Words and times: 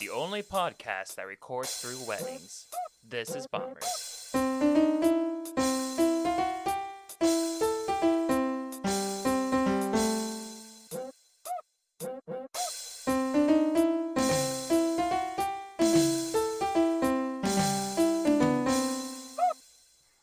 the 0.00 0.08
only 0.08 0.42
podcast 0.42 1.16
that 1.16 1.26
records 1.26 1.74
through 1.76 2.02
weddings. 2.08 2.66
This 3.06 3.34
is 3.34 3.46
Bombers. 3.46 3.84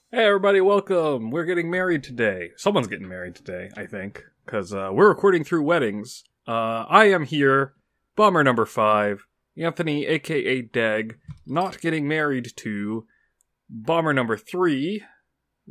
Hey 0.09 0.25
everybody, 0.25 0.59
welcome. 0.59 1.29
We're 1.29 1.45
getting 1.45 1.69
married 1.69 2.01
today. 2.01 2.49
Someone's 2.57 2.87
getting 2.87 3.07
married 3.07 3.35
today, 3.35 3.69
I 3.77 3.85
think, 3.85 4.23
because 4.43 4.73
uh, 4.73 4.89
we're 4.91 5.09
recording 5.09 5.43
through 5.43 5.61
weddings. 5.61 6.23
Uh, 6.47 6.85
I 6.89 7.11
am 7.11 7.25
here, 7.25 7.73
bomber 8.15 8.43
number 8.43 8.65
five, 8.65 9.26
Anthony, 9.59 10.05
aka 10.05 10.61
Deg, 10.61 11.17
not 11.45 11.81
getting 11.81 12.07
married 12.07 12.51
to 12.57 13.05
bomber 13.69 14.13
number 14.13 14.37
three, 14.37 15.03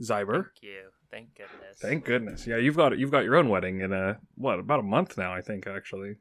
Zyber. 0.00 0.46
Thank 0.46 0.62
you. 0.62 0.82
Thank 1.10 1.34
goodness. 1.34 1.78
Thank 1.80 2.04
goodness. 2.04 2.46
Yeah, 2.46 2.56
you've 2.56 2.76
got 2.76 2.98
you've 2.98 3.10
got 3.10 3.24
your 3.24 3.36
own 3.36 3.48
wedding 3.48 3.80
in 3.80 3.92
a 3.92 4.18
what 4.34 4.59
about 4.59 4.80
a 4.80 4.84
month 4.84 5.16
now? 5.16 5.32
I 5.32 5.40
think 5.40 5.66
actually. 5.66 6.16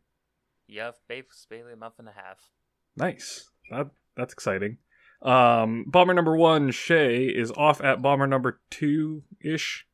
Yep, 0.67 0.95
basically 1.07 1.73
a 1.73 1.75
month 1.75 1.95
and 1.99 2.07
a 2.07 2.11
half. 2.11 2.39
Nice. 2.95 3.49
That 3.71 3.87
that's 4.15 4.33
exciting. 4.33 4.77
Um, 5.21 5.85
bomber 5.87 6.13
number 6.13 6.35
one, 6.37 6.71
Shay, 6.71 7.25
is 7.25 7.51
off 7.51 7.81
at 7.81 8.01
bomber 8.01 8.27
number 8.27 8.61
two 8.69 9.23
ish. 9.43 9.85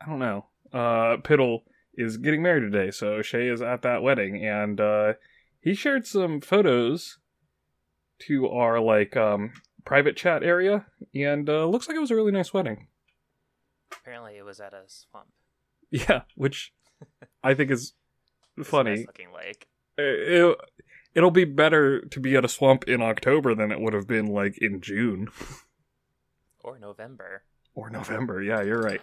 I 0.00 0.06
don't 0.06 0.18
know. 0.18 0.46
Uh, 0.72 1.16
Piddle 1.18 1.60
is 1.94 2.16
getting 2.16 2.42
married 2.42 2.60
today, 2.60 2.90
so 2.90 3.20
Shay 3.22 3.48
is 3.48 3.60
at 3.60 3.82
that 3.82 4.02
wedding, 4.02 4.44
and 4.44 4.80
uh, 4.80 5.12
he 5.68 5.74
shared 5.74 6.06
some 6.06 6.40
photos 6.40 7.18
to 8.20 8.48
our 8.48 8.80
like 8.80 9.16
um 9.16 9.52
private 9.84 10.16
chat 10.16 10.42
area, 10.42 10.86
and 11.14 11.48
uh, 11.48 11.66
looks 11.66 11.88
like 11.88 11.96
it 11.96 12.00
was 12.00 12.10
a 12.10 12.14
really 12.16 12.32
nice 12.32 12.52
wedding. 12.52 12.88
Apparently, 13.92 14.36
it 14.36 14.44
was 14.44 14.60
at 14.60 14.72
a 14.72 14.82
swamp. 14.86 15.28
Yeah, 15.90 16.22
which 16.36 16.72
I 17.42 17.54
think 17.54 17.70
is 17.70 17.92
funny. 18.64 18.90
nice 18.96 19.06
looking 19.06 19.32
lake. 19.32 19.68
It, 19.96 20.56
it'll 21.14 21.30
be 21.30 21.44
better 21.44 22.00
to 22.00 22.20
be 22.20 22.36
at 22.36 22.44
a 22.44 22.48
swamp 22.48 22.84
in 22.88 23.02
October 23.02 23.54
than 23.54 23.70
it 23.70 23.80
would 23.80 23.92
have 23.92 24.06
been 24.06 24.26
like 24.26 24.58
in 24.58 24.80
June. 24.80 25.28
Or 26.60 26.78
November. 26.78 27.42
Or 27.74 27.90
November. 27.90 28.42
Yeah, 28.42 28.62
you're 28.62 28.80
right. 28.80 29.00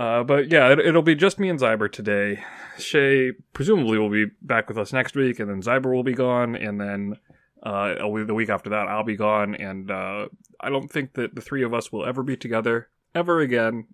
Uh, 0.00 0.24
but 0.24 0.50
yeah, 0.50 0.72
it, 0.72 0.78
it'll 0.78 1.02
be 1.02 1.14
just 1.14 1.38
me 1.38 1.50
and 1.50 1.58
Zyber 1.58 1.92
today. 1.92 2.42
Shay 2.78 3.32
presumably 3.52 3.98
will 3.98 4.08
be 4.08 4.24
back 4.40 4.66
with 4.66 4.78
us 4.78 4.94
next 4.94 5.14
week, 5.14 5.38
and 5.38 5.50
then 5.50 5.60
Zyber 5.60 5.94
will 5.94 6.02
be 6.02 6.14
gone, 6.14 6.56
and 6.56 6.80
then 6.80 7.16
uh, 7.62 7.96
the 8.24 8.32
week 8.32 8.48
after 8.48 8.70
that 8.70 8.88
I'll 8.88 9.04
be 9.04 9.16
gone, 9.16 9.54
and 9.54 9.90
uh, 9.90 10.28
I 10.58 10.70
don't 10.70 10.90
think 10.90 11.12
that 11.14 11.34
the 11.34 11.42
three 11.42 11.62
of 11.62 11.74
us 11.74 11.92
will 11.92 12.06
ever 12.06 12.22
be 12.22 12.34
together 12.34 12.88
ever 13.14 13.40
again 13.40 13.88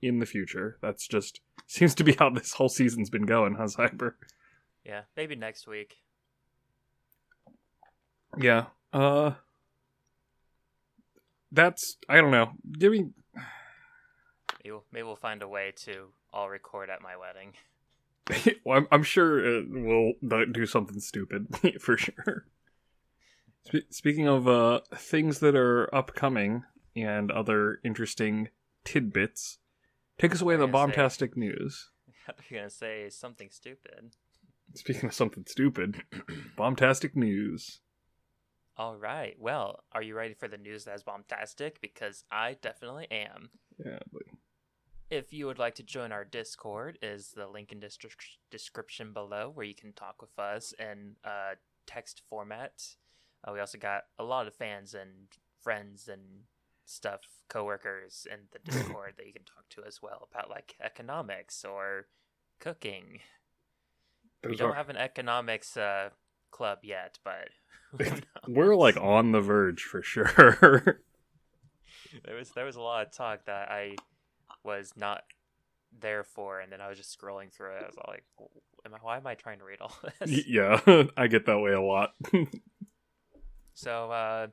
in 0.00 0.18
the 0.18 0.26
future. 0.26 0.78
That's 0.82 1.06
just 1.06 1.40
seems 1.68 1.94
to 1.94 2.02
be 2.02 2.16
how 2.18 2.30
this 2.30 2.54
whole 2.54 2.68
season's 2.68 3.08
been 3.08 3.26
going, 3.26 3.54
huh, 3.54 3.66
Zyber? 3.66 4.14
Yeah, 4.84 5.02
maybe 5.16 5.36
next 5.36 5.68
week. 5.68 5.94
Yeah. 8.36 8.64
Uh, 8.92 9.34
that's 11.52 11.98
I 12.08 12.16
don't 12.20 12.32
know. 12.32 12.54
Give 12.76 12.90
me 12.90 13.10
Maybe 14.62 14.72
we'll, 14.72 14.84
maybe 14.92 15.02
we'll 15.04 15.16
find 15.16 15.42
a 15.42 15.48
way 15.48 15.72
to 15.84 16.08
all 16.32 16.48
record 16.48 16.90
at 16.90 17.02
my 17.02 17.16
wedding. 17.16 17.54
well, 18.64 18.78
I'm, 18.78 18.88
I'm 18.92 19.02
sure 19.02 19.62
we'll 19.68 20.12
do- 20.22 20.66
something 20.66 21.00
stupid 21.00 21.48
for 21.80 21.96
sure. 21.96 22.46
Spe- 23.66 23.90
speaking 23.90 24.28
of 24.28 24.46
uh, 24.46 24.80
things 24.94 25.40
that 25.40 25.56
are 25.56 25.92
upcoming 25.94 26.64
and 26.94 27.30
other 27.30 27.80
interesting 27.84 28.48
tidbits, 28.84 29.58
take 30.18 30.32
us 30.32 30.40
away 30.40 30.56
the 30.56 30.66
bombastic 30.66 31.36
news. 31.36 31.90
I 32.28 32.32
was 32.36 32.46
gonna 32.50 32.70
say 32.70 33.08
something 33.10 33.48
stupid. 33.50 34.14
Speaking 34.74 35.06
of 35.06 35.14
something 35.14 35.44
stupid, 35.46 36.02
bombastic 36.56 37.16
news. 37.16 37.80
All 38.76 38.96
right. 38.96 39.36
Well, 39.38 39.84
are 39.92 40.02
you 40.02 40.14
ready 40.14 40.34
for 40.34 40.48
the 40.48 40.56
news 40.56 40.84
that's 40.84 41.02
bombastic? 41.02 41.80
Because 41.80 42.24
I 42.30 42.56
definitely 42.62 43.06
am. 43.10 43.50
Yeah, 43.84 43.98
but 44.10 44.22
If 45.12 45.30
you 45.30 45.44
would 45.44 45.58
like 45.58 45.74
to 45.74 45.82
join 45.82 46.10
our 46.10 46.24
Discord, 46.24 46.98
is 47.02 47.32
the 47.36 47.46
link 47.46 47.70
in 47.70 47.80
the 47.80 47.90
description 48.50 49.12
below 49.12 49.50
where 49.52 49.66
you 49.66 49.74
can 49.74 49.92
talk 49.92 50.22
with 50.22 50.38
us 50.38 50.72
in 50.78 51.16
uh, 51.22 51.56
text 51.86 52.22
format. 52.30 52.82
Uh, 53.46 53.52
we 53.52 53.60
also 53.60 53.76
got 53.76 54.04
a 54.18 54.24
lot 54.24 54.46
of 54.46 54.54
fans 54.54 54.94
and 54.94 55.28
friends 55.60 56.08
and 56.08 56.44
stuff, 56.86 57.20
coworkers 57.50 58.26
in 58.32 58.38
the 58.52 58.58
Discord 58.72 59.12
that 59.18 59.26
you 59.26 59.34
can 59.34 59.44
talk 59.44 59.68
to 59.68 59.82
as 59.86 60.00
well 60.00 60.26
about 60.32 60.48
like 60.48 60.76
economics 60.82 61.62
or 61.62 62.06
cooking. 62.58 63.18
we 64.42 64.56
don't 64.56 64.76
have 64.76 64.88
an 64.88 64.96
economics 64.96 65.76
uh, 65.76 66.08
club 66.50 66.78
yet, 66.84 67.18
but 67.22 67.50
we're 68.48 68.74
like 68.74 68.96
on 68.96 69.32
the 69.32 69.42
verge 69.42 69.82
for 69.82 70.02
sure. 70.02 70.24
there 72.24 72.34
was 72.34 72.48
there 72.52 72.64
was 72.64 72.76
a 72.76 72.80
lot 72.80 73.06
of 73.06 73.12
talk 73.12 73.44
that 73.44 73.70
I 73.70 73.96
was 74.64 74.92
not 74.96 75.22
there 76.00 76.24
for, 76.24 76.60
and 76.60 76.72
then 76.72 76.80
I 76.80 76.88
was 76.88 76.98
just 76.98 77.18
scrolling 77.18 77.52
through 77.52 77.76
it. 77.76 77.82
I 77.82 77.86
was 77.86 77.96
all 77.96 78.12
like, 78.12 78.24
am 78.86 78.94
I, 78.94 78.98
"Why 79.02 79.16
am 79.16 79.26
I 79.26 79.34
trying 79.34 79.58
to 79.58 79.64
read 79.64 79.80
all 79.80 79.94
this?" 80.20 80.46
yeah, 80.46 80.80
I 81.16 81.26
get 81.26 81.46
that 81.46 81.58
way 81.58 81.72
a 81.72 81.80
lot. 81.80 82.14
so, 83.74 84.10
uh, 84.10 84.46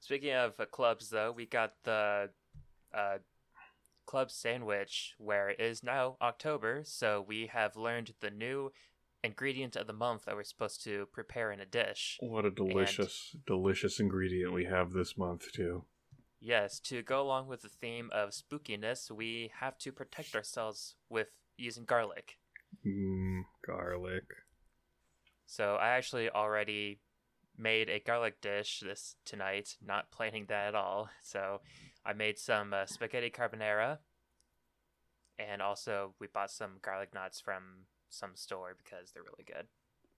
speaking 0.00 0.32
of 0.32 0.58
uh, 0.58 0.66
clubs, 0.66 1.10
though, 1.10 1.32
we 1.32 1.46
got 1.46 1.72
the 1.84 2.30
uh, 2.94 3.18
club 4.06 4.30
sandwich, 4.30 5.14
where 5.18 5.50
it 5.50 5.60
is 5.60 5.82
now 5.82 6.16
October. 6.20 6.82
So 6.84 7.24
we 7.26 7.48
have 7.52 7.76
learned 7.76 8.14
the 8.20 8.30
new 8.30 8.70
ingredient 9.22 9.74
of 9.74 9.86
the 9.86 9.92
month 9.92 10.26
that 10.26 10.36
we're 10.36 10.44
supposed 10.44 10.84
to 10.84 11.06
prepare 11.12 11.50
in 11.50 11.58
a 11.58 11.66
dish. 11.66 12.18
what 12.20 12.44
a 12.44 12.50
delicious, 12.50 13.34
delicious 13.46 13.98
ingredient 13.98 14.52
we 14.52 14.66
have 14.66 14.92
this 14.92 15.16
month 15.16 15.50
too. 15.52 15.84
Yes, 16.46 16.78
to 16.80 17.02
go 17.02 17.22
along 17.22 17.48
with 17.48 17.62
the 17.62 17.70
theme 17.70 18.10
of 18.12 18.28
spookiness, 18.28 19.10
we 19.10 19.50
have 19.60 19.78
to 19.78 19.90
protect 19.90 20.34
ourselves 20.34 20.94
with 21.08 21.28
using 21.56 21.86
garlic. 21.86 22.36
Mm, 22.86 23.44
garlic. 23.66 24.24
So 25.46 25.76
I 25.76 25.92
actually 25.92 26.28
already 26.28 27.00
made 27.56 27.88
a 27.88 27.98
garlic 27.98 28.42
dish 28.42 28.80
this 28.84 29.16
tonight, 29.24 29.76
not 29.82 30.10
planning 30.10 30.44
that 30.48 30.66
at 30.68 30.74
all. 30.74 31.08
So 31.22 31.62
I 32.04 32.12
made 32.12 32.38
some 32.38 32.74
uh, 32.74 32.84
spaghetti 32.84 33.30
carbonara, 33.30 34.00
and 35.38 35.62
also 35.62 36.14
we 36.20 36.26
bought 36.26 36.50
some 36.50 36.72
garlic 36.82 37.14
knots 37.14 37.40
from 37.40 37.86
some 38.10 38.36
store 38.36 38.76
because 38.76 39.12
they're 39.12 39.22
really 39.22 39.44
good. 39.46 39.66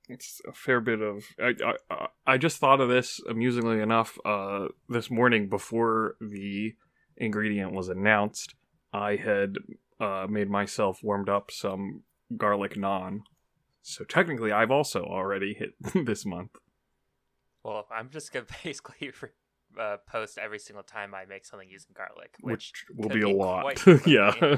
It's 0.09 0.41
a 0.47 0.53
fair 0.53 0.81
bit 0.81 1.01
of. 1.01 1.25
I, 1.41 1.55
I 1.91 2.07
I 2.27 2.39
just 2.39 2.59
thought 2.59 2.81
of 2.81 2.89
this 2.89 3.21
amusingly 3.29 3.81
enough. 3.81 4.19
Uh, 4.25 4.69
this 4.89 5.11
morning 5.11 5.49
before 5.49 6.17
the 6.21 6.75
ingredient 7.17 7.73
was 7.73 7.89
announced, 7.89 8.55
I 8.93 9.17
had 9.17 9.57
uh 10.01 10.27
made 10.29 10.49
myself 10.49 11.03
warmed 11.03 11.29
up 11.29 11.51
some 11.51 12.03
garlic 12.37 12.75
naan. 12.75 13.21
So 13.83 14.05
technically, 14.05 14.53
I've 14.53 14.71
also 14.71 15.03
already 15.03 15.55
hit 15.55 15.75
this 16.07 16.25
month. 16.25 16.53
Well, 17.65 17.87
I'm 17.91 18.11
just 18.11 18.33
gonna 18.33 18.47
basically 18.65 19.13
uh, 19.79 19.97
post 20.09 20.39
every 20.39 20.59
single 20.59 20.85
time 20.85 21.15
I 21.15 21.25
make 21.25 21.45
something 21.45 21.69
using 21.69 21.91
garlic, 21.95 22.37
which, 22.41 22.73
which 22.91 22.97
will 22.97 23.11
could 23.11 23.21
be 23.21 23.23
a 23.23 23.29
lot. 23.29 23.85
yeah. 24.07 24.57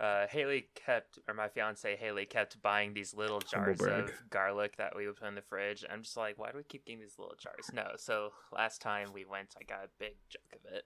Uh, 0.00 0.26
Haley 0.28 0.68
kept, 0.74 1.18
or 1.28 1.34
my 1.34 1.48
fiance 1.48 1.96
Haley 1.96 2.24
kept 2.26 2.60
buying 2.62 2.92
these 2.94 3.14
little 3.14 3.40
jars 3.40 3.80
of 3.80 4.10
garlic 4.30 4.76
that 4.76 4.96
we 4.96 5.06
would 5.06 5.16
put 5.16 5.28
in 5.28 5.34
the 5.34 5.42
fridge. 5.42 5.84
I'm 5.90 6.02
just 6.02 6.16
like, 6.16 6.38
why 6.38 6.50
do 6.50 6.56
we 6.58 6.64
keep 6.64 6.84
getting 6.84 7.00
these 7.00 7.18
little 7.18 7.34
jars? 7.38 7.70
No, 7.72 7.92
so 7.96 8.30
last 8.52 8.80
time 8.82 9.08
we 9.12 9.24
went, 9.24 9.54
I 9.60 9.64
got 9.64 9.84
a 9.84 9.88
big 9.98 10.14
chunk 10.28 10.64
of 10.64 10.72
it. 10.72 10.84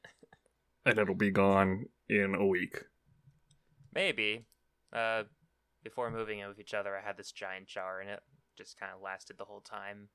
and 0.84 0.98
it'll 0.98 1.14
be 1.14 1.30
gone 1.30 1.86
in 2.08 2.34
a 2.34 2.46
week. 2.46 2.82
Maybe. 3.94 4.44
Uh, 4.92 5.24
before 5.82 6.10
moving 6.10 6.40
in 6.40 6.48
with 6.48 6.58
each 6.60 6.74
other, 6.74 6.96
I 6.96 7.00
had 7.00 7.16
this 7.16 7.32
giant 7.32 7.66
jar, 7.66 8.00
and 8.00 8.10
it 8.10 8.20
just 8.58 8.78
kind 8.78 8.92
of 8.94 9.00
lasted 9.02 9.38
the 9.38 9.44
whole 9.44 9.60
time. 9.60 10.08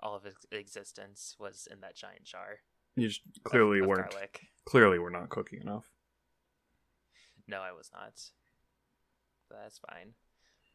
All 0.00 0.16
of 0.16 0.26
its 0.26 0.44
existence 0.50 1.36
was 1.38 1.68
in 1.70 1.80
that 1.82 1.94
giant 1.94 2.24
jar. 2.24 2.58
You 2.96 3.08
just 3.08 3.20
of- 3.44 3.50
clearly 3.52 3.78
of 3.80 3.86
weren't. 3.86 4.10
Garlic. 4.10 4.40
Clearly, 4.64 4.98
we're 4.98 5.10
not 5.10 5.28
cooking 5.28 5.60
enough. 5.60 5.91
No, 7.52 7.60
I 7.60 7.72
was 7.72 7.90
not. 7.92 8.18
That's 9.50 9.78
fine. 9.78 10.14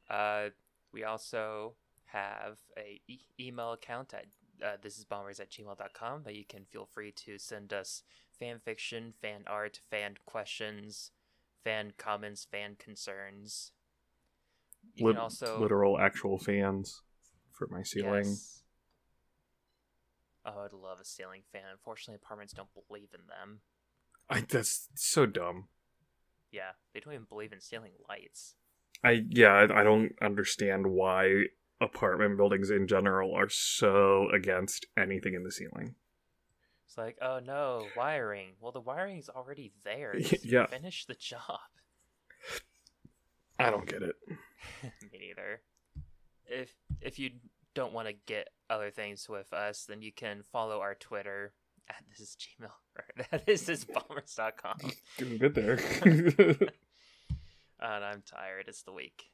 Uh, 0.07 0.51
we 0.93 1.03
also 1.03 1.73
have 2.05 2.59
a 2.77 3.01
e- 3.07 3.25
email 3.39 3.73
account 3.73 4.13
at 4.13 4.27
uh, 4.63 4.77
this 4.81 4.97
is 4.97 5.05
bombers 5.05 5.39
at 5.39 5.49
gmail.com 5.49 6.23
that 6.23 6.35
you 6.35 6.45
can 6.45 6.65
feel 6.65 6.87
free 6.93 7.11
to 7.11 7.39
send 7.39 7.73
us 7.73 8.03
fan 8.39 8.59
fiction, 8.63 9.13
fan 9.21 9.43
art, 9.47 9.79
fan 9.89 10.15
questions, 10.27 11.11
fan 11.63 11.93
comments, 11.97 12.45
fan 12.49 12.75
concerns. 12.77 13.71
You 14.95 15.05
Lit- 15.05 15.15
can 15.15 15.23
also 15.23 15.59
literal 15.59 15.99
actual 15.99 16.37
fans 16.37 17.01
for 17.53 17.67
my 17.71 17.81
ceiling. 17.81 18.23
Yes. 18.25 18.61
Oh, 20.45 20.61
I'd 20.63 20.73
love 20.73 20.99
a 21.01 21.05
ceiling 21.05 21.41
fan. 21.51 21.63
Unfortunately, 21.71 22.19
apartments 22.23 22.53
don't 22.53 22.69
believe 22.87 23.09
in 23.15 23.21
them. 23.27 23.61
I 24.29 24.41
that's 24.41 24.89
so 24.95 25.25
dumb. 25.25 25.69
Yeah, 26.51 26.71
they 26.93 26.99
don't 26.99 27.13
even 27.13 27.25
believe 27.25 27.53
in 27.53 27.61
ceiling 27.61 27.91
lights. 28.07 28.55
I 29.03 29.23
yeah, 29.29 29.53
I, 29.53 29.81
I 29.81 29.83
don't 29.83 30.13
understand 30.21 30.87
why 30.87 31.45
apartment 31.79 32.37
buildings 32.37 32.69
in 32.69 32.87
general 32.87 33.35
are 33.35 33.49
so 33.49 34.29
against 34.33 34.85
anything 34.97 35.33
in 35.33 35.43
the 35.43 35.51
ceiling. 35.51 35.95
It's 36.87 36.97
like, 36.97 37.17
oh 37.21 37.39
no, 37.45 37.85
wiring. 37.95 38.53
Well, 38.59 38.71
the 38.71 38.81
wiring's 38.81 39.29
already 39.29 39.73
there. 39.83 40.15
Just 40.19 40.45
Yeah. 40.45 40.65
Finish 40.67 41.05
the 41.05 41.15
job. 41.15 41.59
I 43.59 43.69
don't 43.69 43.87
get 43.87 44.03
it. 44.03 44.15
Me 44.83 45.19
neither. 45.19 45.61
If 46.45 46.73
if 47.01 47.19
you 47.19 47.31
don't 47.73 47.93
want 47.93 48.07
to 48.07 48.13
get 48.25 48.49
other 48.69 48.89
things 48.89 49.27
with 49.29 49.51
us, 49.53 49.85
then 49.85 50.01
you 50.01 50.11
can 50.11 50.43
follow 50.51 50.79
our 50.79 50.95
Twitter 50.95 51.53
at 51.89 52.03
this 52.09 52.19
is 52.19 52.37
Gmail 52.37 52.69
or 52.97 53.05
at 53.31 53.45
this 53.45 53.69
is 53.69 53.85
bombers.com. 53.85 54.77
Bit 55.39 55.53
there. 55.53 55.79
and 57.79 58.03
I'm 58.03 58.23
tired. 58.25 58.65
It's 58.67 58.83
the 58.83 58.93
week, 58.93 59.25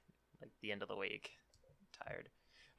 like 0.41 0.51
the 0.61 0.71
end 0.71 0.81
of 0.81 0.87
the 0.87 0.95
week. 0.95 1.31
I'm 1.69 2.07
tired. 2.07 2.29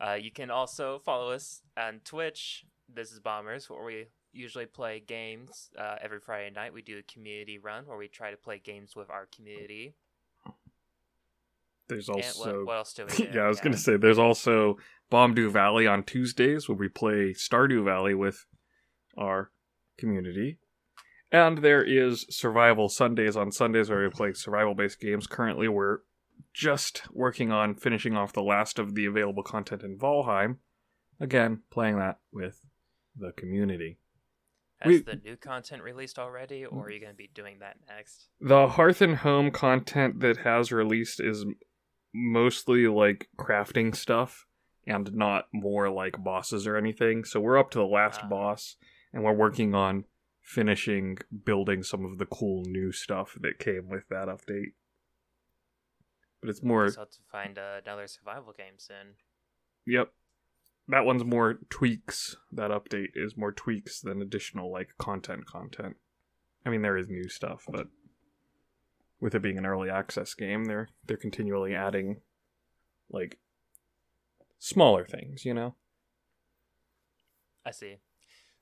Uh, 0.00 0.14
you 0.14 0.30
can 0.30 0.50
also 0.50 0.98
follow 0.98 1.30
us 1.30 1.62
on 1.76 2.00
Twitch. 2.04 2.64
This 2.92 3.12
is 3.12 3.20
Bombers, 3.20 3.70
where 3.70 3.82
we 3.82 4.06
usually 4.32 4.66
play 4.66 5.02
games 5.06 5.70
uh, 5.78 5.96
every 6.02 6.20
Friday 6.20 6.50
night. 6.50 6.74
We 6.74 6.82
do 6.82 6.98
a 6.98 7.12
community 7.12 7.58
run 7.58 7.86
where 7.86 7.96
we 7.96 8.08
try 8.08 8.30
to 8.30 8.36
play 8.36 8.60
games 8.62 8.94
with 8.94 9.08
our 9.08 9.26
community. 9.34 9.94
There's 11.88 12.08
also 12.08 12.58
what, 12.58 12.66
what 12.66 12.76
else 12.76 12.92
do 12.94 13.06
we 13.06 13.16
do? 13.26 13.28
yeah, 13.34 13.42
I 13.42 13.48
was 13.48 13.60
gonna 13.60 13.76
say 13.76 13.96
there's 13.96 14.18
also 14.18 14.78
Bombdew 15.12 15.50
Valley 15.50 15.86
on 15.86 16.02
Tuesdays 16.02 16.68
where 16.68 16.76
we 16.76 16.88
play 16.88 17.34
Stardew 17.34 17.84
Valley 17.84 18.14
with 18.14 18.46
our 19.16 19.50
community. 19.96 20.58
And 21.32 21.58
there 21.58 21.82
is 21.82 22.26
Survival 22.30 22.88
Sundays 22.88 23.36
on 23.36 23.50
Sundays 23.50 23.90
where 23.90 24.02
we 24.04 24.10
play 24.10 24.32
survival 24.34 24.74
based 24.74 25.00
games. 25.00 25.26
Currently 25.26 25.68
we're 25.68 25.98
just 26.52 27.02
working 27.12 27.50
on 27.50 27.74
finishing 27.74 28.16
off 28.16 28.32
the 28.32 28.42
last 28.42 28.78
of 28.78 28.94
the 28.94 29.06
available 29.06 29.42
content 29.42 29.82
in 29.82 29.98
Valheim. 29.98 30.56
Again, 31.20 31.62
playing 31.70 31.98
that 31.98 32.18
with 32.32 32.60
the 33.16 33.32
community. 33.32 33.98
Has 34.80 34.88
we- 34.88 34.98
the 35.02 35.16
new 35.24 35.36
content 35.36 35.82
released 35.82 36.18
already, 36.18 36.64
or 36.66 36.86
are 36.86 36.90
you 36.90 37.00
going 37.00 37.12
to 37.12 37.16
be 37.16 37.30
doing 37.32 37.58
that 37.60 37.76
next? 37.88 38.28
The 38.40 38.68
Hearth 38.68 39.00
and 39.00 39.16
Home 39.18 39.50
content 39.50 40.20
that 40.20 40.38
has 40.38 40.70
released 40.72 41.20
is 41.20 41.44
mostly 42.12 42.86
like 42.86 43.28
crafting 43.38 43.94
stuff 43.94 44.46
and 44.86 45.12
not 45.14 45.46
more 45.52 45.90
like 45.90 46.22
bosses 46.22 46.66
or 46.66 46.76
anything. 46.76 47.24
So 47.24 47.40
we're 47.40 47.58
up 47.58 47.70
to 47.72 47.78
the 47.78 47.86
last 47.86 48.20
Ah. 48.24 48.28
boss 48.28 48.76
and 49.14 49.22
we're 49.22 49.32
working 49.32 49.74
on 49.74 50.04
finishing 50.42 51.16
building 51.44 51.82
some 51.82 52.04
of 52.04 52.18
the 52.18 52.26
cool 52.26 52.64
new 52.66 52.92
stuff 52.92 53.38
that 53.40 53.58
came 53.58 53.88
with 53.88 54.06
that 54.10 54.28
update. 54.28 54.72
But 56.40 56.50
it's 56.50 56.62
more 56.62 56.84
have 56.84 56.94
to 56.94 57.18
find 57.32 57.56
uh, 57.58 57.80
another 57.82 58.06
survival 58.06 58.52
game 58.56 58.74
soon. 58.76 59.14
yep. 59.86 60.12
That 60.86 61.06
one's 61.06 61.24
more 61.24 61.60
tweaks. 61.70 62.36
That 62.52 62.70
update 62.70 63.12
is 63.14 63.38
more 63.38 63.52
tweaks 63.52 64.02
than 64.02 64.20
additional 64.20 64.70
like 64.70 64.90
content 64.98 65.46
content. 65.46 65.96
I 66.66 66.70
mean 66.70 66.82
there 66.82 66.98
is 66.98 67.08
new 67.08 67.28
stuff, 67.28 67.64
but 67.70 67.86
with 69.20 69.34
it 69.34 69.40
being 69.40 69.56
an 69.56 69.64
early 69.64 69.88
access 69.88 70.34
game, 70.34 70.64
they're 70.64 70.88
they're 71.06 71.16
continually 71.16 71.74
adding 71.74 72.20
like 73.08 73.38
smaller 74.58 75.06
things, 75.06 75.44
you 75.44 75.54
know? 75.54 75.76
I 77.64 77.70
see. 77.70 77.96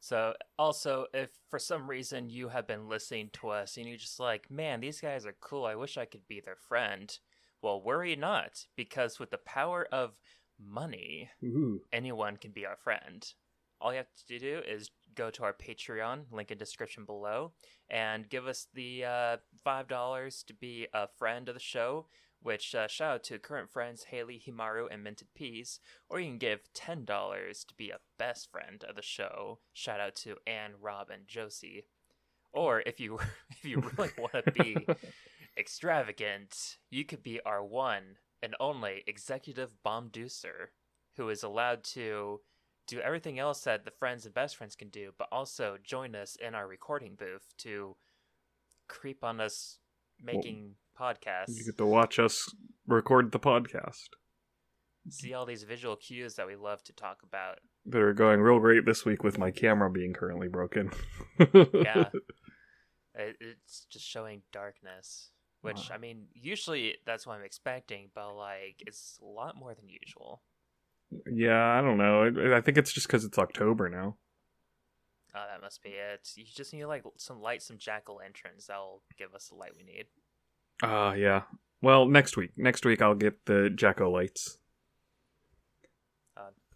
So, 0.02 0.34
also, 0.58 1.06
if 1.14 1.31
for 1.49 1.60
some 1.60 1.88
reason 1.88 2.28
you 2.28 2.49
have 2.49 2.66
been 2.66 2.88
listening 2.88 3.31
to 3.34 3.50
us 3.50 3.76
and 3.76 3.87
you're 3.87 3.96
just 3.96 4.19
like, 4.19 4.50
man, 4.50 4.81
these 4.81 5.00
guys 5.00 5.25
are 5.26 5.37
cool, 5.40 5.64
I 5.64 5.76
wish 5.76 5.96
I 5.96 6.06
could 6.06 6.26
be 6.26 6.40
their 6.40 6.56
friend. 6.56 7.16
Well, 7.62 7.81
worry 7.81 8.16
not, 8.16 8.66
because 8.76 9.20
with 9.20 9.31
the 9.31 9.38
power 9.38 9.87
of 9.93 10.19
money, 10.58 11.31
Ooh. 11.44 11.82
anyone 11.93 12.37
can 12.37 12.50
be 12.50 12.66
our 12.66 12.75
friend. 12.75 13.25
All 13.81 13.93
you 13.93 13.99
have 13.99 14.08
to 14.26 14.38
do 14.40 14.60
is 14.69 14.90
go 15.14 15.31
to 15.31 15.44
our 15.44 15.54
Patreon, 15.54 16.25
link 16.32 16.50
in 16.50 16.58
description 16.58 17.04
below, 17.04 17.52
and 17.88 18.28
give 18.28 18.49
us 18.49 18.66
the 18.75 19.04
uh, 19.04 19.37
$5 19.64 20.46
to 20.46 20.54
be 20.54 20.88
a 20.93 21.06
friend 21.16 21.49
of 21.49 21.54
the 21.54 21.60
show, 21.60 22.08
which 22.43 22.75
uh, 22.75 22.89
shout 22.89 23.15
out 23.15 23.25
to 23.25 23.39
current 23.39 23.71
friends 23.71 24.05
Haley, 24.05 24.43
Himaru, 24.44 24.87
and 24.91 25.03
Minted 25.03 25.29
Peas. 25.35 25.81
Or 26.09 26.21
you 26.21 26.29
can 26.29 26.39
give 26.39 26.61
$10 26.75 27.06
to 27.06 27.75
be 27.75 27.91
a 27.91 27.99
best 28.19 28.50
friend 28.50 28.85
of 28.89 28.97
the 28.97 29.03
show. 29.03 29.61
Shout 29.73 30.00
out 30.00 30.17
to 30.17 30.37
Anne, 30.47 30.73
Rob, 30.81 31.11
and 31.11 31.27
Josie. 31.27 31.85
Or 32.53 32.83
if 32.85 33.00
you 33.00 33.19
if 33.50 33.65
you 33.65 33.81
really 33.97 34.11
want 34.19 34.44
to 34.44 34.53
be 34.53 34.87
extravagant, 35.56 36.79
you 36.91 37.05
could 37.05 37.23
be 37.23 37.41
our 37.44 37.65
one 37.65 38.17
and 38.43 38.55
only 38.59 39.05
executive 39.06 39.83
bomb 39.83 40.09
deucer 40.09 40.69
who 41.17 41.29
is 41.29 41.43
allowed 41.43 41.85
to 41.85 42.41
do 42.87 43.00
everything 43.00 43.38
else 43.38 43.62
that 43.62 43.85
the 43.85 43.91
friends 43.91 44.25
and 44.25 44.35
best 44.35 44.56
friends 44.56 44.75
can 44.75 44.88
do, 44.88 45.12
but 45.17 45.29
also 45.31 45.77
join 45.83 46.15
us 46.15 46.37
in 46.37 46.55
our 46.55 46.67
recording 46.67 47.15
booth 47.15 47.55
to 47.59 47.97
creep 48.88 49.23
on 49.23 49.41
us 49.41 49.79
making 50.23 50.75
podcasts. 50.99 51.49
You 51.57 51.65
get 51.65 51.79
to 51.79 51.87
watch 51.87 52.19
us 52.19 52.55
record 52.87 53.33
the 53.33 53.41
podcast. 53.41 54.09
See 55.09 55.35
all 55.35 55.47
these 55.47 55.65
visual 55.65 55.97
cues 55.97 56.37
that 56.37 56.47
we 56.47 56.55
love 56.55 56.83
to 56.85 56.93
talk 56.93 57.19
about. 57.25 57.59
That 57.87 58.01
are 58.01 58.15
going 58.15 58.41
real 58.41 58.61
great 58.61 58.87
this 58.87 59.05
week 59.05 59.25
with 59.25 59.37
my 59.37 59.51
camera 59.51 59.91
being 59.91 60.13
currently 60.13 60.49
broken. 60.49 60.91
Yeah. 61.73 62.09
It's 63.15 63.87
just 63.91 64.07
showing 64.07 64.41
darkness, 64.53 65.33
which 65.61 65.91
Wow. 65.91 65.97
I 65.97 65.99
mean, 65.99 66.29
usually 66.33 66.97
that's 67.05 67.27
what 67.27 67.35
I'm 67.35 67.45
expecting, 67.45 68.09
but 68.15 68.35
like 68.35 68.77
it's 68.79 69.19
a 69.21 69.27
lot 69.27 69.55
more 69.55 69.75
than 69.75 69.87
usual. 69.87 70.43
yeah, 71.31 71.79
I 71.79 71.83
don't 71.83 71.99
know. 71.99 72.23
I, 72.23 72.57
I 72.57 72.61
think 72.63 72.79
it's 72.79 72.91
just 72.91 73.07
because 73.07 73.27
it's 73.27 73.39
October 73.39 73.91
now. 73.91 74.17
Oh, 75.34 75.44
that 75.50 75.62
must 75.62 75.82
be 75.82 75.90
it. 75.90 76.29
You 76.37 76.44
just 76.44 76.73
need 76.73 76.84
like 76.84 77.05
some 77.17 77.40
light, 77.40 77.62
some 77.62 77.79
jack-o'-lanterns. 77.79 78.67
That'll 78.67 79.02
give 79.19 79.34
us 79.34 79.49
the 79.49 79.55
light 79.55 79.73
we 79.76 79.84
need. 79.84 80.06
Ah, 80.82 81.14
yeah. 81.14 81.43
Well, 81.81 82.06
next 82.06 82.37
week. 82.37 82.50
Next 82.56 82.84
week 82.84 83.00
I'll 83.00 83.14
get 83.14 83.46
the 83.46 83.70
Jacko 83.70 84.11
lights. 84.11 84.58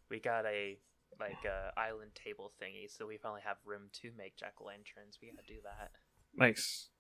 We 0.09 0.21
got 0.21 0.47
a 0.47 0.79
like 1.19 1.45
uh, 1.45 1.73
island 1.77 2.13
table 2.15 2.53
thingy, 2.63 2.89
so 2.89 3.07
we 3.07 3.17
finally 3.17 3.41
have 3.45 3.57
room 3.65 3.89
to 4.03 4.11
make 4.17 4.37
jack-o'-lanterns. 4.37 5.19
We 5.21 5.33
gotta 5.33 5.47
do 5.49 5.61
that. 5.65 5.91
Nice. 6.37 6.91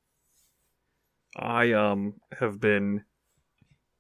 I 1.38 1.72
um 1.72 2.14
have 2.40 2.60
been 2.60 3.04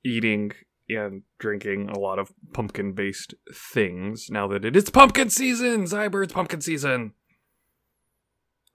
eating 0.04 0.52
and 0.88 1.22
drinking 1.38 1.90
a 1.90 1.98
lot 1.98 2.18
of 2.18 2.32
pumpkin 2.52 2.94
based 2.94 3.34
things 3.54 4.28
now 4.30 4.48
that 4.48 4.64
it 4.64 4.74
is 4.74 4.90
pumpkin 4.90 5.30
season. 5.30 5.84
Zyber, 5.84 6.24
it's 6.24 6.32
pumpkin 6.32 6.60
season. 6.60 7.12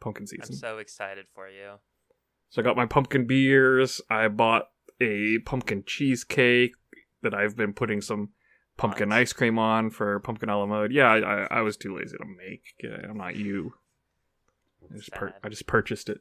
Pumpkin 0.01 0.27
season. 0.27 0.47
I'm 0.49 0.55
so 0.55 0.77
excited 0.79 1.27
for 1.33 1.47
you. 1.47 1.79
So 2.49 2.61
I 2.61 2.65
got 2.65 2.75
my 2.75 2.85
pumpkin 2.85 3.25
beers. 3.25 4.01
I 4.09 4.27
bought 4.27 4.67
a 4.99 5.39
pumpkin 5.45 5.83
cheesecake 5.85 6.73
that 7.21 7.33
I've 7.33 7.55
been 7.55 7.71
putting 7.71 8.01
some 8.01 8.29
pumpkin 8.77 9.11
ice 9.11 9.31
cream 9.31 9.57
on 9.57 9.89
for 9.89 10.19
pumpkin 10.19 10.49
a 10.49 10.57
la 10.57 10.65
mode. 10.65 10.91
Yeah, 10.91 11.05
I, 11.05 11.19
I, 11.19 11.47
I 11.51 11.61
was 11.61 11.77
too 11.77 11.95
lazy 11.95 12.17
to 12.17 12.25
make. 12.25 12.73
Yeah, 12.83 13.09
I'm 13.09 13.17
not 13.17 13.35
you. 13.35 13.75
I 14.91 14.97
just, 14.97 15.11
Sad. 15.11 15.33
I 15.43 15.49
just 15.49 15.67
purchased 15.67 16.09
it. 16.09 16.19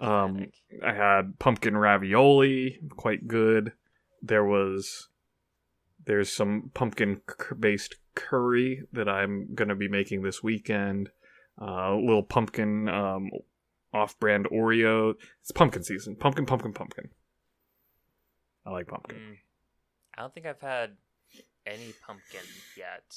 Um, 0.00 0.46
I 0.84 0.94
had 0.94 1.38
pumpkin 1.38 1.76
ravioli, 1.76 2.80
quite 2.96 3.28
good. 3.28 3.72
There 4.22 4.44
was 4.44 5.08
there's 6.04 6.32
some 6.32 6.70
pumpkin 6.72 7.20
based 7.58 7.96
curry 8.14 8.82
that 8.92 9.08
I'm 9.08 9.54
gonna 9.54 9.74
be 9.74 9.88
making 9.88 10.22
this 10.22 10.42
weekend. 10.42 11.10
Uh, 11.60 11.96
little 11.96 12.22
pumpkin 12.22 12.88
um, 12.88 13.30
off-brand 13.92 14.46
Oreo. 14.52 15.14
It's 15.40 15.50
pumpkin 15.50 15.82
season. 15.82 16.14
Pumpkin, 16.16 16.46
pumpkin, 16.46 16.72
pumpkin. 16.72 17.08
I 18.64 18.70
like 18.70 18.86
pumpkin. 18.86 19.16
Mm. 19.16 19.36
I 20.16 20.20
don't 20.22 20.34
think 20.34 20.46
I've 20.46 20.60
had 20.60 20.96
any 21.66 21.92
pumpkin 22.06 22.40
yet. 22.76 23.16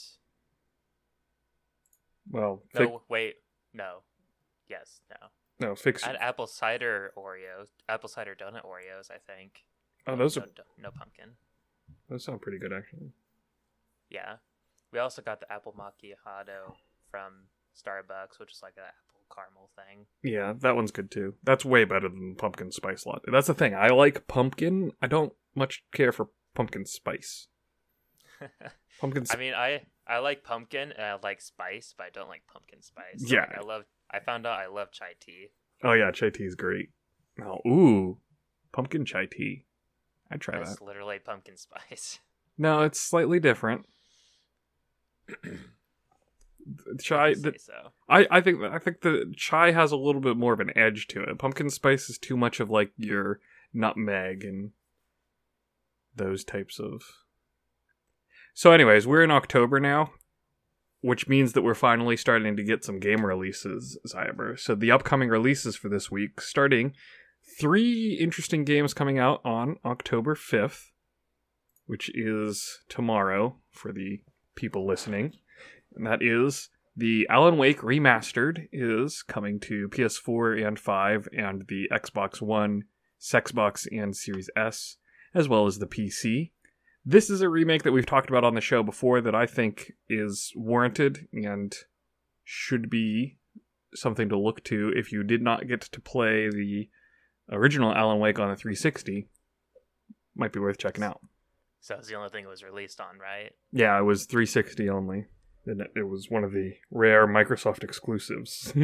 Well, 2.29 2.63
No, 2.73 2.79
fig- 2.79 2.99
wait, 3.09 3.35
no, 3.73 3.97
yes, 4.69 5.01
no. 5.09 5.27
no, 5.67 5.75
fix. 5.75 6.03
I 6.03 6.07
had 6.07 6.15
apple 6.17 6.47
cider 6.47 7.11
Oreos, 7.17 7.67
apple 7.89 8.09
cider 8.09 8.35
donut 8.35 8.63
Oreos. 8.63 9.09
I 9.11 9.17
think. 9.17 9.63
Oh, 10.07 10.15
those 10.15 10.37
no, 10.37 10.43
are 10.43 10.47
no, 10.57 10.83
no 10.83 10.91
pumpkin. 10.91 11.31
those 12.09 12.23
sound 12.23 12.41
pretty 12.41 12.57
good 12.59 12.71
actually. 12.73 13.11
Yeah, 14.09 14.35
we 14.93 14.99
also 14.99 15.21
got 15.21 15.39
the 15.39 15.51
apple 15.51 15.73
macchiato 15.73 16.75
from 17.09 17.33
Starbucks, 17.75 18.39
which 18.39 18.51
is 18.51 18.59
like 18.61 18.73
an 18.77 18.83
apple 18.83 19.25
caramel 19.33 19.69
thing. 19.75 20.05
Yeah, 20.23 20.53
that 20.59 20.75
one's 20.75 20.91
good 20.91 21.11
too. 21.11 21.35
That's 21.43 21.65
way 21.65 21.83
better 21.85 22.09
than 22.09 22.35
pumpkin 22.35 22.71
spice 22.71 23.05
latte. 23.05 23.31
That's 23.31 23.47
the 23.47 23.53
thing. 23.53 23.73
I 23.75 23.89
like 23.89 24.27
pumpkin. 24.27 24.91
I 25.01 25.07
don't 25.07 25.33
much 25.55 25.83
care 25.93 26.11
for 26.11 26.29
pumpkin 26.55 26.85
spice. 26.85 27.47
Pumpkin. 28.99 29.25
I 29.31 29.35
mean, 29.37 29.53
I 29.53 29.81
I 30.07 30.17
like 30.19 30.43
pumpkin 30.43 30.91
and 30.91 31.03
I 31.03 31.15
like 31.21 31.41
spice, 31.41 31.93
but 31.97 32.05
I 32.05 32.09
don't 32.11 32.27
like 32.27 32.43
pumpkin 32.51 32.81
spice. 32.81 33.23
Yeah. 33.31 33.41
Like, 33.41 33.57
I 33.57 33.61
love. 33.61 33.83
I 34.11 34.19
found 34.19 34.45
out 34.45 34.59
I 34.59 34.67
love 34.67 34.91
chai 34.91 35.13
tea. 35.19 35.47
oh 35.83 35.93
yeah, 35.93 36.11
chai 36.11 36.29
tea 36.29 36.43
is 36.43 36.55
great. 36.55 36.89
Oh, 37.41 37.59
ooh, 37.67 38.17
pumpkin 38.71 39.05
chai 39.05 39.27
tea. 39.31 39.65
I'd 40.31 40.41
try 40.41 40.57
that. 40.59 40.65
That's 40.65 40.81
literally 40.81 41.19
pumpkin 41.19 41.57
spice. 41.57 42.19
No, 42.57 42.81
it's 42.83 42.99
slightly 42.99 43.39
different. 43.39 43.87
chai. 46.99 47.33
The, 47.33 47.53
so. 47.57 47.73
I 48.09 48.27
I 48.29 48.41
think 48.41 48.61
I 48.63 48.79
think 48.79 49.01
the 49.01 49.33
chai 49.35 49.71
has 49.71 49.91
a 49.91 49.97
little 49.97 50.21
bit 50.21 50.37
more 50.37 50.53
of 50.53 50.59
an 50.59 50.75
edge 50.77 51.07
to 51.07 51.23
it. 51.23 51.37
Pumpkin 51.37 51.69
spice 51.69 52.09
is 52.09 52.17
too 52.17 52.37
much 52.37 52.59
of 52.59 52.69
like 52.69 52.91
your 52.97 53.39
nutmeg 53.73 54.43
and 54.43 54.71
those 56.15 56.43
types 56.43 56.79
of. 56.79 57.01
So, 58.53 58.71
anyways, 58.71 59.07
we're 59.07 59.23
in 59.23 59.31
October 59.31 59.79
now, 59.79 60.11
which 61.01 61.27
means 61.27 61.53
that 61.53 61.61
we're 61.61 61.73
finally 61.73 62.17
starting 62.17 62.55
to 62.57 62.63
get 62.63 62.83
some 62.83 62.99
game 62.99 63.25
releases, 63.25 63.97
Zyber. 64.07 64.59
So 64.59 64.75
the 64.75 64.91
upcoming 64.91 65.29
releases 65.29 65.75
for 65.75 65.89
this 65.89 66.11
week, 66.11 66.41
starting 66.41 66.93
three 67.59 68.17
interesting 68.19 68.65
games 68.65 68.93
coming 68.93 69.17
out 69.17 69.41
on 69.45 69.77
October 69.85 70.35
fifth, 70.35 70.91
which 71.85 72.09
is 72.13 72.79
tomorrow 72.89 73.57
for 73.71 73.91
the 73.91 74.21
people 74.55 74.85
listening. 74.85 75.33
And 75.95 76.05
that 76.05 76.21
is 76.21 76.69
the 76.95 77.27
Alan 77.29 77.57
Wake 77.57 77.79
remastered 77.79 78.67
is 78.71 79.23
coming 79.23 79.59
to 79.61 79.87
PS4 79.89 80.67
and 80.67 80.79
5 80.79 81.29
and 81.37 81.65
the 81.67 81.89
Xbox 81.91 82.41
One, 82.41 82.83
Sexbox 83.19 83.87
and 83.91 84.15
Series 84.15 84.49
S, 84.55 84.97
as 85.33 85.47
well 85.47 85.67
as 85.67 85.79
the 85.79 85.87
PC. 85.87 86.51
This 87.05 87.29
is 87.29 87.41
a 87.41 87.49
remake 87.49 87.83
that 87.83 87.91
we've 87.91 88.05
talked 88.05 88.29
about 88.29 88.43
on 88.43 88.55
the 88.55 88.61
show 88.61 88.83
before 88.83 89.21
that 89.21 89.33
I 89.33 89.45
think 89.45 89.93
is 90.09 90.51
warranted 90.55 91.27
and 91.33 91.73
should 92.43 92.89
be 92.89 93.37
something 93.95 94.29
to 94.29 94.37
look 94.37 94.63
to 94.65 94.91
if 94.95 95.11
you 95.11 95.23
did 95.23 95.41
not 95.41 95.67
get 95.67 95.81
to 95.81 96.01
play 96.01 96.49
the 96.49 96.89
original 97.51 97.93
Alan 97.93 98.19
Wake 98.19 98.39
on 98.39 98.49
the 98.49 98.55
360. 98.55 99.27
Might 100.35 100.53
be 100.53 100.59
worth 100.59 100.77
checking 100.77 101.03
out. 101.03 101.21
So 101.79 101.95
it's 101.95 102.07
the 102.07 102.15
only 102.15 102.29
thing 102.29 102.45
it 102.45 102.49
was 102.49 102.63
released 102.63 103.01
on, 103.01 103.17
right? 103.17 103.51
Yeah, 103.71 103.97
it 103.97 104.03
was 104.03 104.25
360 104.25 104.89
only. 104.89 105.25
And 105.65 105.81
it- 105.81 105.91
it 105.95 106.03
was 106.03 106.29
one 106.29 106.43
of 106.43 106.51
the 106.53 106.77
rare 106.89 107.27
Microsoft 107.27 107.83
exclusives. 107.83 108.73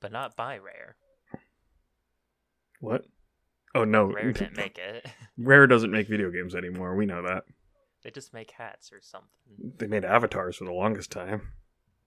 But 0.00 0.12
not 0.12 0.36
by 0.36 0.56
Rare. 0.58 0.94
what? 2.80 3.04
Oh 3.74 3.82
no, 3.84 4.04
Rare 4.04 4.32
didn't 4.32 4.56
make 4.56 4.78
it. 4.78 5.04
Rare 5.36 5.66
doesn't 5.66 5.90
make 5.90 6.08
video 6.08 6.30
games 6.30 6.54
anymore. 6.54 6.94
We 6.94 7.04
know 7.04 7.20
that. 7.22 7.42
They 8.04 8.10
just 8.12 8.32
make 8.32 8.52
hats 8.52 8.92
or 8.92 9.00
something. 9.00 9.28
They 9.78 9.88
made 9.88 10.04
avatars 10.04 10.56
for 10.56 10.64
the 10.66 10.72
longest 10.72 11.10
time. 11.10 11.48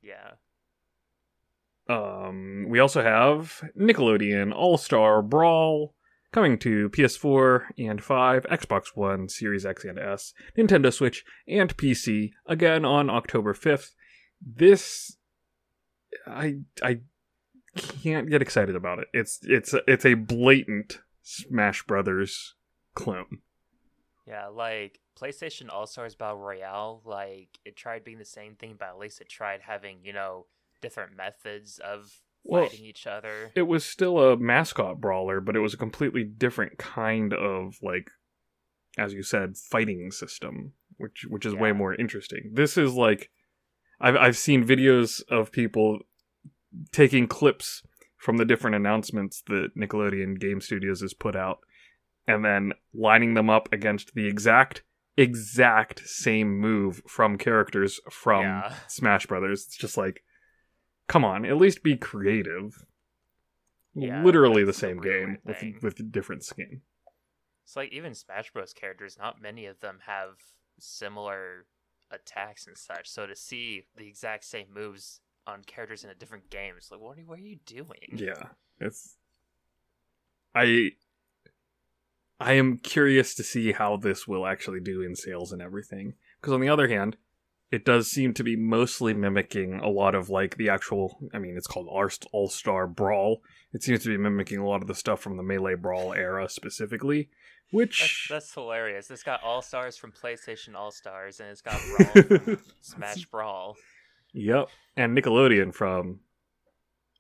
Yeah. 0.02 0.32
Um, 1.90 2.68
we 2.70 2.80
also 2.80 3.02
have 3.02 3.62
Nickelodeon 3.78 4.54
All 4.56 4.78
Star 4.78 5.22
Brawl 5.22 5.94
coming 6.32 6.58
to 6.60 6.90
PS4 6.90 7.64
and 7.78 8.04
5, 8.04 8.44
Xbox 8.44 8.88
One, 8.96 9.30
Series 9.30 9.66
X 9.66 9.84
and 9.84 10.00
S, 10.00 10.34
Nintendo 10.58 10.94
Switch, 10.94 11.24
and 11.48 11.76
PC 11.78 12.32
again 12.46 12.86
on 12.86 13.10
October 13.10 13.54
5th. 13.54 13.92
This 14.42 15.18
I 16.28 16.56
I 16.82 17.02
can't 17.76 18.30
get 18.30 18.42
excited 18.42 18.76
about 18.76 19.00
it. 19.00 19.08
It's 19.14 19.40
it's 19.44 19.74
it's 19.88 20.06
a 20.06 20.16
blatant 20.16 21.00
Smash 21.22 21.84
Brothers 21.84 22.56
clone. 22.96 23.40
Yeah, 24.28 24.48
like 24.48 25.00
PlayStation 25.20 25.70
All 25.70 25.88
Stars 25.88 26.16
Battle 26.16 26.38
Royale, 26.38 27.02
like 27.06 27.60
it 27.66 27.76
tried 27.76 28.04
being 28.04 28.20
the 28.20 28.26
same 28.26 28.56
thing, 28.56 28.76
but 28.78 28.90
at 28.90 28.98
least 28.98 29.22
it 29.22 29.30
tried 29.30 29.62
having, 29.62 30.00
you 30.04 30.14
know, 30.14 30.46
different 30.82 31.16
methods 31.16 31.80
of 31.80 32.22
Well, 32.44 32.66
fighting 32.68 32.86
each 32.86 33.06
other. 33.08 33.52
It 33.56 33.64
was 33.64 33.86
still 33.86 34.20
a 34.20 34.38
mascot 34.38 35.00
brawler, 35.00 35.40
but 35.42 35.56
it 35.56 35.60
was 35.60 35.74
a 35.74 35.78
completely 35.78 36.24
different 36.24 36.78
kind 36.78 37.34
of 37.34 37.76
like 37.82 38.10
as 38.98 39.14
you 39.14 39.24
said, 39.24 39.58
fighting 39.58 40.12
system, 40.12 40.74
which 40.98 41.26
which 41.30 41.46
is 41.46 41.56
way 41.56 41.72
more 41.72 41.96
interesting. 41.96 42.52
This 42.54 42.78
is 42.78 42.94
like 42.94 43.30
I've 44.00 44.16
I've 44.16 44.38
seen 44.38 44.66
videos 44.66 45.22
of 45.30 45.52
people 45.52 46.00
taking 46.92 47.28
clips 47.28 47.84
from 48.18 48.38
the 48.38 48.46
different 48.46 48.76
announcements 48.76 49.42
that 49.48 49.70
Nickelodeon 49.78 50.40
Game 50.40 50.62
Studios 50.62 51.02
has 51.02 51.14
put 51.14 51.36
out 51.36 51.60
and 52.28 52.46
then 52.46 52.74
lining 52.94 53.34
them 53.34 53.50
up 53.50 53.68
against 53.74 54.14
the 54.14 54.28
exact 54.28 54.84
exact 55.18 56.02
same 56.08 56.58
move 56.60 57.02
from 57.08 57.38
characters 57.38 58.00
from 58.10 58.44
Yeah. 58.44 58.74
Smash 58.88 59.26
Brothers. 59.26 59.66
It's 59.68 59.78
just 59.78 59.98
like 59.98 60.24
come 61.12 61.26
on, 61.26 61.46
at 61.46 61.58
least 61.58 61.84
be 61.84 61.98
creative. 61.98 62.86
Yeah, 63.94 64.24
Literally 64.24 64.62
the 64.62 64.68
that's 64.68 64.78
the 64.80 64.88
same 64.88 65.02
game 65.02 65.38
with 65.44 65.58
thing. 65.58 65.78
with 65.82 66.12
different 66.12 66.46
skin. 66.46 66.82
It's 67.66 67.76
like 67.76 67.92
even 67.92 68.16
Smash 68.16 68.52
Bros. 68.52 68.72
characters, 68.74 69.18
not 69.20 69.42
many 69.42 69.66
of 69.66 69.82
them 69.82 70.00
have 70.08 70.38
similar 70.80 71.66
attacks 72.10 72.66
and 72.66 72.78
such. 72.78 73.10
So 73.10 73.28
to 73.28 73.36
see 73.36 73.84
the 73.98 74.08
exact 74.08 74.46
same 74.46 74.68
moves 74.74 75.20
on 75.46 75.64
characters 75.64 76.06
in 76.06 76.10
a 76.10 76.16
different 76.16 76.50
game, 76.50 76.76
it's 76.78 76.90
like, 76.92 77.02
what 77.02 77.18
are, 77.18 77.22
what 77.22 77.40
are 77.40 77.42
you 77.42 77.58
doing? 77.66 78.14
Yeah, 78.14 78.44
it's. 78.80 79.18
I. 80.56 80.92
I 82.40 82.54
am 82.54 82.78
curious 82.78 83.36
to 83.36 83.44
see 83.44 83.72
how 83.72 83.98
this 83.98 84.28
will 84.28 84.48
actually 84.48 84.80
do 84.80 85.02
in 85.02 85.16
sales 85.16 85.52
and 85.52 85.62
everything. 85.62 86.16
Because 86.40 86.54
on 86.54 86.62
the 86.62 86.70
other 86.70 86.88
hand, 86.88 87.18
it 87.72 87.86
does 87.86 88.12
seem 88.12 88.34
to 88.34 88.44
be 88.44 88.58
mostly 88.58 89.14
mimicking 89.14 89.76
a 89.76 89.88
lot 89.88 90.14
of 90.14 90.30
like 90.30 90.58
the 90.58 90.70
actual. 90.70 91.18
I 91.34 91.40
mean, 91.40 91.56
it's 91.56 91.68
called 91.68 91.88
All 91.88 92.50
Star 92.50 92.86
Brawl. 92.86 93.42
It 93.74 93.82
seems 93.82 94.04
to 94.04 94.10
be 94.10 94.18
mimicking 94.18 94.60
a 94.60 94.68
lot 94.68 94.82
of 94.82 94.88
the 94.88 94.96
stuff 94.96 95.22
from 95.22 95.38
the 95.38 95.44
Melee 95.44 95.76
Brawl 95.76 96.14
era 96.14 96.50
specifically, 96.50 97.30
which. 97.72 98.28
that's 98.30 98.54
hilarious. 98.54 99.10
It's 99.10 99.24
got 99.24 99.42
All 99.42 99.62
Stars 99.62 99.96
from 99.96 100.12
PlayStation 100.12 100.76
All 100.76 100.92
Stars, 100.92 101.40
and 101.40 101.50
it's 101.50 101.62
got 101.62 101.80
Brawl 102.14 102.40
from 102.40 102.58
Smash 102.82 103.26
Brawl. 103.26 103.78
Yep, 104.34 104.68
and 104.98 105.18
Nickelodeon 105.18 105.74
from. 105.74 106.20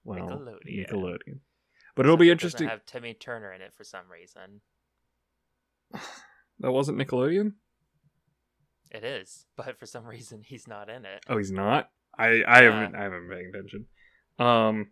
Well, 0.03 0.19
Nickelodeon. 0.19 0.89
Nickelodeon. 0.89 1.39
But 1.95 2.05
it'll 2.05 2.17
be 2.17 2.29
it 2.29 2.33
interesting. 2.33 2.67
Have 2.67 2.85
Timmy 2.85 3.13
Turner 3.13 3.53
in 3.53 3.61
it 3.61 3.73
for 3.73 3.83
some 3.83 4.05
reason. 4.11 4.61
That 6.59 6.73
wasn't 6.73 6.99
Nickelodeon. 6.99 7.53
It 8.91 9.03
is, 9.03 9.45
but 9.55 9.79
for 9.79 9.85
some 9.85 10.05
reason 10.05 10.41
he's 10.45 10.67
not 10.67 10.89
in 10.89 11.05
it. 11.05 11.23
Oh, 11.29 11.37
he's 11.37 11.51
not. 11.51 11.89
I 12.17 12.25
I 12.27 12.63
Yeah. 12.63 12.71
haven't 12.71 12.95
I 12.95 13.03
haven't 13.03 13.27
been 13.27 13.37
paying 13.37 13.51
attention. 13.53 13.85
Um, 14.37 14.91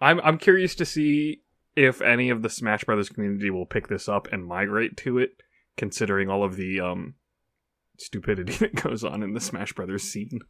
I'm 0.00 0.20
I'm 0.20 0.38
curious 0.38 0.74
to 0.76 0.84
see 0.84 1.42
if 1.76 2.02
any 2.02 2.30
of 2.30 2.42
the 2.42 2.50
Smash 2.50 2.84
Brothers 2.84 3.08
community 3.08 3.48
will 3.50 3.66
pick 3.66 3.88
this 3.88 4.08
up 4.08 4.28
and 4.32 4.44
migrate 4.44 4.96
to 4.98 5.18
it, 5.18 5.42
considering 5.76 6.28
all 6.28 6.42
of 6.44 6.56
the 6.56 6.80
um 6.80 7.14
stupidity 7.98 8.52
that 8.58 8.74
goes 8.74 9.04
on 9.04 9.22
in 9.22 9.34
the 9.34 9.40
Smash 9.40 9.72
Brothers 9.72 10.02
scene. 10.02 10.40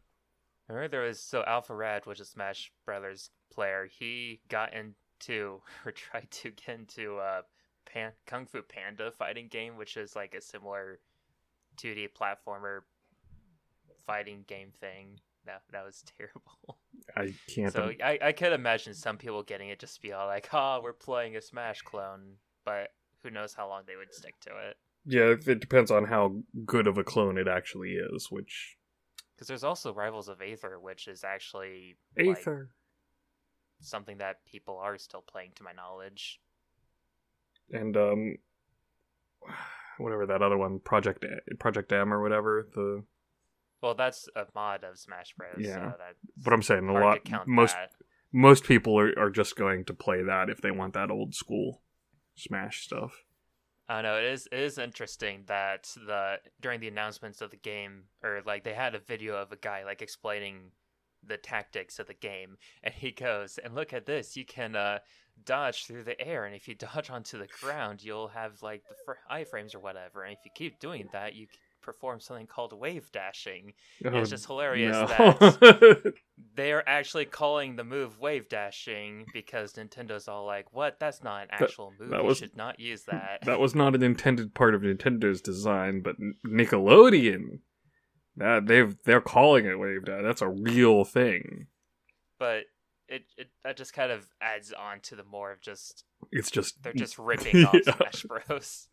Remember 0.67 0.87
there 0.87 1.01
was 1.01 1.21
so 1.21 1.43
Alpharad, 1.47 2.05
which 2.05 2.19
is 2.19 2.27
a 2.27 2.31
Smash 2.31 2.71
Brothers 2.85 3.29
player, 3.53 3.85
he 3.85 4.41
got 4.49 4.73
into 4.73 5.61
or 5.85 5.91
tried 5.91 6.31
to 6.31 6.49
get 6.51 6.75
into 6.79 7.17
a 7.19 7.41
Pan- 7.85 8.13
Kung 8.25 8.45
Fu 8.47 8.61
Panda 8.63 9.11
fighting 9.11 9.47
game, 9.49 9.77
which 9.77 9.97
is 9.97 10.15
like 10.15 10.33
a 10.33 10.41
similar 10.41 10.99
2D 11.77 12.09
platformer 12.19 12.81
fighting 14.05 14.43
game 14.47 14.71
thing. 14.79 15.19
That 15.45 15.61
that 15.71 15.83
was 15.85 16.03
terrible. 16.17 16.77
I 17.17 17.33
can't. 17.53 17.73
So 17.73 17.91
I, 18.03 18.17
I 18.21 18.31
could 18.31 18.53
imagine 18.53 18.93
some 18.93 19.17
people 19.17 19.43
getting 19.43 19.69
it 19.69 19.79
just 19.79 19.95
to 19.95 20.01
be 20.01 20.13
all 20.13 20.27
like, 20.27 20.49
"Oh, 20.53 20.79
we're 20.83 20.93
playing 20.93 21.35
a 21.35 21.41
Smash 21.41 21.81
clone," 21.81 22.37
but 22.65 22.89
who 23.21 23.29
knows 23.29 23.53
how 23.53 23.67
long 23.67 23.83
they 23.85 23.95
would 23.95 24.13
stick 24.13 24.39
to 24.41 24.49
it? 24.69 24.77
yeah, 25.05 25.35
it 25.45 25.59
depends 25.59 25.91
on 25.91 26.05
how 26.05 26.37
good 26.65 26.87
of 26.87 26.97
a 26.97 27.03
clone 27.03 27.37
it 27.37 27.47
actually 27.47 27.91
is. 27.95 28.27
Which 28.31 28.77
Because 29.35 29.47
there's 29.49 29.63
also 29.65 29.93
Rivals 29.93 30.29
of 30.29 30.41
Aether, 30.41 30.79
which 30.79 31.07
is 31.09 31.23
actually 31.25 31.97
like, 32.17 32.37
Aether. 32.39 32.69
something 33.81 34.17
that 34.19 34.45
people 34.45 34.77
are 34.77 34.97
still 34.97 35.21
playing, 35.21 35.51
to 35.55 35.63
my 35.63 35.73
knowledge. 35.73 36.39
and 37.71 37.97
um, 37.97 38.37
whatever 39.97 40.25
that 40.25 40.41
other 40.41 40.57
one, 40.57 40.79
Project 40.79 41.25
Project 41.59 41.91
M 41.91 42.13
or 42.13 42.21
whatever. 42.21 42.67
The 42.73 43.03
Well, 43.81 43.95
that's 43.95 44.27
a 44.35 44.45
mod 44.55 44.83
of 44.83 44.97
Smash 44.97 45.33
Bros. 45.37 45.55
Yeah. 45.59 45.91
so 45.91 45.97
that's 45.97 46.19
but 46.37 46.53
I'm 46.53 46.61
saying 46.61 46.87
a 46.87 46.93
lot 46.93 47.19
most 47.47 47.75
that. 47.75 47.91
most 48.31 48.63
people 48.63 48.99
are, 48.99 49.17
are 49.17 49.29
just 49.29 49.55
going 49.55 49.85
to 49.85 49.93
play 49.93 50.23
that 50.23 50.49
if 50.49 50.61
they 50.61 50.71
want 50.71 50.93
that 50.93 51.11
old 51.11 51.35
school 51.35 51.81
Smash 52.35 52.83
stuff. 52.83 53.23
I 53.89 54.01
know 54.01 54.17
it 54.17 54.23
is. 54.23 54.47
It 54.51 54.59
is 54.59 54.77
interesting 54.77 55.43
that 55.47 55.89
the 55.95 56.37
during 56.61 56.79
the 56.79 56.87
announcements 56.87 57.41
of 57.41 57.51
the 57.51 57.57
game, 57.57 58.05
or 58.23 58.41
like 58.45 58.63
they 58.63 58.73
had 58.73 58.95
a 58.95 58.99
video 58.99 59.35
of 59.35 59.51
a 59.51 59.57
guy 59.57 59.83
like 59.83 60.01
explaining 60.01 60.71
the 61.25 61.37
tactics 61.37 61.99
of 61.99 62.07
the 62.07 62.13
game, 62.13 62.57
and 62.81 62.93
he 62.93 63.11
goes, 63.11 63.59
"And 63.63 63.75
look 63.75 63.93
at 63.93 64.05
this! 64.05 64.37
You 64.37 64.45
can 64.45 64.75
uh, 64.75 64.99
dodge 65.45 65.85
through 65.85 66.03
the 66.03 66.19
air, 66.19 66.45
and 66.45 66.55
if 66.55 66.67
you 66.67 66.75
dodge 66.93 67.09
onto 67.09 67.37
the 67.37 67.47
ground, 67.61 68.03
you'll 68.03 68.29
have 68.29 68.61
like 68.61 68.83
the 68.89 68.95
fr- 69.05 69.33
iframes 69.33 69.75
or 69.75 69.79
whatever. 69.79 70.23
And 70.23 70.33
if 70.33 70.39
you 70.45 70.51
keep 70.55 70.79
doing 70.79 71.07
that, 71.13 71.35
you 71.35 71.47
perform 71.81 72.17
something 72.21 72.47
called 72.47 72.71
wave 72.71 73.11
dashing. 73.11 73.73
Oh, 74.05 74.17
it's 74.19 74.29
just 74.29 74.45
hilarious 74.45 74.93
no. 74.93 75.05
that 75.07 76.13
they 76.55 76.71
are 76.71 76.83
actually 76.87 77.25
calling 77.25 77.75
the 77.75 77.83
move 77.83 78.19
wave 78.21 78.47
dashing 78.47 79.25
because 79.33 79.73
Nintendo's 79.73 80.29
all 80.29 80.45
like, 80.45 80.71
"What? 80.71 80.97
That's 80.99 81.21
not 81.23 81.43
an 81.43 81.49
actual 81.51 81.91
move. 81.99 82.09
that 82.11 82.21
you 82.21 82.27
was- 82.27 82.37
should 82.37 82.55
not 82.55 82.79
use 82.79 83.03
that." 83.03 83.39
that 83.45 83.59
was 83.59 83.75
not 83.75 83.95
an 83.95 84.01
intended 84.03 84.53
part 84.53 84.75
of 84.75 84.81
Nintendo's 84.81 85.41
design, 85.41 86.01
but 86.01 86.15
Nickelodeon, 86.47 87.59
that 88.37 88.67
they've 88.67 88.95
they're 89.03 89.19
calling 89.19 89.65
it 89.65 89.77
wave 89.77 90.05
dash. 90.05 90.21
That's 90.23 90.41
a 90.41 90.47
real 90.49 91.03
thing. 91.03 91.67
but 92.39 92.63
it, 93.13 93.25
it 93.37 93.47
that 93.63 93.77
just 93.77 93.93
kind 93.93 94.11
of 94.11 94.27
adds 94.41 94.73
on 94.73 94.99
to 95.01 95.15
the 95.15 95.23
more 95.23 95.51
of 95.51 95.61
just 95.61 96.03
It's 96.31 96.51
just 96.51 96.81
they're 96.83 96.93
just 96.93 97.17
ripping 97.19 97.63
off 97.65 97.73
Yeah. 97.85 97.95
Smash 97.95 98.23
Bros. 98.23 98.87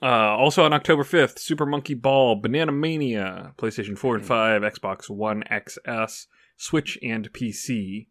Uh, 0.00 0.06
also 0.06 0.64
on 0.64 0.72
October 0.72 1.02
5th, 1.04 1.38
Super 1.38 1.66
Monkey 1.66 1.92
Ball, 1.92 2.36
Banana 2.36 2.72
Mania, 2.72 3.52
PlayStation 3.58 3.96
4 3.98 4.16
and 4.16 4.24
5, 4.26 4.62
Xbox 4.62 5.10
One 5.10 5.44
XS, 5.50 6.26
Switch, 6.56 6.98
and 7.02 7.30
PC. 7.32 8.06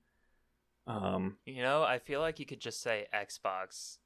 Um, 0.85 1.37
You 1.45 1.63
know, 1.63 1.81
I 1.81 1.97
feel 1.97 2.19
like 2.19 2.39
you 2.39 2.45
could 2.45 2.59
just 2.61 2.81
say 2.81 3.07
Xbox 3.13 3.97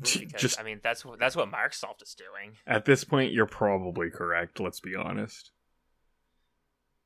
because 0.00 0.40
just 0.40 0.60
I 0.60 0.64
mean 0.64 0.80
that's 0.82 1.04
that's 1.18 1.36
what 1.36 1.50
Microsoft 1.50 2.02
is 2.02 2.14
doing. 2.14 2.56
at 2.66 2.84
this 2.84 3.04
point, 3.04 3.32
you're 3.32 3.46
probably 3.46 4.10
correct. 4.10 4.60
Let's 4.60 4.80
be 4.80 4.94
honest. 4.96 5.50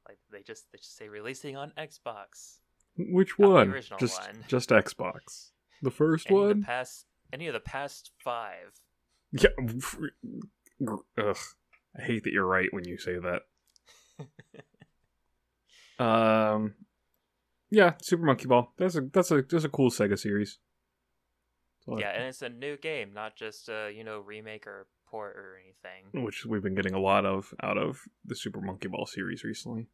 Like 0.09 0.19
they 0.33 0.43
just 0.43 0.71
they 0.73 0.79
just 0.79 0.97
say 0.97 1.09
releasing 1.09 1.57
on 1.57 1.73
Xbox. 1.79 2.59
Which 2.97 3.39
Not 3.39 3.51
one? 3.51 3.71
original 3.73 3.99
just, 3.99 4.21
one. 4.21 4.45
just 4.49 4.71
Xbox. 4.71 5.51
The 5.83 5.91
first 5.91 6.27
Any 6.31 6.37
of 6.39 6.47
one. 6.49 6.61
the 6.61 6.67
past 6.67 7.05
any 7.33 7.47
of 7.47 7.53
the 7.53 7.61
past 7.61 8.11
five. 8.25 8.81
Yeah. 9.33 9.51
Ugh. 11.19 11.37
I 11.99 12.03
hate 12.03 12.25
that 12.25 12.33
you're 12.33 12.47
right 12.47 12.69
when 12.73 12.87
you 12.89 12.97
say 12.99 13.17
that. 13.19 13.43
um. 16.05 16.75
Yeah, 17.71 17.93
Super 18.01 18.23
Monkey 18.25 18.47
Ball. 18.47 18.73
That's 18.79 18.97
a 18.97 19.03
that's 19.13 19.31
a 19.31 19.43
that's 19.43 19.65
a 19.65 19.69
cool 19.69 19.91
Sega 19.91 20.19
series. 20.19 20.59
That's 21.81 21.89
all 21.89 21.97
I- 21.99 22.01
Yeah, 22.01 22.11
and 22.17 22.25
it's 22.25 22.41
a 22.43 22.49
new 22.49 22.77
game, 22.79 23.13
not 23.13 23.37
just 23.37 23.69
a 23.69 23.93
you 23.95 24.05
know 24.05 24.21
remake 24.21 24.67
or 24.67 24.87
port 25.11 25.37
or 25.37 25.59
anything. 25.63 26.25
which 26.25 26.47
we've 26.47 26.63
been 26.63 26.75
getting 26.75 26.95
a 26.95 27.01
lot 27.01 27.27
of 27.27 27.53
out 27.63 27.77
of 27.79 28.01
the 28.25 28.35
Super 28.35 28.61
Monkey 28.61 28.89
Ball 28.89 29.05
series 29.07 29.45
recently. 29.45 29.87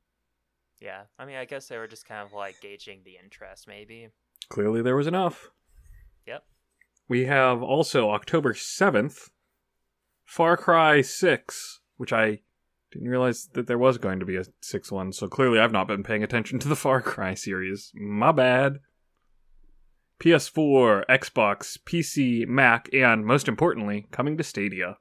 Yeah, 0.80 1.02
I 1.18 1.24
mean, 1.24 1.36
I 1.36 1.44
guess 1.44 1.68
they 1.68 1.78
were 1.78 1.86
just 1.86 2.06
kind 2.06 2.26
of 2.26 2.32
like 2.32 2.60
gauging 2.60 3.00
the 3.04 3.16
interest, 3.22 3.66
maybe. 3.66 4.08
Clearly, 4.48 4.82
there 4.82 4.96
was 4.96 5.06
enough. 5.06 5.50
Yep. 6.26 6.44
We 7.08 7.26
have 7.26 7.62
also 7.62 8.10
October 8.10 8.54
seventh, 8.54 9.30
Far 10.24 10.56
Cry 10.56 11.00
Six, 11.00 11.80
which 11.96 12.12
I 12.12 12.40
didn't 12.94 13.08
realize 13.08 13.48
that 13.54 13.66
there 13.66 13.78
was 13.78 13.98
going 13.98 14.20
to 14.20 14.26
be 14.26 14.36
a 14.36 14.44
6 14.62 14.92
one, 14.92 15.12
So 15.12 15.28
clearly, 15.28 15.58
I've 15.58 15.72
not 15.72 15.88
been 15.88 16.04
paying 16.04 16.22
attention 16.22 16.58
to 16.60 16.68
the 16.68 16.76
Far 16.84 17.02
Cry 17.02 17.34
series. 17.34 17.90
My 17.94 18.30
bad. 18.32 18.78
PS4, 20.20 21.04
Xbox, 21.10 21.76
PC, 21.84 22.46
Mac, 22.46 22.88
and 22.94 23.26
most 23.26 23.48
importantly, 23.48 24.06
coming 24.12 24.36
to 24.36 24.44
Stadia. 24.44 24.96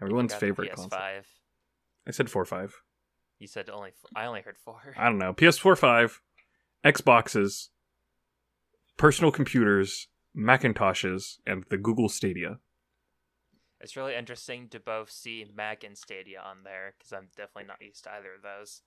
Everyone's 0.00 0.34
favorite 0.34 0.70
PS5. 0.72 0.76
console. 0.76 0.98
I 2.06 2.10
said 2.10 2.30
four 2.30 2.44
five. 2.44 2.74
You 3.38 3.46
said 3.46 3.68
only. 3.70 3.90
f- 3.90 4.10
I 4.14 4.26
only 4.26 4.40
heard 4.40 4.56
four. 4.58 4.94
I 4.96 5.04
don't 5.04 5.18
know. 5.18 5.32
PS4 5.34 5.76
5, 5.76 6.20
Xboxes, 6.84 7.68
personal 8.96 9.30
computers, 9.30 10.08
Macintoshes, 10.36 11.38
and 11.46 11.64
the 11.68 11.76
Google 11.76 12.08
Stadia. 12.08 12.58
It's 13.80 13.96
really 13.96 14.14
interesting 14.14 14.68
to 14.70 14.80
both 14.80 15.10
see 15.10 15.44
Mac 15.54 15.84
and 15.84 15.96
Stadia 15.98 16.40
on 16.40 16.58
there 16.64 16.94
because 16.98 17.12
I'm 17.12 17.28
definitely 17.36 17.68
not 17.68 17.82
used 17.82 18.04
to 18.04 18.12
either 18.12 18.34
of 18.34 18.42
those. 18.42 18.82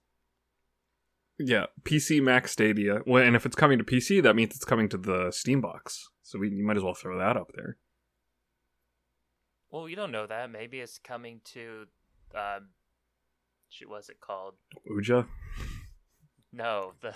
Yeah, 1.37 1.67
PC, 1.83 2.21
Mac, 2.21 2.47
Stadia. 2.47 3.01
Well, 3.05 3.23
and 3.23 3.35
if 3.35 3.45
it's 3.45 3.55
coming 3.55 3.77
to 3.77 3.83
PC, 3.83 4.21
that 4.23 4.35
means 4.35 4.55
it's 4.55 4.65
coming 4.65 4.89
to 4.89 4.97
the 4.97 5.31
Steam 5.31 5.61
box. 5.61 6.09
So 6.23 6.39
we, 6.39 6.49
you 6.49 6.65
might 6.65 6.75
as 6.75 6.83
well 6.83 6.95
throw 6.95 7.17
that 7.17 7.37
up 7.37 7.51
there. 7.55 7.77
Well, 9.71 9.87
you 9.87 9.95
don't 9.95 10.11
know 10.11 10.27
that. 10.27 10.51
Maybe 10.51 10.79
it's 10.79 10.97
coming 10.97 11.41
to. 11.53 11.85
Um, 12.35 12.69
shoot, 13.69 13.89
was 13.89 14.09
it 14.09 14.19
called? 14.19 14.55
Uja, 14.91 15.25
No, 16.51 16.93
the 17.01 17.13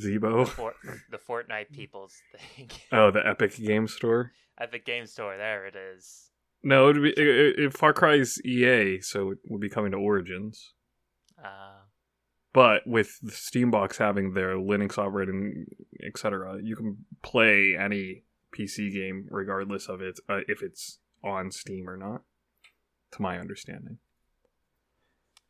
Zebo. 0.00 0.46
for, 0.48 0.74
the 1.10 1.18
Fortnite 1.18 1.72
people's 1.72 2.14
thing 2.56 2.70
Oh, 2.92 3.10
the 3.10 3.26
Epic 3.26 3.56
Game 3.56 3.88
Store. 3.88 4.32
Epic 4.60 4.84
game 4.84 5.06
store. 5.06 5.36
There 5.36 5.66
it 5.66 5.76
is. 5.76 6.30
No, 6.64 6.88
it'd 6.90 7.00
be 7.02 7.10
it, 7.10 7.18
it, 7.18 7.58
it- 7.60 7.76
Far 7.76 7.92
Cry's 7.92 8.40
EA, 8.44 9.00
so 9.00 9.30
it 9.30 9.38
would 9.48 9.60
be 9.60 9.68
coming 9.68 9.92
to 9.92 9.96
Origins. 9.98 10.72
Uh, 11.42 11.82
But 12.52 12.82
with 12.86 13.20
the 13.22 13.30
Steambox 13.30 13.98
having 13.98 14.34
their 14.34 14.56
Linux 14.56 14.98
operating, 14.98 15.66
etc., 16.04 16.58
you 16.60 16.74
can 16.74 17.04
play 17.22 17.76
any 17.78 18.24
PC 18.56 18.92
game 18.92 19.28
regardless 19.30 19.88
of 19.88 20.00
it 20.00 20.18
uh, 20.28 20.40
if 20.48 20.62
it's 20.62 20.98
on 21.22 21.52
Steam 21.52 21.88
or 21.88 21.96
not. 21.96 22.22
To 23.12 23.22
my 23.22 23.38
understanding, 23.38 23.98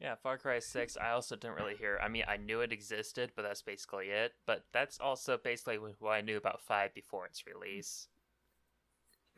yeah, 0.01 0.15
Far 0.15 0.39
Cry 0.39 0.59
Six. 0.61 0.97
I 0.97 1.11
also 1.11 1.37
didn't 1.37 1.57
really 1.57 1.77
hear. 1.77 1.99
I 2.03 2.09
mean, 2.09 2.25
I 2.29 2.37
knew 2.37 2.61
it 2.61 2.73
existed, 2.73 3.33
but 3.35 3.43
that's 3.43 3.63
basically 3.63 4.07
it. 4.11 4.35
But 4.47 4.65
that's 4.73 4.99
also 5.01 5.37
basically 5.37 5.77
what 5.77 6.13
I 6.13 6.21
knew 6.21 6.37
about 6.37 6.61
Five 6.61 6.95
before 6.95 7.27
its 7.27 7.47
release. 7.47 8.09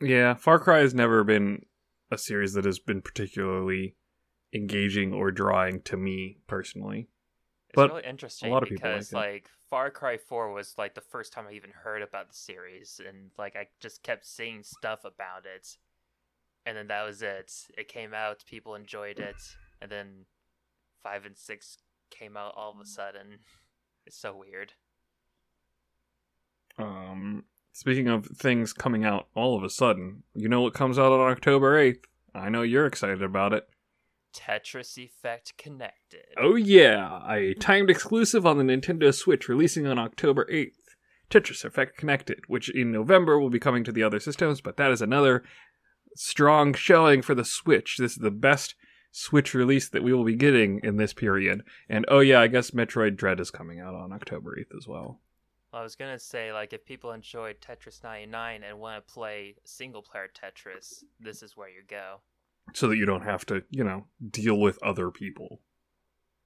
yeah, 0.01 0.33
Far 0.33 0.59
Cry 0.59 0.79
has 0.79 0.93
never 0.93 1.23
been 1.23 1.65
a 2.11 2.17
series 2.17 2.53
that 2.53 2.65
has 2.65 2.79
been 2.79 3.01
particularly 3.01 3.95
engaging 4.53 5.13
or 5.13 5.31
drawing 5.31 5.81
to 5.83 5.97
me 5.97 6.37
personally. 6.47 7.07
It's 7.69 7.75
But 7.75 7.89
really 7.89 8.03
interesting 8.03 8.49
a 8.49 8.53
lot 8.53 8.63
of 8.63 8.69
people 8.69 8.89
like 8.91 9.07
because 9.07 9.13
like 9.13 9.49
Far 9.69 9.89
Cry 9.91 10.17
4 10.17 10.51
was 10.51 10.77
like 10.77 10.93
the 10.93 11.01
first 11.01 11.31
time 11.31 11.47
I 11.47 11.53
even 11.53 11.71
heard 11.71 12.01
about 12.01 12.27
the 12.29 12.35
series 12.35 12.99
and 13.05 13.31
like 13.37 13.55
I 13.55 13.67
just 13.79 14.03
kept 14.03 14.25
seeing 14.25 14.63
stuff 14.63 15.05
about 15.05 15.45
it. 15.45 15.77
And 16.65 16.77
then 16.77 16.87
that 16.87 17.05
was 17.05 17.21
it. 17.21 17.51
It 17.77 17.87
came 17.87 18.13
out, 18.13 18.45
people 18.45 18.75
enjoyed 18.75 19.19
it, 19.19 19.41
and 19.81 19.91
then 19.91 20.25
5 21.03 21.25
and 21.25 21.37
6 21.37 21.77
came 22.09 22.37
out 22.37 22.53
all 22.55 22.71
of 22.71 22.79
a 22.79 22.85
sudden. 22.85 23.39
It's 24.07 24.17
so 24.17 24.35
weird. 24.35 24.73
Um, 26.79 27.43
speaking 27.71 28.07
of 28.07 28.25
things 28.25 28.73
coming 28.73 29.05
out 29.05 29.27
all 29.35 29.55
of 29.55 29.63
a 29.63 29.69
sudden, 29.69 30.23
you 30.33 30.49
know 30.49 30.61
what 30.61 30.73
comes 30.73 30.97
out 30.97 31.11
on 31.11 31.19
October 31.31 31.77
eighth? 31.77 32.05
I 32.33 32.49
know 32.49 32.63
you're 32.63 32.87
excited 32.87 33.21
about 33.21 33.53
it. 33.53 33.67
Tetris 34.33 34.97
Effect 34.97 35.53
Connected. 35.57 36.25
Oh 36.37 36.55
yeah, 36.55 37.19
a 37.29 37.53
timed 37.53 37.89
exclusive 37.89 38.45
on 38.45 38.57
the 38.57 38.63
Nintendo 38.63 39.13
Switch 39.13 39.47
releasing 39.49 39.85
on 39.85 39.99
October 39.99 40.47
8th. 40.51 40.71
Tetris 41.29 41.63
Effect 41.63 41.97
Connected, 41.97 42.39
which 42.47 42.69
in 42.69 42.91
November 42.91 43.39
will 43.39 43.49
be 43.49 43.59
coming 43.59 43.83
to 43.83 43.91
the 43.91 44.03
other 44.03 44.19
systems, 44.19 44.61
but 44.61 44.77
that 44.77 44.91
is 44.91 45.01
another 45.01 45.43
strong 46.15 46.73
showing 46.73 47.21
for 47.21 47.35
the 47.35 47.45
Switch. 47.45 47.97
This 47.97 48.13
is 48.13 48.17
the 48.17 48.31
best 48.31 48.75
Switch 49.11 49.53
release 49.53 49.89
that 49.89 50.03
we 50.03 50.13
will 50.13 50.23
be 50.23 50.35
getting 50.35 50.79
in 50.83 50.97
this 50.97 51.13
period. 51.13 51.63
And 51.89 52.05
oh 52.07 52.19
yeah, 52.19 52.39
I 52.39 52.47
guess 52.47 52.71
Metroid 52.71 53.17
Dread 53.17 53.39
is 53.39 53.51
coming 53.51 53.79
out 53.79 53.93
on 53.93 54.13
October 54.13 54.55
8th 54.57 54.77
as 54.77 54.87
well. 54.87 55.19
I 55.73 55.83
was 55.83 55.95
gonna 55.95 56.19
say, 56.19 56.51
like, 56.51 56.73
if 56.73 56.85
people 56.85 57.11
enjoyed 57.11 57.57
Tetris 57.61 58.03
99 58.03 58.63
and 58.63 58.79
want 58.79 59.05
to 59.05 59.13
play 59.13 59.55
single 59.63 60.01
player 60.01 60.29
Tetris, 60.33 61.03
this 61.19 61.41
is 61.41 61.55
where 61.55 61.69
you 61.69 61.81
go. 61.87 62.19
So 62.73 62.87
that 62.87 62.97
you 62.97 63.05
don't 63.05 63.23
have 63.23 63.45
to, 63.47 63.63
you 63.69 63.83
know, 63.83 64.05
deal 64.29 64.59
with 64.59 64.81
other 64.83 65.11
people. 65.11 65.61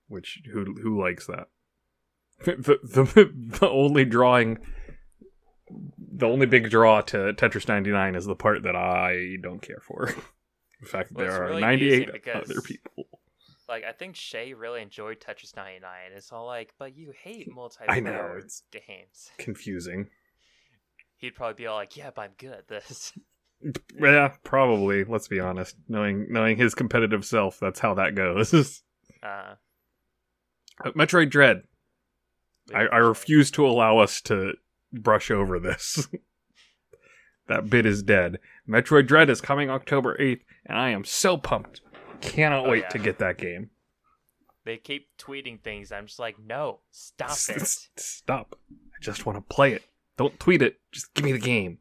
Which 0.07 0.41
who 0.51 0.75
who 0.81 1.01
likes 1.01 1.27
that? 1.27 1.47
The 2.45 2.79
the 2.83 3.31
the 3.59 3.69
only 3.69 4.05
drawing 4.05 4.59
the 5.97 6.27
only 6.27 6.45
big 6.45 6.69
draw 6.69 7.01
to 7.01 7.33
Tetris 7.33 7.67
99 7.67 8.15
is 8.15 8.25
the 8.25 8.35
part 8.35 8.63
that 8.63 8.75
I 8.75 9.37
don't 9.41 9.61
care 9.61 9.81
for. 9.81 10.13
The 10.81 10.87
fact 10.87 11.09
that 11.09 11.17
Well, 11.17 11.27
there 11.27 11.43
are 11.43 11.47
really 11.47 11.61
98 11.61 12.11
because- 12.13 12.49
other 12.49 12.61
people. 12.61 13.05
Like, 13.67 13.83
I 13.83 13.93
think 13.93 14.15
Shay 14.15 14.53
really 14.53 14.81
enjoyed 14.83 15.19
Tetris 15.19 15.55
99. 15.55 15.89
It's 16.15 16.31
all 16.31 16.45
like, 16.45 16.73
but 16.77 16.95
you 16.95 17.11
hate 17.23 17.49
multiplayer 17.51 17.85
I 17.89 17.99
know, 17.99 18.35
it's- 18.37 18.61
games. 18.71 19.31
Confusing. 19.39 20.09
He'd 21.17 21.31
probably 21.35 21.55
be 21.55 21.65
all 21.65 21.77
like, 21.77 21.97
yeah, 21.97 22.11
but 22.15 22.21
I'm 22.23 22.31
good 22.37 22.51
at 22.53 22.67
this. 22.67 23.13
Yeah, 23.97 24.33
probably. 24.43 25.05
Let's 25.05 25.27
be 25.29 25.39
honest. 25.39 25.75
Knowing 25.87 26.27
knowing 26.29 26.57
his 26.57 26.75
competitive 26.75 27.25
self, 27.25 27.57
that's 27.59 27.79
how 27.79 27.95
that 27.95 28.13
goes. 28.13 28.53
Uh, 29.23 29.55
Uh, 30.83 30.91
Metroid 30.91 31.31
Dread. 31.31 31.63
I, 32.75 32.81
I 32.81 32.97
refuse 32.97 33.49
to 33.51 33.65
allow 33.65 33.97
us 33.99 34.21
to 34.23 34.53
brush 34.91 35.31
over 35.31 35.57
this. 35.59 36.07
That 37.47 37.69
bit 37.69 37.85
is 37.85 38.01
dead. 38.03 38.39
Metroid 38.67 39.07
Dread 39.07 39.29
is 39.29 39.41
coming 39.41 39.69
October 39.69 40.17
8th, 40.19 40.41
and 40.65 40.77
I 40.77 40.89
am 40.89 41.03
so 41.05 41.37
pumped. 41.37 41.81
Cannot 42.21 42.65
Oh, 42.65 42.69
wait 42.71 42.83
yeah. 42.83 42.89
to 42.89 42.99
get 42.99 43.19
that 43.19 43.37
game. 43.37 43.69
They 44.63 44.77
keep 44.77 45.09
tweeting 45.19 45.61
things. 45.61 45.91
I'm 45.91 46.07
just 46.07 46.17
like, 46.19 46.37
no, 46.39 46.79
stop 46.91 47.29
S- 47.31 47.49
it. 47.95 47.99
Stop. 47.99 48.57
I 48.71 48.97
just 49.01 49.25
want 49.25 49.37
to 49.37 49.53
play 49.55 49.73
it. 49.73 49.83
Don't 50.17 50.39
tweet 50.39 50.61
it. 50.61 50.79
Just 50.91 51.13
give 51.13 51.23
me 51.25 51.31
the 51.33 51.37
game. 51.39 51.79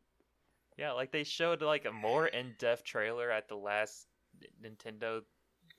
Yeah, 0.76 0.92
like 0.92 1.12
they 1.12 1.24
showed 1.24 1.62
like 1.62 1.84
a 1.86 1.92
more 1.92 2.26
in-depth 2.26 2.84
trailer 2.84 3.30
at 3.30 3.48
the 3.48 3.54
last 3.54 4.06
Nintendo 4.62 5.20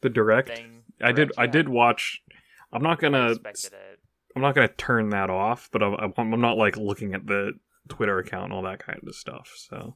The 0.01 0.09
direct. 0.09 0.47
thing. 0.55 0.83
I 1.01 1.07
did. 1.11 1.27
Direct, 1.29 1.33
I 1.39 1.47
did 1.47 1.69
watch. 1.69 2.21
I'm 2.71 2.81
not 2.81 2.99
gonna. 2.99 3.35
I'm 4.35 4.41
not 4.41 4.55
gonna 4.55 4.67
turn 4.69 5.09
that 5.09 5.29
off, 5.29 5.69
but 5.71 5.83
I'm, 5.83 6.13
I'm 6.17 6.41
not 6.41 6.57
like 6.57 6.75
looking 6.77 7.13
at 7.13 7.27
the 7.27 7.53
Twitter 7.87 8.19
account 8.19 8.45
and 8.45 8.53
all 8.53 8.63
that 8.63 8.79
kind 8.79 8.99
of 9.05 9.15
stuff. 9.15 9.53
So 9.55 9.95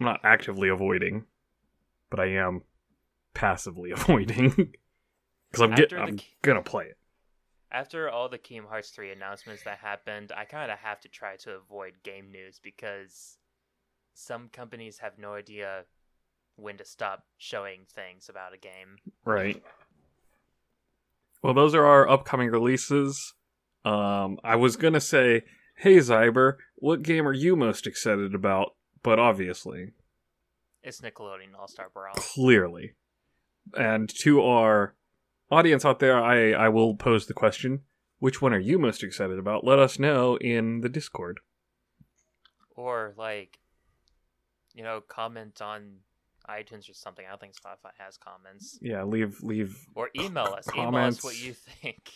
I'm 0.00 0.06
not 0.06 0.20
actively 0.24 0.68
avoiding, 0.68 1.24
but 2.10 2.20
I 2.20 2.26
am 2.26 2.62
passively 3.34 3.90
avoiding 3.92 4.50
because 4.50 5.62
I'm 5.62 5.74
get, 5.74 5.92
After 5.92 5.96
the 5.96 6.02
I'm 6.02 6.20
gonna 6.42 6.62
play 6.62 6.84
it. 6.84 6.98
After 7.72 8.08
all 8.08 8.28
the 8.28 8.38
Kingdom 8.38 8.68
Hearts 8.68 8.90
3 8.90 9.10
announcements 9.10 9.64
that 9.64 9.78
happened, 9.78 10.32
I 10.34 10.44
kind 10.44 10.70
of 10.70 10.78
have 10.78 11.00
to 11.00 11.08
try 11.08 11.36
to 11.38 11.56
avoid 11.56 11.94
game 12.04 12.30
news 12.30 12.60
because 12.62 13.38
some 14.14 14.48
companies 14.48 14.98
have 14.98 15.18
no 15.18 15.34
idea 15.34 15.84
when 16.56 16.78
to 16.78 16.84
stop 16.84 17.24
showing 17.36 17.80
things 17.88 18.28
about 18.28 18.54
a 18.54 18.58
game. 18.58 18.96
Right. 19.24 19.62
Well, 21.42 21.54
those 21.54 21.74
are 21.74 21.84
our 21.84 22.08
upcoming 22.08 22.50
releases. 22.50 23.34
Um, 23.84 24.38
I 24.42 24.56
was 24.56 24.76
gonna 24.76 25.00
say, 25.00 25.42
hey 25.76 25.96
Zyber, 25.98 26.56
what 26.76 27.02
game 27.02 27.26
are 27.26 27.32
you 27.32 27.56
most 27.56 27.86
excited 27.86 28.34
about? 28.34 28.74
But 29.02 29.18
obviously, 29.18 29.92
It's 30.82 31.00
Nickelodeon 31.00 31.54
All 31.58 31.68
Star 31.68 31.88
Brawl. 31.92 32.14
clearly. 32.14 32.94
And 33.76 34.08
to 34.20 34.42
our 34.42 34.94
audience 35.50 35.84
out 35.84 35.98
there, 36.00 36.22
I, 36.22 36.52
I 36.52 36.68
will 36.68 36.94
pose 36.96 37.26
the 37.26 37.34
question 37.34 37.80
which 38.18 38.40
one 38.40 38.54
are 38.54 38.58
you 38.58 38.78
most 38.78 39.02
excited 39.02 39.38
about? 39.38 39.64
Let 39.64 39.78
us 39.78 39.98
know 39.98 40.36
in 40.36 40.80
the 40.80 40.88
Discord. 40.88 41.40
Or, 42.74 43.12
like, 43.16 43.58
you 44.74 44.82
know, 44.82 45.00
comment 45.06 45.60
on 45.60 45.96
iTunes 46.48 46.88
or 46.90 46.94
something. 46.94 47.24
I 47.26 47.30
don't 47.30 47.40
think 47.40 47.54
Spotify 47.54 47.90
has 47.98 48.16
comments. 48.16 48.78
Yeah, 48.80 49.04
leave 49.04 49.42
leave 49.42 49.76
Or 49.94 50.10
email 50.18 50.54
us. 50.56 50.66
Email 50.76 50.96
us 50.96 51.22
what 51.24 51.38
you 51.42 51.52
think. 51.82 52.10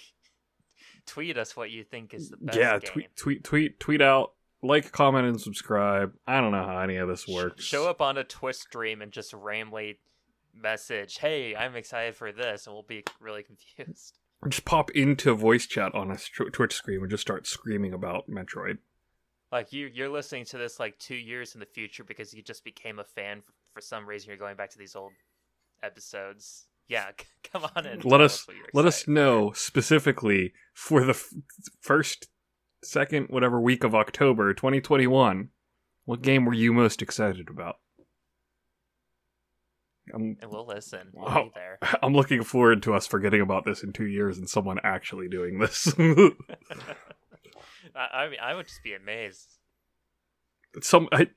Tweet 1.10 1.36
us 1.36 1.56
what 1.56 1.72
you 1.72 1.82
think 1.82 2.14
is 2.14 2.30
the 2.30 2.36
mm, 2.36 2.46
best 2.46 2.58
yeah, 2.58 2.78
game. 2.78 2.90
tweet 2.92 3.16
tweet 3.16 3.44
tweet 3.44 3.80
tweet 3.80 4.00
out, 4.00 4.34
like, 4.62 4.92
comment, 4.92 5.26
and 5.26 5.40
subscribe. 5.40 6.12
I 6.24 6.40
don't 6.40 6.52
know 6.52 6.64
how 6.64 6.78
any 6.78 6.96
of 6.96 7.08
this 7.08 7.26
works. 7.26 7.64
Show 7.64 7.90
up 7.90 8.00
on 8.00 8.16
a 8.16 8.22
Twitch 8.22 8.58
stream 8.58 9.02
and 9.02 9.10
just 9.10 9.32
randomly 9.32 9.98
message, 10.54 11.18
"Hey, 11.18 11.56
I'm 11.56 11.74
excited 11.74 12.14
for 12.14 12.30
this," 12.30 12.68
and 12.68 12.74
we'll 12.74 12.84
be 12.84 13.02
really 13.18 13.42
confused. 13.42 14.18
Or 14.40 14.48
just 14.50 14.64
pop 14.64 14.92
into 14.92 15.34
voice 15.34 15.66
chat 15.66 15.92
on 15.96 16.12
a 16.12 16.16
Twitch 16.52 16.74
stream 16.74 17.02
and 17.02 17.10
just 17.10 17.22
start 17.22 17.48
screaming 17.48 17.92
about 17.92 18.30
Metroid. 18.30 18.78
Like 19.50 19.72
you, 19.72 19.90
you're 19.92 20.08
listening 20.08 20.44
to 20.46 20.58
this 20.58 20.78
like 20.78 20.96
two 21.00 21.16
years 21.16 21.54
in 21.54 21.60
the 21.60 21.66
future 21.66 22.04
because 22.04 22.32
you 22.32 22.40
just 22.40 22.62
became 22.62 23.00
a 23.00 23.04
fan 23.04 23.40
for, 23.40 23.52
for 23.74 23.80
some 23.80 24.08
reason. 24.08 24.28
You're 24.28 24.36
going 24.36 24.54
back 24.54 24.70
to 24.70 24.78
these 24.78 24.94
old 24.94 25.12
episodes. 25.82 26.68
Yeah, 26.90 27.12
come 27.52 27.64
on 27.76 27.86
and 27.86 28.04
Let 28.04 28.20
us- 28.20 28.48
Let 28.74 28.84
us 28.84 29.06
know 29.06 29.52
specifically 29.52 30.52
for 30.74 31.04
the 31.04 31.12
f- 31.12 31.32
first, 31.80 32.28
second, 32.82 33.28
whatever 33.30 33.60
week 33.60 33.84
of 33.84 33.94
October 33.94 34.52
2021, 34.52 35.50
what 36.04 36.20
game 36.20 36.44
were 36.44 36.52
you 36.52 36.72
most 36.72 37.00
excited 37.00 37.48
about? 37.48 37.76
I'm, 40.12 40.36
and 40.42 40.50
we'll 40.50 40.66
listen. 40.66 41.12
We'll 41.12 41.44
be 41.44 41.50
there. 41.54 41.78
I'm 42.02 42.12
looking 42.12 42.42
forward 42.42 42.82
to 42.82 42.94
us 42.94 43.06
forgetting 43.06 43.40
about 43.40 43.64
this 43.64 43.84
in 43.84 43.92
two 43.92 44.06
years 44.06 44.36
and 44.38 44.50
someone 44.50 44.80
actually 44.82 45.28
doing 45.28 45.60
this. 45.60 45.94
I, 47.94 48.08
I 48.12 48.28
mean, 48.28 48.40
I 48.42 48.56
would 48.56 48.66
just 48.66 48.82
be 48.82 48.94
amazed. 48.94 49.46
Some 50.82 51.08
I, 51.12 51.28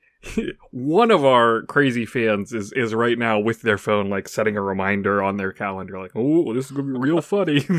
one 0.70 1.10
of 1.10 1.24
our 1.24 1.62
crazy 1.62 2.06
fans 2.06 2.52
is 2.52 2.72
is 2.72 2.94
right 2.94 3.18
now 3.18 3.38
with 3.38 3.62
their 3.62 3.78
phone, 3.78 4.10
like 4.10 4.28
setting 4.28 4.56
a 4.56 4.62
reminder 4.62 5.22
on 5.22 5.36
their 5.36 5.52
calendar, 5.52 5.98
like, 5.98 6.12
"Oh, 6.14 6.52
this 6.52 6.66
is 6.66 6.72
gonna 6.72 6.92
be 6.92 6.98
real 6.98 7.20
funny." 7.20 7.66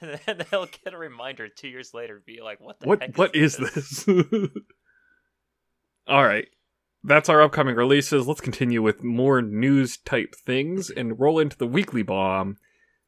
and 0.00 0.20
then 0.26 0.44
they'll 0.50 0.66
get 0.66 0.94
a 0.94 0.98
reminder 0.98 1.48
two 1.48 1.68
years 1.68 1.94
later, 1.94 2.16
and 2.16 2.24
be 2.24 2.40
like, 2.42 2.60
"What 2.60 2.80
the 2.80 2.88
what 2.88 3.02
heck 3.02 3.18
what 3.18 3.34
is 3.34 3.56
this? 3.56 4.06
All 6.08 6.24
right. 6.24 6.48
That's 7.04 7.28
our 7.28 7.42
upcoming 7.42 7.76
releases. 7.76 8.26
Let's 8.26 8.40
continue 8.40 8.82
with 8.82 9.04
more 9.04 9.40
news 9.40 9.98
type 9.98 10.34
things 10.34 10.90
and 10.90 11.20
roll 11.20 11.38
into 11.38 11.56
the 11.56 11.66
weekly 11.66 12.02
bomb 12.02 12.56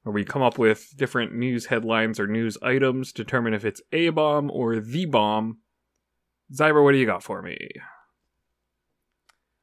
where 0.03 0.13
we 0.13 0.25
come 0.25 0.43
up 0.43 0.59
with 0.59 0.97
different 0.97 1.35
news 1.35 1.67
headlines 1.67 2.19
or 2.19 2.27
news 2.27 2.57
items, 2.63 3.13
determine 3.13 3.55
if 3.55 3.65
it's 3.65 3.83
a 3.93 4.11
bomb 4.11 4.51
or 4.51 4.81
the 4.81 5.07
bomb. 5.07 5.59
Zyber, 6.53 6.83
what 6.83 6.93
do 6.93 6.99
you 6.99 7.07
got 7.07 7.23
for 7.23 7.43
me? 7.43 7.57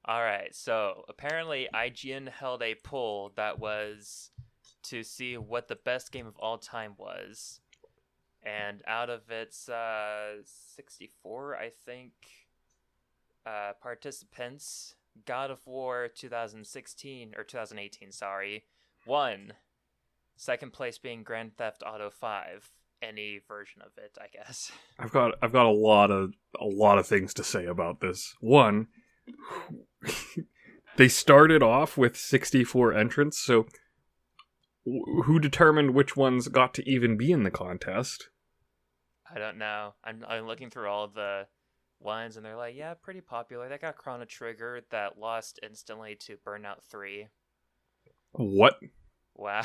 All 0.05 0.21
right. 0.21 0.55
So 0.55 1.03
apparently, 1.09 1.67
IGN 1.73 2.29
held 2.29 2.63
a 2.63 2.75
poll 2.75 3.33
that 3.35 3.59
was 3.59 4.31
to 4.83 5.03
see 5.03 5.35
what 5.37 5.67
the 5.67 5.75
best 5.75 6.11
game 6.11 6.27
of 6.27 6.37
all 6.39 6.57
time 6.57 6.93
was, 6.97 7.59
and 8.41 8.81
out 8.87 9.09
of 9.09 9.29
its 9.29 9.67
uh, 9.67 10.35
64, 10.45 11.57
I 11.57 11.71
think, 11.85 12.13
uh, 13.45 13.73
participants, 13.81 14.95
God 15.25 15.51
of 15.51 15.65
War 15.67 16.07
2016 16.07 17.33
or 17.37 17.43
2018, 17.43 18.11
sorry, 18.13 18.63
won. 19.05 19.53
Second 20.37 20.71
place 20.71 20.97
being 20.97 21.23
Grand 21.23 21.57
Theft 21.57 21.83
Auto 21.85 22.09
5, 22.09 22.71
any 23.01 23.39
version 23.47 23.81
of 23.81 23.91
it, 23.97 24.17
I 24.19 24.27
guess. 24.27 24.71
I've 24.99 25.11
got 25.11 25.33
I've 25.41 25.53
got 25.53 25.65
a 25.65 25.71
lot 25.71 26.11
of 26.11 26.33
a 26.59 26.65
lot 26.65 26.97
of 26.97 27.07
things 27.07 27.33
to 27.35 27.43
say 27.43 27.65
about 27.65 27.99
this. 27.99 28.35
One, 28.39 28.87
they 30.97 31.07
started 31.07 31.61
off 31.61 31.97
with 31.97 32.17
64 32.17 32.93
entrants, 32.93 33.39
so 33.39 33.67
who 34.85 35.39
determined 35.39 35.93
which 35.93 36.15
ones 36.15 36.47
got 36.47 36.73
to 36.75 36.89
even 36.89 37.17
be 37.17 37.31
in 37.31 37.43
the 37.43 37.51
contest? 37.51 38.29
I 39.33 39.39
don't 39.39 39.57
know. 39.57 39.93
I'm 40.03 40.23
I'm 40.27 40.47
looking 40.47 40.69
through 40.69 40.87
all 40.87 41.07
the 41.07 41.47
ones, 41.99 42.37
and 42.37 42.45
they're 42.45 42.55
like, 42.55 42.75
yeah, 42.75 42.93
pretty 42.93 43.21
popular. 43.21 43.67
They 43.67 43.77
got 43.77 43.97
Chrono 43.97 44.25
Trigger 44.25 44.81
that 44.91 45.19
lost 45.19 45.59
instantly 45.61 46.15
to 46.21 46.37
Burnout 46.45 46.83
Three. 46.89 47.27
What? 48.31 48.79
Wow. 49.35 49.63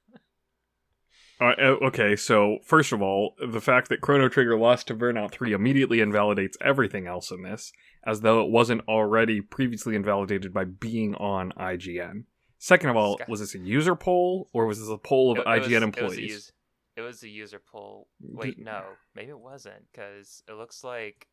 Uh, 1.40 1.52
uh, 1.58 1.76
okay, 1.86 2.16
so 2.16 2.58
first 2.64 2.92
of 2.92 3.00
all, 3.00 3.34
the 3.46 3.60
fact 3.60 3.88
that 3.88 4.00
Chrono 4.00 4.28
Trigger 4.28 4.58
lost 4.58 4.88
to 4.88 4.94
Burnout 4.94 5.30
3 5.30 5.52
immediately 5.52 6.00
invalidates 6.00 6.56
everything 6.60 7.06
else 7.06 7.30
in 7.30 7.42
this, 7.42 7.72
as 8.04 8.22
though 8.22 8.42
it 8.42 8.50
wasn't 8.50 8.82
already 8.88 9.40
previously 9.40 9.94
invalidated 9.94 10.52
by 10.52 10.64
being 10.64 11.14
on 11.14 11.52
IGN. 11.52 12.24
Second 12.58 12.90
of 12.90 12.96
all, 12.96 13.20
was 13.28 13.38
this 13.38 13.54
a 13.54 13.58
user 13.60 13.94
poll, 13.94 14.50
or 14.52 14.66
was 14.66 14.80
this 14.80 14.88
a 14.88 14.98
poll 14.98 15.30
of 15.30 15.38
It- 15.38 15.42
it 15.42 15.46
IGN 15.46 15.58
was- 15.60 15.70
It 15.70 15.72
was, 15.74 15.82
employees? 15.84 16.36
us- 16.36 16.52
it 16.96 17.00
was 17.02 17.22
a 17.22 17.28
user 17.28 17.60
poll. 17.60 18.08
Wait, 18.20 18.58
no, 18.58 18.96
maybe 19.14 19.30
it 19.30 19.38
wasn't, 19.38 19.86
because 19.92 20.42
it 20.48 20.54
looks 20.54 20.82
like 20.82 21.28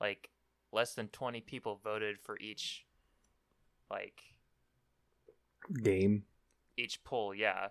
like 0.00 0.28
less 0.72 0.94
than 0.94 1.08
twenty 1.08 1.40
people 1.40 1.76
voted 1.82 2.18
for 2.20 2.36
each 2.40 2.84
like 3.90 4.20
Game. 5.82 6.24
each 6.76 7.02
poll. 7.04 7.34
Yeah, 7.34 7.68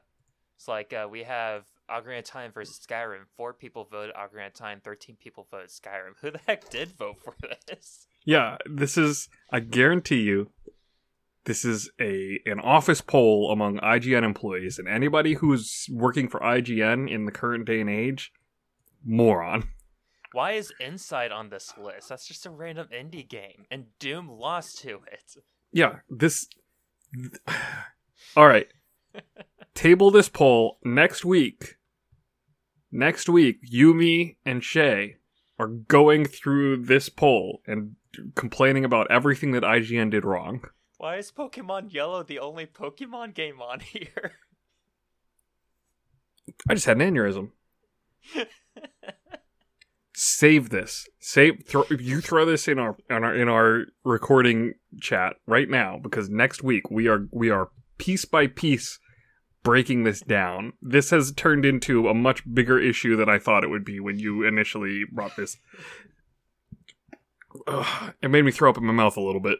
it's 0.63 0.69
like 0.69 0.93
uh, 0.93 1.09
we 1.09 1.23
have 1.23 1.65
Ocarina 1.91 2.19
of 2.19 2.23
Time 2.23 2.53
versus 2.53 2.79
Skyrim. 2.79 3.25
Four 3.35 3.51
people 3.51 3.85
voted 3.91 4.15
Ocarina 4.15 4.47
of 4.47 4.53
Time. 4.53 4.79
Thirteen 4.81 5.17
people 5.21 5.45
voted 5.51 5.67
Skyrim. 5.67 6.13
Who 6.21 6.31
the 6.31 6.39
heck 6.47 6.69
did 6.69 6.93
vote 6.93 7.17
for 7.21 7.35
this? 7.67 8.07
Yeah, 8.23 8.55
this 8.65 8.97
is 8.97 9.27
I 9.51 9.59
guarantee 9.59 10.21
you 10.21 10.51
this 11.43 11.65
is 11.65 11.91
a 11.99 12.39
an 12.45 12.61
office 12.61 13.01
poll 13.01 13.51
among 13.51 13.79
IGN 13.79 14.23
employees 14.23 14.79
and 14.79 14.87
anybody 14.87 15.33
who's 15.33 15.89
working 15.91 16.29
for 16.29 16.39
IGN 16.39 17.11
in 17.11 17.25
the 17.25 17.33
current 17.33 17.65
day 17.65 17.81
and 17.81 17.89
age 17.89 18.31
moron. 19.03 19.67
Why 20.31 20.53
is 20.53 20.71
Inside 20.79 21.33
on 21.33 21.49
this 21.49 21.73
list? 21.77 22.07
That's 22.07 22.25
just 22.25 22.45
a 22.45 22.49
random 22.49 22.87
indie 22.87 23.27
game, 23.27 23.65
and 23.69 23.87
Doom 23.99 24.29
lost 24.29 24.79
to 24.83 25.01
it. 25.11 25.35
Yeah, 25.73 25.97
this 26.09 26.47
All 28.37 28.47
right. 28.47 28.67
Table 29.75 30.11
this 30.11 30.29
poll 30.29 30.77
next 30.83 31.25
week. 31.25 31.77
Next 32.91 33.27
week, 33.27 33.57
Yumi 33.71 34.37
and 34.45 34.63
Shay 34.63 35.15
are 35.57 35.67
going 35.67 36.25
through 36.25 36.77
this 36.77 37.09
poll 37.09 37.61
and 37.65 37.95
complaining 38.35 38.85
about 38.85 39.09
everything 39.09 39.51
that 39.51 39.63
IGN 39.63 40.11
did 40.11 40.25
wrong. 40.25 40.61
Why 40.97 41.17
is 41.17 41.31
Pokemon 41.31 41.93
Yellow 41.93 42.23
the 42.23 42.39
only 42.39 42.65
Pokemon 42.65 43.33
game 43.33 43.61
on 43.61 43.79
here? 43.79 44.33
I 46.69 46.75
just 46.75 46.85
had 46.85 47.01
an 47.01 47.13
aneurysm. 47.13 47.51
Save 50.15 50.69
this. 50.69 51.07
Save. 51.19 51.65
Throw, 51.65 51.85
you 51.89 52.21
throw 52.21 52.45
this 52.45 52.67
in 52.67 52.77
our 52.77 52.95
in 53.09 53.23
our 53.23 53.35
in 53.35 53.49
our 53.49 53.85
recording 54.03 54.73
chat 55.01 55.37
right 55.47 55.69
now 55.69 55.99
because 56.01 56.29
next 56.29 56.63
week 56.63 56.91
we 56.91 57.07
are 57.07 57.27
we 57.31 57.49
are 57.49 57.69
piece 57.97 58.23
by 58.25 58.45
piece 58.45 58.99
breaking 59.63 60.03
this 60.03 60.21
down. 60.21 60.73
This 60.81 61.09
has 61.09 61.31
turned 61.31 61.65
into 61.65 62.07
a 62.07 62.13
much 62.13 62.43
bigger 62.53 62.79
issue 62.79 63.15
than 63.15 63.29
I 63.29 63.39
thought 63.39 63.63
it 63.63 63.69
would 63.69 63.85
be 63.85 63.99
when 63.99 64.19
you 64.19 64.45
initially 64.45 65.03
brought 65.11 65.35
this. 65.35 65.57
Ugh, 67.67 68.13
it 68.21 68.29
made 68.29 68.45
me 68.45 68.51
throw 68.51 68.69
up 68.69 68.77
in 68.77 68.85
my 68.85 68.93
mouth 68.93 69.17
a 69.17 69.21
little 69.21 69.41
bit. 69.41 69.59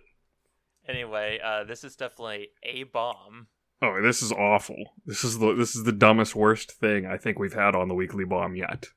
Anyway, 0.88 1.40
uh, 1.44 1.64
this 1.64 1.84
is 1.84 1.96
definitely 1.96 2.50
a 2.64 2.84
bomb. 2.84 3.48
Oh, 3.82 4.02
this 4.02 4.22
is 4.22 4.32
awful. 4.32 4.94
This 5.06 5.24
is 5.24 5.40
the 5.40 5.54
this 5.54 5.76
is 5.76 5.84
the 5.84 5.92
dumbest 5.92 6.36
worst 6.36 6.72
thing 6.72 7.06
I 7.06 7.18
think 7.18 7.38
we've 7.38 7.54
had 7.54 7.76
on 7.76 7.88
the 7.88 7.96
weekly 7.96 8.26
bomb 8.26 8.56
yet. 8.56 8.88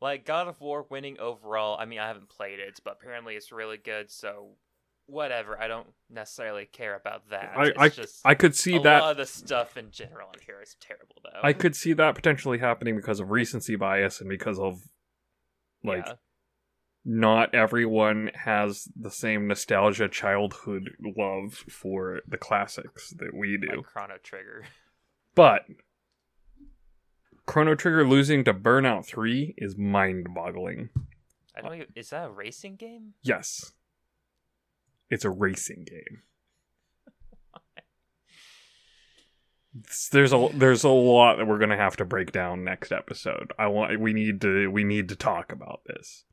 Like 0.00 0.26
God 0.26 0.48
of 0.48 0.60
War 0.60 0.86
winning 0.90 1.18
overall. 1.18 1.78
I 1.78 1.84
mean, 1.84 1.98
I 1.98 2.08
haven't 2.08 2.28
played 2.28 2.58
it, 2.58 2.80
but 2.84 2.98
apparently 3.00 3.34
it's 3.34 3.52
really 3.52 3.78
good. 3.78 4.10
So 4.10 4.56
whatever. 5.06 5.60
I 5.60 5.68
don't 5.68 5.86
necessarily 6.10 6.66
care 6.66 6.96
about 6.96 7.28
that. 7.30 7.52
I 7.56 7.64
it's 7.66 7.78
I, 7.78 7.88
just 7.88 8.20
I 8.24 8.34
could 8.34 8.54
see 8.56 8.76
a 8.76 8.80
that 8.80 9.02
lot 9.02 9.10
of 9.12 9.16
the 9.16 9.26
stuff 9.26 9.76
in 9.76 9.90
general 9.90 10.28
in 10.34 10.40
here 10.44 10.60
is 10.62 10.76
terrible, 10.80 11.16
though. 11.22 11.40
I 11.42 11.52
could 11.52 11.76
see 11.76 11.92
that 11.94 12.14
potentially 12.14 12.58
happening 12.58 12.96
because 12.96 13.20
of 13.20 13.30
recency 13.30 13.76
bias 13.76 14.20
and 14.20 14.28
because 14.28 14.58
of 14.58 14.80
like 15.82 16.06
Yeah. 16.06 16.14
not 17.04 17.54
everyone 17.54 18.30
has 18.34 18.88
the 18.96 19.10
same 19.10 19.46
nostalgia 19.48 20.08
childhood 20.08 20.90
love 21.16 21.52
for 21.68 22.20
the 22.26 22.38
classics 22.38 23.10
that 23.18 23.34
we 23.34 23.58
do. 23.58 23.76
like 23.76 23.86
Chrono 23.86 24.14
Trigger. 24.22 24.64
But 25.34 25.62
Chrono 27.46 27.74
Trigger 27.74 28.06
losing 28.06 28.44
to 28.44 28.54
Burnout 28.54 29.04
3 29.04 29.54
is 29.58 29.76
mind-boggling. 29.76 30.88
I 31.56 31.60
don't. 31.60 31.74
Even, 31.74 31.86
is 31.94 32.10
that 32.10 32.28
a 32.28 32.30
racing 32.30 32.76
game? 32.76 33.12
Yes. 33.22 33.72
It's 35.10 35.24
a 35.24 35.30
racing 35.30 35.86
game. 35.88 36.22
There's 40.12 40.32
a 40.32 40.48
there's 40.54 40.84
a 40.84 40.88
lot 40.88 41.36
that 41.36 41.46
we're 41.46 41.58
gonna 41.58 41.76
have 41.76 41.96
to 41.96 42.04
break 42.04 42.30
down 42.30 42.62
next 42.62 42.92
episode. 42.92 43.52
I 43.58 43.66
want 43.66 43.98
we 43.98 44.12
need 44.12 44.40
to 44.42 44.68
we 44.68 44.84
need 44.84 45.08
to 45.08 45.16
talk 45.16 45.50
about 45.50 45.80
this. 45.86 46.24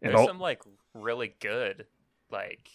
And 0.00 0.14
There's 0.14 0.26
some 0.26 0.40
like 0.40 0.62
really 0.94 1.34
good, 1.40 1.86
like 2.30 2.70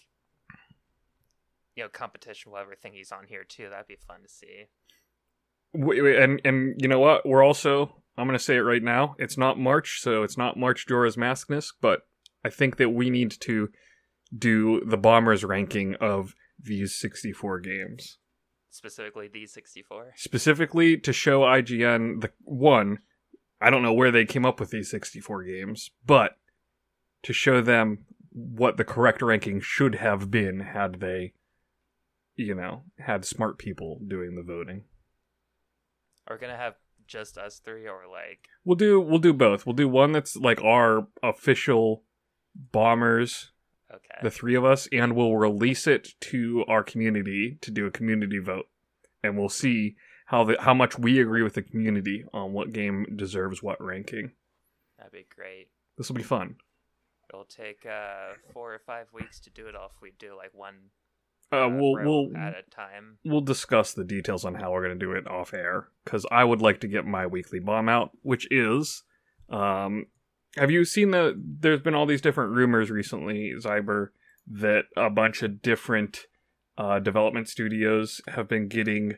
you 1.75 1.83
know, 1.83 1.89
competition, 1.89 2.51
whatever 2.51 2.75
thing 2.75 2.93
he's 2.93 3.11
on 3.11 3.25
here 3.27 3.43
too. 3.43 3.69
That'd 3.69 3.87
be 3.87 3.97
fun 4.07 4.21
to 4.21 4.29
see. 4.29 4.65
Wait, 5.73 6.03
wait, 6.03 6.17
and 6.17 6.39
and 6.45 6.79
you 6.79 6.87
know 6.87 6.99
what? 6.99 7.25
We're 7.25 7.43
also 7.43 8.01
I'm 8.17 8.27
gonna 8.27 8.39
say 8.39 8.57
it 8.57 8.61
right 8.61 8.83
now. 8.83 9.15
It's 9.17 9.37
not 9.37 9.57
March, 9.57 10.01
so 10.01 10.21
it's 10.21 10.37
not 10.37 10.57
March 10.57 10.85
Jorah's 10.87 11.15
Maskness, 11.15 11.73
but 11.81 12.01
I 12.45 12.49
think 12.49 12.77
that 12.77 12.89
we 12.89 13.09
need 13.09 13.31
to 13.41 13.69
do 14.35 14.83
the 14.85 14.97
bombers 14.97 15.43
ranking 15.43 15.95
of 15.95 16.35
these 16.63 16.95
64 16.99 17.59
games 17.59 18.17
Specifically, 18.69 19.27
D64. 19.27 20.11
specifically 20.15 20.97
to 20.97 21.11
show 21.11 21.41
IGN 21.41 22.21
the 22.21 22.31
one. 22.43 22.99
I 23.59 23.69
don't 23.69 23.83
know 23.83 23.93
where 23.93 24.11
they 24.11 24.25
came 24.25 24.45
up 24.45 24.59
with 24.61 24.69
these 24.69 24.89
64 24.89 25.43
games, 25.43 25.91
but 26.05 26.37
to 27.23 27.33
show 27.33 27.61
them 27.61 28.05
what 28.31 28.77
the 28.77 28.85
correct 28.85 29.21
ranking 29.21 29.59
should 29.59 29.95
have 29.95 30.31
been 30.31 30.61
had 30.61 31.01
they, 31.01 31.33
you 32.35 32.55
know, 32.55 32.83
had 32.97 33.25
smart 33.25 33.57
people 33.57 33.99
doing 34.07 34.35
the 34.35 34.41
voting. 34.41 34.85
Are 36.27 36.37
we 36.37 36.39
gonna 36.39 36.55
have 36.55 36.75
just 37.07 37.37
us 37.37 37.59
three, 37.59 37.87
or 37.87 38.03
like 38.09 38.47
We'll 38.63 38.77
do 38.77 39.01
we'll 39.01 39.19
do 39.19 39.33
both. 39.33 39.65
We'll 39.65 39.75
do 39.75 39.89
one 39.89 40.13
that's 40.13 40.37
like 40.37 40.63
our 40.63 41.07
official 41.21 42.03
bombers, 42.55 43.51
okay? 43.93 44.19
the 44.23 44.31
three 44.31 44.55
of 44.55 44.63
us, 44.65 44.87
and 44.91 45.15
we'll 45.15 45.35
release 45.35 45.87
it 45.87 46.09
to 46.21 46.63
our 46.67 46.83
community 46.83 47.57
to 47.61 47.71
do 47.71 47.85
a 47.85 47.91
community 47.91 48.39
vote, 48.39 48.67
and 49.23 49.37
we'll 49.37 49.49
see 49.49 49.95
how 50.27 50.43
the 50.43 50.55
how 50.59 50.73
much 50.73 50.97
we 50.97 51.19
agree 51.19 51.43
with 51.43 51.53
the 51.55 51.61
community 51.61 52.23
on 52.33 52.53
what 52.53 52.71
game 52.73 53.05
deserves 53.15 53.61
what 53.61 53.83
ranking. 53.83 54.31
That'd 54.97 55.11
be 55.13 55.25
great. 55.35 55.67
This 55.97 56.09
will 56.09 56.15
be 56.15 56.23
fun. 56.23 56.55
It'll 57.33 57.45
take 57.45 57.85
uh 57.85 58.33
four 58.53 58.73
or 58.73 58.79
five 58.79 59.07
weeks 59.13 59.39
to 59.41 59.49
do 59.49 59.67
it 59.67 59.75
all 59.75 59.91
if 59.95 60.01
we 60.01 60.11
do 60.19 60.35
like 60.35 60.51
one 60.53 60.75
Uh, 61.51 61.67
we'll 61.69 61.93
we'll 62.03 62.37
at 62.37 62.55
a 62.57 62.69
time. 62.69 63.17
we'll 63.25 63.41
discuss 63.41 63.93
the 63.93 64.03
details 64.03 64.45
on 64.45 64.55
how 64.55 64.71
we're 64.71 64.85
going 64.85 64.97
to 64.97 65.05
do 65.05 65.11
it 65.13 65.27
off 65.27 65.53
air 65.53 65.87
because 66.03 66.25
I 66.31 66.43
would 66.43 66.61
like 66.61 66.79
to 66.81 66.87
get 66.87 67.05
my 67.05 67.25
weekly 67.27 67.59
bomb 67.59 67.89
out, 67.89 68.11
which 68.21 68.47
is, 68.51 69.03
um, 69.49 70.05
have 70.57 70.71
you 70.71 70.85
seen 70.85 71.11
the? 71.11 71.33
There's 71.37 71.81
been 71.81 71.95
all 71.95 72.05
these 72.05 72.21
different 72.21 72.51
rumors 72.53 72.89
recently, 72.89 73.53
Zyber, 73.57 74.09
that 74.47 74.85
a 74.97 75.09
bunch 75.09 75.43
of 75.43 75.61
different 75.61 76.25
uh, 76.77 76.99
development 76.99 77.47
studios 77.47 78.21
have 78.27 78.47
been 78.47 78.67
getting 78.67 79.17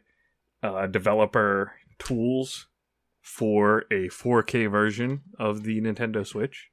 uh, 0.62 0.88
developer 0.88 1.74
tools 1.98 2.68
for 3.22 3.86
a 3.92 4.10
4K 4.10 4.70
version 4.70 5.22
of 5.40 5.64
the 5.64 5.82
Nintendo 5.82 6.26
Switch. 6.26 6.70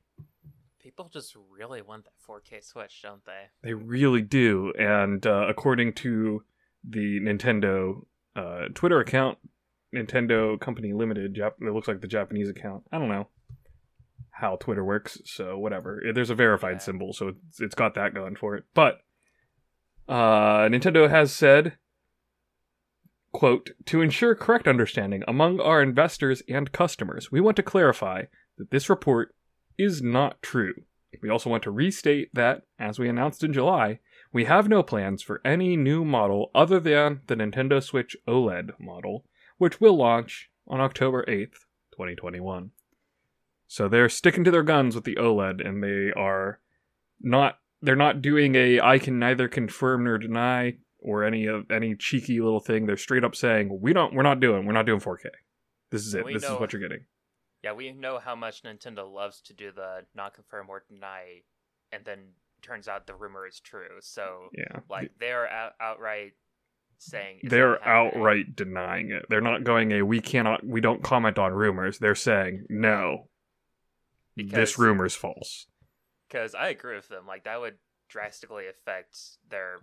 People 0.78 1.08
just 1.12 1.36
really 1.50 1.80
want 1.82 2.04
that 2.04 2.12
4K 2.26 2.64
Switch, 2.64 3.02
don't 3.02 3.24
they? 3.24 3.44
They 3.62 3.74
really 3.74 4.22
do. 4.22 4.72
And 4.78 5.24
uh, 5.26 5.46
according 5.48 5.94
to 5.94 6.42
the 6.82 7.20
Nintendo 7.20 8.04
uh, 8.34 8.66
Twitter 8.74 8.98
account, 9.00 9.38
Nintendo 9.94 10.58
Company 10.60 10.92
Limited, 10.92 11.34
Jap- 11.34 11.60
it 11.60 11.72
looks 11.72 11.88
like 11.88 12.00
the 12.00 12.08
Japanese 12.08 12.48
account. 12.48 12.84
I 12.92 12.98
don't 12.98 13.08
know 13.08 13.28
how 14.40 14.56
Twitter 14.56 14.84
works, 14.84 15.20
so 15.24 15.58
whatever. 15.58 16.02
There's 16.12 16.30
a 16.30 16.34
verified 16.34 16.74
Yeah. 16.76 16.78
symbol, 16.78 17.12
so 17.12 17.28
it's, 17.28 17.60
it's 17.60 17.74
got 17.74 17.94
that 17.94 18.14
going 18.14 18.36
for 18.36 18.56
it. 18.56 18.64
But 18.74 19.00
uh, 20.08 20.68
Nintendo 20.68 21.08
has 21.08 21.32
said, 21.32 21.76
quote, 23.32 23.70
to 23.86 24.00
ensure 24.02 24.34
correct 24.34 24.66
understanding 24.66 25.22
among 25.28 25.60
our 25.60 25.82
investors 25.82 26.42
and 26.48 26.72
customers, 26.72 27.30
we 27.30 27.40
want 27.40 27.56
to 27.56 27.62
clarify 27.62 28.24
that 28.58 28.70
this 28.70 28.88
report 28.90 29.34
is 29.78 30.02
not 30.02 30.42
true. 30.42 30.74
We 31.22 31.28
also 31.28 31.50
want 31.50 31.62
to 31.64 31.70
restate 31.70 32.30
that, 32.34 32.62
as 32.78 32.98
we 32.98 33.08
announced 33.08 33.42
in 33.44 33.52
July, 33.52 33.98
we 34.32 34.44
have 34.44 34.68
no 34.68 34.82
plans 34.82 35.22
for 35.22 35.40
any 35.44 35.76
new 35.76 36.04
model 36.04 36.50
other 36.54 36.78
than 36.78 37.20
the 37.26 37.34
Nintendo 37.34 37.82
Switch 37.82 38.16
OLED 38.28 38.78
model, 38.78 39.24
which 39.58 39.80
will 39.80 39.96
launch 39.96 40.50
on 40.68 40.80
October 40.80 41.24
8th, 41.26 41.66
2021. 41.92 42.70
So 43.72 43.86
they're 43.86 44.08
sticking 44.08 44.42
to 44.42 44.50
their 44.50 44.64
guns 44.64 44.96
with 44.96 45.04
the 45.04 45.14
OLED 45.14 45.64
and 45.64 45.80
they 45.80 46.12
are 46.20 46.58
not 47.20 47.60
they're 47.80 47.94
not 47.94 48.20
doing 48.20 48.56
a 48.56 48.80
I 48.80 48.98
can 48.98 49.20
neither 49.20 49.46
confirm 49.46 50.02
nor 50.02 50.18
deny 50.18 50.78
or 50.98 51.22
any 51.22 51.46
of 51.46 51.70
any 51.70 51.94
cheeky 51.94 52.40
little 52.40 52.58
thing. 52.58 52.86
They're 52.86 52.96
straight 52.96 53.22
up 53.22 53.36
saying, 53.36 53.78
"We 53.80 53.92
don't 53.92 54.12
we're 54.12 54.24
not 54.24 54.40
doing. 54.40 54.66
We're 54.66 54.72
not 54.72 54.86
doing 54.86 54.98
4K. 54.98 55.26
This 55.92 56.04
is 56.04 56.14
it. 56.16 56.24
We 56.24 56.32
this 56.34 56.42
is 56.42 56.48
know- 56.50 56.58
what 56.58 56.72
you're 56.72 56.82
getting." 56.82 57.04
Yeah, 57.62 57.72
we 57.74 57.92
know 57.92 58.18
how 58.18 58.34
much 58.34 58.64
Nintendo 58.64 59.08
loves 59.08 59.40
to 59.42 59.54
do 59.54 59.70
the 59.70 60.04
not 60.16 60.34
confirm 60.34 60.68
or 60.68 60.82
deny, 60.90 61.42
and 61.92 62.04
then 62.04 62.32
turns 62.62 62.88
out 62.88 63.06
the 63.06 63.14
rumor 63.14 63.46
is 63.46 63.60
true. 63.60 63.98
So, 64.00 64.48
Yeah. 64.52 64.80
like, 64.88 65.12
they're 65.20 65.48
out- 65.48 65.74
outright 65.80 66.32
saying 66.98 67.40
they're 67.44 67.82
outright 67.86 68.56
denying 68.56 69.10
it. 69.12 69.26
They're 69.28 69.40
not 69.40 69.62
going 69.62 69.92
a 69.92 70.02
we 70.02 70.20
cannot 70.20 70.66
we 70.66 70.80
don't 70.80 71.04
comment 71.04 71.38
on 71.38 71.52
rumors. 71.52 72.00
They're 72.00 72.14
saying 72.16 72.66
no. 72.68 73.29
This 74.36 74.46
Because- 74.46 74.78
rumor's 74.78 75.14
false. 75.14 75.66
Because 76.28 76.54
I 76.54 76.68
agree 76.68 76.94
with 76.96 77.08
them. 77.08 77.26
Like, 77.26 77.44
that 77.44 77.60
would 77.60 77.78
drastically 78.08 78.66
affect 78.68 79.18
their 79.48 79.78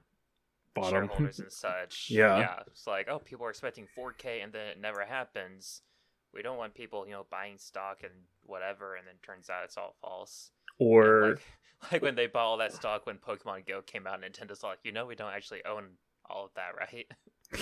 Bottom. 0.73 1.07
shareholders 1.07 1.39
and 1.39 1.51
such. 1.51 2.07
Yeah. 2.09 2.39
Yeah. 2.39 2.59
It's 2.67 2.87
like, 2.87 3.07
oh, 3.09 3.19
people 3.19 3.45
are 3.45 3.49
expecting 3.49 3.87
4K 3.97 4.43
and 4.43 4.53
then 4.53 4.67
it 4.67 4.79
never 4.79 5.03
happens. 5.05 5.81
We 6.33 6.41
don't 6.41 6.57
want 6.57 6.73
people, 6.75 7.05
you 7.05 7.13
know, 7.13 7.25
buying 7.31 7.57
stock 7.57 7.99
and 8.03 8.13
whatever, 8.43 8.95
and 8.95 9.07
then 9.07 9.15
turns 9.23 9.49
out 9.49 9.63
it's 9.65 9.77
all 9.77 9.95
false. 10.01 10.51
or 10.77 11.29
like, 11.29 11.41
like 11.91 12.01
when 12.01 12.15
they 12.15 12.27
bought 12.27 12.45
all 12.45 12.57
that 12.57 12.73
stock 12.73 13.05
when 13.05 13.17
Pokemon 13.17 13.67
Go 13.67 13.81
came 13.81 14.05
out, 14.07 14.21
Nintendo's 14.21 14.61
like, 14.63 14.79
you 14.83 14.91
know, 14.91 15.05
we 15.05 15.15
don't 15.15 15.33
actually 15.33 15.61
own 15.65 15.85
all 16.29 16.45
of 16.45 16.51
that, 16.55 16.75
right? 16.77 17.07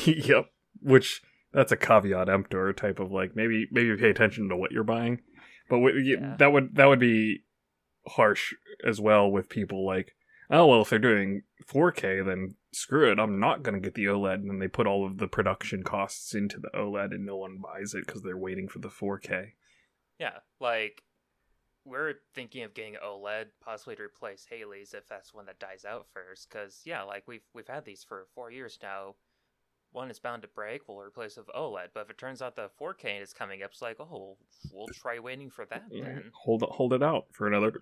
yep, 0.05 0.47
which 0.81 1.21
that's 1.53 1.71
a 1.71 1.77
caveat 1.77 2.27
emptor 2.27 2.73
type 2.73 2.99
of 2.99 3.11
like 3.11 3.35
maybe 3.35 3.67
maybe 3.71 3.95
pay 3.97 4.09
attention 4.09 4.49
to 4.49 4.57
what 4.57 4.71
you're 4.71 4.83
buying. 4.83 5.21
But 5.69 5.79
what, 5.79 5.95
Yeah. 5.95 6.35
that 6.37 6.51
would 6.51 6.75
that 6.75 6.85
would 6.85 6.99
be 6.99 7.43
harsh 8.07 8.53
as 8.83 9.01
well 9.01 9.31
with 9.31 9.49
people 9.49 9.83
like 9.85 10.15
oh 10.51 10.67
well 10.67 10.81
if 10.81 10.91
they're 10.91 10.99
doing 10.99 11.41
4K 11.65 12.23
then 12.23 12.53
screw 12.71 13.11
it 13.11 13.17
I'm 13.17 13.39
not 13.39 13.63
gonna 13.63 13.79
get 13.79 13.95
the 13.95 14.05
OLED 14.05 14.35
and 14.35 14.49
then 14.49 14.59
they 14.59 14.67
put 14.67 14.85
all 14.85 15.07
of 15.07 15.17
the 15.17 15.27
production 15.27 15.81
costs 15.81 16.35
into 16.35 16.59
the 16.59 16.69
OLED 16.75 17.15
and 17.15 17.25
no 17.25 17.37
one 17.37 17.57
buys 17.57 17.95
it 17.95 18.05
because 18.05 18.21
they're 18.21 18.37
waiting 18.37 18.67
for 18.67 18.77
the 18.77 18.89
4K. 18.89 19.53
Yeah, 20.19 20.37
like 20.59 21.03
we're 21.83 22.15
thinking 22.33 22.63
of 22.63 22.73
getting 22.73 22.95
OLED 22.95 23.45
possibly 23.63 23.95
to 23.95 24.03
replace 24.03 24.45
Haley's 24.49 24.93
if 24.93 25.07
that's 25.07 25.33
one 25.33 25.45
that 25.45 25.59
dies 25.59 25.85
out 25.85 26.07
first. 26.13 26.49
Because 26.49 26.81
yeah, 26.83 27.03
like 27.03 27.23
we've 27.27 27.45
we've 27.53 27.67
had 27.67 27.85
these 27.85 28.03
for 28.03 28.27
four 28.33 28.51
years 28.51 28.77
now. 28.81 29.15
One 29.95 30.11
is 30.11 30.19
bound 30.19 30.41
to 30.41 30.47
break. 30.49 30.81
We'll 30.87 30.99
replace 30.99 31.37
it 31.37 31.45
with 31.47 31.55
OLED. 31.55 31.87
But 31.93 32.01
if 32.01 32.09
it 32.09 32.17
turns 32.17 32.41
out 32.41 32.55
the 32.57 32.69
4K 32.81 33.21
is 33.21 33.31
coming 33.31 33.63
up, 33.63 33.71
it's 33.71 33.81
like, 33.81 33.97
oh, 33.99 34.35
we'll 34.73 34.87
try 34.93 35.19
waiting 35.19 35.49
for 35.49 35.65
that 35.67 35.83
then. 35.89 36.31
hold 36.33 36.63
it 36.63 36.69
hold 36.69 36.91
it 36.91 37.01
out 37.01 37.27
for 37.31 37.47
another 37.47 37.81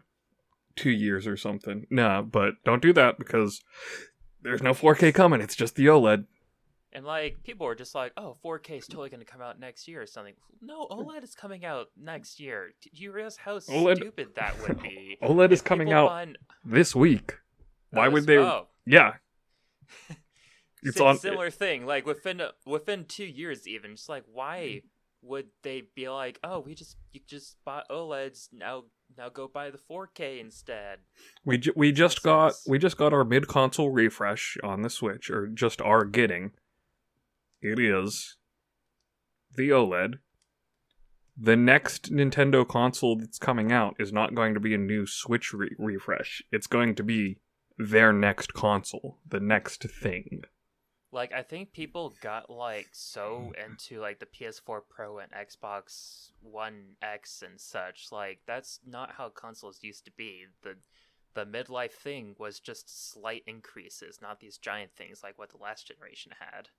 two 0.75 0.91
years 0.91 1.25
or 1.25 1.35
something. 1.35 1.87
Nah, 1.89 2.21
but 2.21 2.53
don't 2.63 2.83
do 2.83 2.93
that 2.93 3.17
because 3.17 3.61
there's 4.43 4.61
no 4.61 4.73
4K 4.73 5.11
coming. 5.13 5.41
It's 5.41 5.55
just 5.55 5.75
the 5.75 5.87
OLED. 5.87 6.25
And 6.95 7.03
like 7.03 7.41
people 7.43 7.65
are 7.65 7.73
just 7.73 7.95
like, 7.95 8.11
oh, 8.15 8.37
4K 8.45 8.77
is 8.77 8.87
totally 8.87 9.09
going 9.09 9.19
to 9.19 9.25
come 9.25 9.41
out 9.41 9.59
next 9.59 9.87
year 9.87 10.03
or 10.03 10.05
something. 10.05 10.35
No, 10.61 10.85
OLED 10.91 11.23
is 11.23 11.33
coming 11.33 11.65
out 11.65 11.87
next 11.99 12.39
year. 12.39 12.69
Do 12.83 12.89
you 12.93 13.11
realize 13.11 13.37
how 13.37 13.57
OLED 13.57 13.95
stupid 13.95 14.35
that 14.35 14.61
would 14.61 14.79
be? 14.83 15.17
OLED 15.23 15.51
is 15.51 15.63
coming 15.63 15.91
out 15.91 16.09
buy- 16.09 16.33
this 16.63 16.95
week. 16.95 17.37
Oh, 17.91 17.97
Why 17.97 18.07
Oh, 18.07 18.11
would 18.11 18.27
they? 18.27 18.37
Oh, 18.37 18.67
Yeah, 18.85 19.13
it's 20.83 20.99
on 20.99 21.17
similar 21.17 21.49
thing. 21.49 21.85
Like 21.85 22.05
within 22.05 22.41
within 22.65 23.05
two 23.05 23.25
years, 23.25 23.67
even 23.67 23.95
just 23.95 24.09
like 24.09 24.23
why 24.31 24.81
would 25.21 25.47
they 25.63 25.83
be 25.95 26.09
like, 26.09 26.39
oh, 26.43 26.59
we 26.59 26.75
just 26.75 26.97
you 27.11 27.21
just 27.27 27.57
bought 27.65 27.87
OLEDs 27.89 28.49
now 28.51 28.83
now 29.17 29.29
go 29.29 29.47
buy 29.47 29.69
the 29.69 29.77
4K 29.77 30.39
instead. 30.39 30.99
We 31.45 31.57
ju- 31.57 31.73
we 31.75 31.91
just 31.91 32.17
Makes 32.17 32.23
got 32.25 32.53
sense. 32.55 32.67
we 32.67 32.79
just 32.79 32.97
got 32.97 33.13
our 33.13 33.23
mid 33.23 33.47
console 33.47 33.89
refresh 33.91 34.57
on 34.63 34.81
the 34.81 34.89
Switch, 34.89 35.29
or 35.29 35.47
just 35.47 35.81
are 35.81 36.05
getting. 36.05 36.51
It 37.61 37.79
is 37.79 38.37
the 39.55 39.69
OLED. 39.69 40.15
The 41.35 41.55
next 41.55 42.11
Nintendo 42.11 42.67
console 42.67 43.17
that's 43.17 43.39
coming 43.39 43.71
out 43.71 43.95
is 43.99 44.11
not 44.13 44.35
going 44.35 44.53
to 44.53 44.59
be 44.59 44.73
a 44.75 44.77
new 44.77 45.07
Switch 45.07 45.53
re- 45.53 45.75
refresh. 45.79 46.43
It's 46.51 46.67
going 46.67 46.95
to 46.95 47.03
be 47.03 47.39
their 47.77 48.13
next 48.13 48.53
console, 48.53 49.17
the 49.27 49.39
next 49.39 49.83
thing. 49.83 50.43
Like 51.13 51.31
I 51.31 51.43
think 51.43 51.73
people 51.73 52.13
got 52.21 52.49
like 52.49 52.89
so 52.91 53.53
mm. 53.53 53.65
into 53.65 54.01
like 54.01 54.19
the 54.19 54.25
PS4 54.25 54.81
Pro 54.89 55.19
and 55.19 55.31
Xbox 55.31 56.31
One 56.41 56.95
X 57.01 57.43
and 57.45 57.61
such. 57.61 58.07
Like 58.11 58.39
that's 58.47 58.79
not 58.85 59.11
how 59.17 59.29
consoles 59.29 59.79
used 59.83 60.05
to 60.05 60.11
be. 60.11 60.45
The 60.63 60.75
the 61.35 61.45
midlife 61.45 61.93
thing 61.93 62.35
was 62.37 62.59
just 62.59 63.11
slight 63.11 63.43
increases, 63.47 64.19
not 64.21 64.39
these 64.39 64.57
giant 64.57 64.91
things 64.95 65.21
like 65.23 65.37
what 65.37 65.49
the 65.49 65.57
last 65.57 65.87
generation 65.87 66.31
had. 66.39 66.69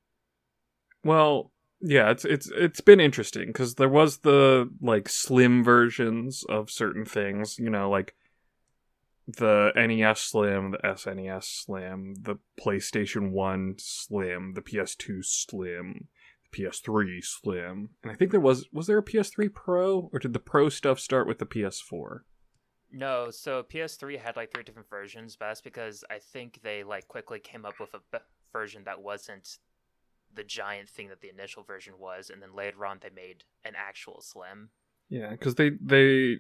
Well, 1.04 1.52
yeah, 1.80 2.10
it's 2.10 2.24
it's 2.24 2.50
it's 2.54 2.80
been 2.80 3.00
interesting 3.00 3.48
because 3.48 3.74
there 3.74 3.88
was 3.88 4.18
the 4.18 4.70
like 4.80 5.08
slim 5.08 5.62
versions 5.62 6.44
of 6.48 6.70
certain 6.70 7.04
things, 7.04 7.58
you 7.58 7.70
know, 7.70 7.90
like 7.90 8.14
the 9.26 9.72
NES 9.74 10.20
Slim, 10.20 10.72
the 10.72 10.78
SNES 10.78 11.44
Slim, 11.44 12.14
the 12.20 12.36
PlayStation 12.60 13.30
One 13.30 13.74
Slim, 13.78 14.52
the 14.54 14.62
PS2 14.62 15.24
Slim, 15.24 16.08
the 16.50 16.58
PS3 16.62 17.24
Slim, 17.24 17.90
and 18.02 18.12
I 18.12 18.14
think 18.14 18.30
there 18.30 18.40
was 18.40 18.66
was 18.72 18.86
there 18.86 18.98
a 18.98 19.02
PS3 19.02 19.52
Pro 19.52 20.10
or 20.12 20.18
did 20.18 20.32
the 20.32 20.38
Pro 20.38 20.68
stuff 20.68 21.00
start 21.00 21.26
with 21.26 21.38
the 21.38 21.46
PS4? 21.46 22.20
No, 22.92 23.30
so 23.30 23.64
PS3 23.64 24.20
had 24.20 24.36
like 24.36 24.52
three 24.52 24.62
different 24.62 24.88
versions, 24.88 25.36
but 25.36 25.48
that's 25.48 25.60
because 25.60 26.04
I 26.10 26.18
think 26.20 26.60
they 26.62 26.84
like 26.84 27.08
quickly 27.08 27.40
came 27.40 27.64
up 27.64 27.80
with 27.80 27.92
a 27.94 28.00
b- 28.12 28.22
version 28.52 28.84
that 28.84 29.02
wasn't 29.02 29.58
the 30.32 30.44
giant 30.44 30.88
thing 30.88 31.08
that 31.08 31.20
the 31.20 31.28
initial 31.28 31.62
version 31.64 31.94
was, 31.98 32.30
and 32.30 32.40
then 32.40 32.54
later 32.54 32.84
on 32.86 32.98
they 33.02 33.10
made 33.10 33.44
an 33.64 33.72
actual 33.76 34.20
slim. 34.20 34.70
Yeah, 35.08 35.30
because 35.30 35.56
they 35.56 35.70
they 35.80 36.38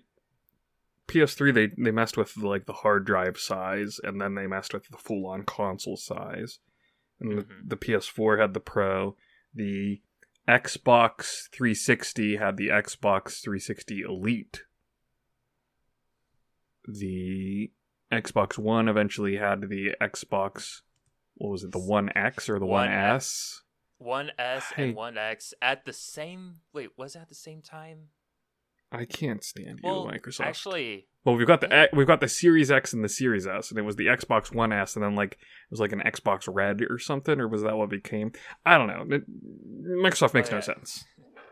PS3 1.08 1.52
they 1.52 1.66
they 1.76 1.90
messed 1.90 2.16
with 2.16 2.36
like 2.36 2.66
the 2.66 2.72
hard 2.72 3.04
drive 3.04 3.38
size, 3.38 3.98
and 4.02 4.20
then 4.20 4.34
they 4.34 4.46
messed 4.46 4.72
with 4.74 4.88
the 4.88 4.96
full 4.96 5.26
on 5.26 5.42
console 5.44 5.96
size. 5.96 6.58
And 7.20 7.38
the- 7.38 7.42
Mhm. 7.44 7.68
the, 7.68 7.76
PS4 7.76 8.38
had 8.40 8.54
the 8.54 8.60
Pro. 8.60 9.16
The 9.54 10.00
Xbox 10.48 11.48
360 11.52 12.36
had 12.36 12.56
the 12.56 12.68
Xbox 12.68 13.40
360 13.42 14.00
Elite. 14.02 14.64
The 16.86 17.70
Xbox 18.12 18.58
One 18.58 18.88
eventually 18.88 19.36
had 19.36 19.68
the 19.68 19.94
Xbox. 20.00 20.82
What 21.36 21.50
was 21.50 21.64
it? 21.64 21.72
The 21.72 21.78
One 21.78 22.10
X 22.16 22.48
or 22.48 22.58
the 22.58 22.66
One 22.66 22.88
One 22.88 22.92
S? 22.92 23.62
One 23.98 24.30
S 24.38 24.72
and 24.76 24.94
One 24.94 25.16
X 25.16 25.54
at 25.62 25.84
the 25.84 25.92
same. 25.92 26.60
Wait, 26.72 26.90
was 26.98 27.16
it 27.16 27.20
at 27.20 27.28
the 27.28 27.34
same 27.34 27.62
time? 27.62 28.08
I 28.94 29.04
can't 29.04 29.42
stand 29.42 29.80
you, 29.82 29.90
Well, 29.90 30.06
Microsoft. 30.06 30.46
actually, 30.46 31.08
Well, 31.24 31.36
we've 31.36 31.46
got 31.46 31.60
the 31.60 31.88
we've 31.92 32.06
got 32.06 32.20
the 32.20 32.28
Series 32.28 32.70
X 32.70 32.92
and 32.92 33.02
the 33.04 33.08
Series 33.08 33.46
S, 33.46 33.70
and 33.70 33.78
it 33.78 33.82
was 33.82 33.96
the 33.96 34.06
Xbox 34.06 34.54
One 34.54 34.72
S, 34.72 34.94
and 34.96 35.04
then 35.04 35.14
like 35.14 35.32
it 35.32 35.38
was 35.70 35.80
like 35.80 35.92
an 35.92 36.00
Xbox 36.00 36.48
Red 36.52 36.82
or 36.88 36.98
something, 36.98 37.40
or 37.40 37.48
was 37.48 37.62
that 37.62 37.76
what 37.76 37.88
became? 37.90 38.32
I 38.64 38.78
don't 38.78 38.86
know. 38.88 39.16
It- 39.16 39.24
Microsoft 40.02 40.34
makes 40.34 40.48
Oh, 40.50 40.52
no 40.52 40.58
uh, 40.58 40.62
sense. 40.62 41.04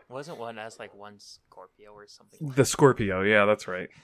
wasn't 0.09 0.37
One 0.39 0.57
S 0.59 0.79
like 0.79 0.93
one 0.95 1.19
Scorpio 1.19 1.91
or 1.91 2.07
something? 2.07 2.39
like 2.41 2.55
The 2.55 2.65
Scorpio, 2.65 3.21
yeah, 3.21 3.45
that's 3.45 3.67
right. 3.67 3.89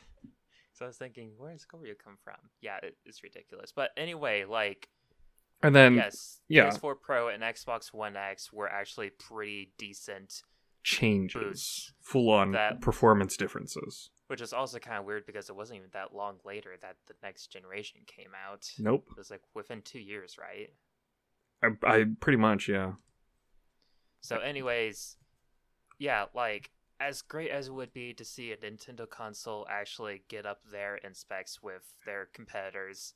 So 0.73 0.85
I 0.85 0.87
was 0.87 0.97
thinking, 0.97 1.31
where 1.37 1.51
did 1.51 1.59
Scorpio 1.59 1.93
come 2.01 2.15
from? 2.23 2.35
Yeah, 2.61 2.77
it, 2.81 2.95
it's 3.05 3.21
ridiculous. 3.21 3.73
But 3.75 3.89
anyway, 3.97 4.45
like, 4.45 4.87
And 5.61 5.75
then 5.75 5.95
yes, 5.95 6.39
yeah. 6.47 6.69
PS4 6.69 6.93
Pro 7.01 7.27
and 7.27 7.43
Xbox 7.43 7.93
One 7.93 8.15
X 8.15 8.53
were 8.53 8.69
actually 8.69 9.09
pretty 9.09 9.73
decent, 9.77 10.41
changes, 10.83 11.39
hmm. 11.41 11.49
Boosts. 11.49 11.93
full 12.01 12.29
on 12.31 12.51
That- 12.51 12.81
performance 12.81 13.35
differences. 13.37 14.09
which 14.27 14.41
is 14.41 14.53
also 14.53 14.77
kind 14.79 14.97
of 14.99 15.05
weird 15.05 15.25
because 15.25 15.49
it 15.49 15.55
wasn't 15.55 15.77
even 15.77 15.89
that 15.93 16.13
long 16.13 16.37
later 16.45 16.75
that 16.81 16.97
the 17.07 17.15
next 17.23 17.47
generation 17.47 18.01
came 18.05 18.31
out. 18.47 18.71
Nope, 18.77 19.07
It 19.11 19.17
was 19.17 19.31
like 19.31 19.41
within 19.55 19.81
two 19.81 19.99
years, 19.99 20.37
right? 20.37 20.69
I, 21.63 21.69
I 21.83 22.05
pretty 22.19 22.37
much 22.37 22.67
yeah. 22.69 22.93
So, 24.21 24.37
anyways, 24.37 25.17
yeah, 25.97 26.25
like 26.33 26.71
as 26.99 27.21
great 27.21 27.49
as 27.51 27.67
it 27.69 27.73
would 27.73 27.93
be 27.93 28.13
to 28.13 28.25
see 28.25 28.51
a 28.51 28.57
Nintendo 28.57 29.09
console 29.09 29.65
actually 29.69 30.23
get 30.27 30.45
up 30.45 30.59
there 30.71 30.95
in 30.97 31.13
specs 31.13 31.61
with 31.63 31.93
their 32.05 32.27
competitors, 32.33 33.13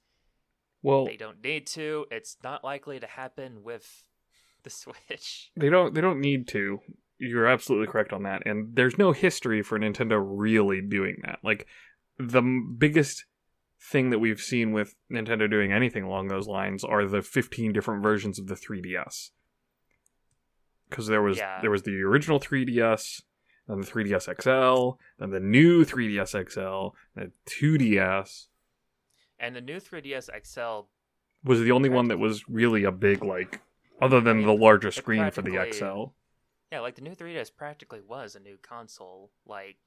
Well, 0.82 1.06
they 1.06 1.18
don't 1.18 1.44
need 1.44 1.68
to. 1.68 2.06
It's 2.10 2.38
not 2.44 2.64
likely 2.64 3.00
to 3.00 3.08
happen 3.08 3.64
with 3.64 4.04
the 4.64 4.70
Switch. 4.72 5.52
they 5.58 5.70
don't 5.70 5.94
they 5.94 6.02
don't 6.02 6.22
need 6.22 6.48
to 6.50 6.80
you're 7.24 7.48
absolutely 7.48 7.88
correct 7.88 8.14
on 8.14 8.24
that 8.24 8.44
and 8.46 8.76
there's 8.76 8.98
no 8.98 9.12
history 9.12 9.62
for 9.62 9.80
nintendo 9.80 10.22
really 10.24 10.82
doing 10.82 11.18
that. 11.24 11.40
Like 11.44 11.66
the 12.20 12.40
m- 12.40 12.76
biggest 12.78 13.26
thing 13.80 14.10
that 14.12 14.20
we've 14.20 14.40
seen 14.42 14.72
with 14.72 14.96
nintendo 15.12 15.50
doing 15.50 15.72
anything 15.74 16.04
along 16.04 16.28
those 16.28 16.48
lines 16.48 16.84
are 16.84 17.06
the 17.06 17.22
15 17.22 17.74
different 17.74 18.02
versions 18.04 18.40
of 18.40 18.48
the 18.48 18.56
3ds 18.56 19.32
because 20.90 21.08
there 21.08 21.22
was 21.22 21.38
Yeah. 21.38 21.60
there 21.62 21.72
was 21.72 21.84
the 21.84 22.02
original 22.02 22.40
3ds 22.40 23.24
then 23.68 23.82
the 23.82 23.88
3ds 23.88 24.30
xl 24.42 24.98
then 25.20 25.32
the 25.32 25.40
new 25.40 25.84
3ds 25.86 26.30
xl 26.50 26.96
the 27.16 27.32
2ds 27.46 28.48
And 29.40 29.56
the 29.56 29.62
new 29.62 29.80
3DS 29.80 30.30
XL, 30.46 30.88
was 31.44 31.60
the 31.60 31.72
only 31.72 31.90
one 31.90 32.08
that 32.08 32.20
was 32.20 32.48
really 32.48 32.84
a 32.86 32.92
big 32.92 33.24
like 33.24 33.60
other 34.02 34.22
than 34.22 34.38
mean, 34.38 34.46
the 34.48 34.54
larger 34.54 34.92
screen 34.92 35.30
for 35.32 35.42
the 35.42 35.58
xl 35.72 36.14
yeah, 36.74 36.80
like 36.80 36.96
the 36.96 37.04
new 37.04 37.14
3DS 37.14 37.56
practically 37.56 38.02
was 38.02 38.34
a 38.36 38.40
new 38.40 38.58
console. 38.58 39.30
Like, 39.46 39.78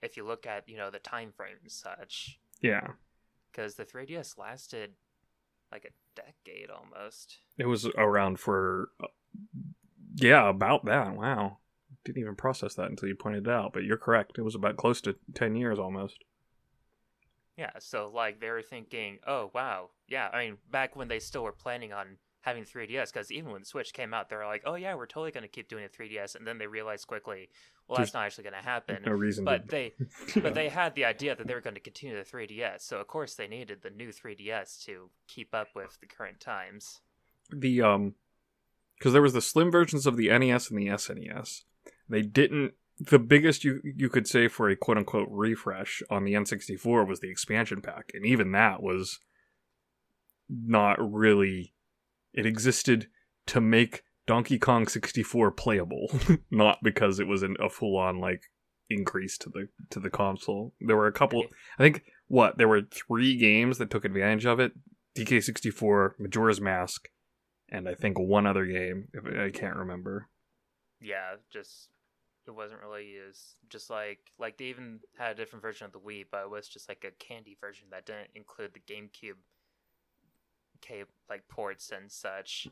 if 0.00 0.16
you 0.16 0.24
look 0.24 0.46
at, 0.46 0.66
you 0.66 0.78
know, 0.78 0.88
the 0.88 0.98
time 0.98 1.32
frame 1.36 1.56
and 1.60 1.70
such. 1.70 2.40
yeah 2.62 2.92
Because 3.50 3.74
the 3.74 3.84
3DS 3.84 4.38
lasted 4.38 4.92
like 5.70 5.84
a 5.84 6.18
decade 6.18 6.70
almost. 6.70 7.40
It 7.58 7.66
was 7.66 7.84
around 7.98 8.40
for, 8.40 8.88
uh, 9.02 9.08
yeah, 10.14 10.48
about 10.48 10.86
that. 10.86 11.14
Wow. 11.14 11.58
Didn't 12.06 12.22
even 12.22 12.36
process 12.36 12.72
that 12.76 12.88
until 12.88 13.10
you 13.10 13.14
pointed 13.14 13.46
it 13.46 13.52
out, 13.52 13.74
but 13.74 13.84
you're 13.84 13.98
correct. 13.98 14.38
It 14.38 14.42
was 14.42 14.54
about 14.54 14.78
close 14.78 15.02
to 15.02 15.16
10 15.34 15.56
years 15.56 15.78
almost. 15.78 16.24
Yeah, 17.58 17.72
so 17.80 18.10
like 18.14 18.40
they 18.40 18.48
were 18.48 18.62
thinking, 18.62 19.18
oh 19.26 19.50
wow, 19.54 19.90
yeah. 20.08 20.30
I 20.32 20.46
mean, 20.46 20.56
back 20.70 20.96
when 20.96 21.08
they 21.08 21.18
still 21.18 21.44
were 21.44 21.52
planning 21.52 21.92
on 21.92 22.16
having 22.42 22.64
3DS, 22.64 23.12
because 23.12 23.32
even 23.32 23.50
when 23.50 23.62
the 23.62 23.66
Switch 23.66 23.92
came 23.92 24.12
out, 24.14 24.28
they 24.28 24.36
were 24.36 24.46
like, 24.46 24.62
oh 24.66 24.74
yeah, 24.74 24.94
we're 24.94 25.06
totally 25.06 25.30
going 25.30 25.42
to 25.42 25.48
keep 25.48 25.68
doing 25.68 25.84
a 25.84 25.88
3DS, 25.88 26.36
and 26.36 26.46
then 26.46 26.58
they 26.58 26.66
realized 26.66 27.06
quickly, 27.06 27.48
well, 27.88 27.96
There's 27.96 28.08
that's 28.08 28.14
not 28.14 28.26
actually 28.26 28.44
going 28.44 28.62
to 28.62 28.68
happen. 28.68 28.98
No 29.04 29.12
reason 29.12 29.44
But 29.44 29.68
to. 29.68 29.70
they, 29.70 29.92
but 30.40 30.54
they 30.54 30.68
had 30.68 30.94
the 30.94 31.04
idea 31.04 31.34
that 31.34 31.46
they 31.46 31.54
were 31.54 31.60
going 31.60 31.74
to 31.74 31.80
continue 31.80 32.16
the 32.16 32.28
3DS, 32.28 32.82
so 32.82 32.98
of 33.00 33.06
course 33.06 33.34
they 33.34 33.48
needed 33.48 33.82
the 33.82 33.90
new 33.90 34.10
3DS 34.10 34.84
to 34.84 35.10
keep 35.26 35.54
up 35.54 35.68
with 35.74 35.98
the 36.00 36.06
current 36.06 36.38
times. 36.40 37.00
the, 37.50 37.80
um, 37.82 38.14
because 38.98 39.12
there 39.12 39.22
was 39.22 39.32
the 39.32 39.42
slim 39.42 39.70
versions 39.70 40.06
of 40.06 40.16
the 40.16 40.28
NES 40.28 40.70
and 40.70 40.78
the 40.78 40.86
SNES. 40.86 41.62
They 42.08 42.22
didn't. 42.22 42.74
The 43.00 43.18
biggest 43.18 43.64
you 43.64 43.80
you 43.82 44.08
could 44.08 44.28
say 44.28 44.46
for 44.46 44.68
a 44.68 44.76
quote 44.76 44.96
unquote 44.98 45.26
refresh 45.28 46.02
on 46.08 46.22
the 46.22 46.34
N64 46.34 47.08
was 47.08 47.18
the 47.18 47.30
expansion 47.30 47.80
pack, 47.82 48.12
and 48.14 48.24
even 48.24 48.52
that 48.52 48.80
was 48.80 49.18
not 50.48 50.98
really. 51.00 51.72
It 52.34 52.46
existed 52.46 53.08
to 53.46 53.60
make 53.60 54.02
Donkey 54.26 54.58
Kong 54.58 54.86
64 54.86 55.50
playable, 55.52 56.10
not 56.50 56.78
because 56.82 57.18
it 57.18 57.26
was 57.26 57.42
an, 57.42 57.56
a 57.60 57.68
full 57.68 57.96
on 57.96 58.20
like 58.20 58.42
increase 58.88 59.36
to 59.38 59.48
the 59.48 59.68
to 59.90 60.00
the 60.00 60.10
console. 60.10 60.74
There 60.80 60.96
were 60.96 61.06
a 61.06 61.12
couple. 61.12 61.44
I 61.78 61.82
think 61.82 62.04
what 62.28 62.58
there 62.58 62.68
were 62.68 62.82
three 62.82 63.36
games 63.36 63.78
that 63.78 63.90
took 63.90 64.04
advantage 64.04 64.46
of 64.46 64.60
it: 64.60 64.72
DK64, 65.16 66.12
Majora's 66.18 66.60
Mask, 66.60 67.08
and 67.68 67.88
I 67.88 67.94
think 67.94 68.18
one 68.18 68.46
other 68.46 68.66
game. 68.66 69.08
If 69.12 69.26
I 69.26 69.50
can't 69.50 69.76
remember. 69.76 70.28
Yeah, 71.00 71.34
just 71.52 71.88
it 72.46 72.52
wasn't 72.52 72.80
really 72.80 73.06
used. 73.06 73.56
Just 73.68 73.90
like 73.90 74.20
like 74.38 74.58
they 74.58 74.66
even 74.66 75.00
had 75.18 75.32
a 75.32 75.34
different 75.34 75.62
version 75.62 75.86
of 75.86 75.92
the 75.92 75.98
Wii, 75.98 76.26
but 76.30 76.42
it 76.42 76.50
was 76.50 76.68
just 76.68 76.88
like 76.88 77.04
a 77.06 77.24
candy 77.24 77.56
version 77.60 77.88
that 77.90 78.06
didn't 78.06 78.30
include 78.34 78.72
the 78.74 78.80
GameCube 78.80 79.38
cable 80.82 81.10
like 81.30 81.46
ports 81.48 81.90
and 81.90 82.10
such. 82.10 82.68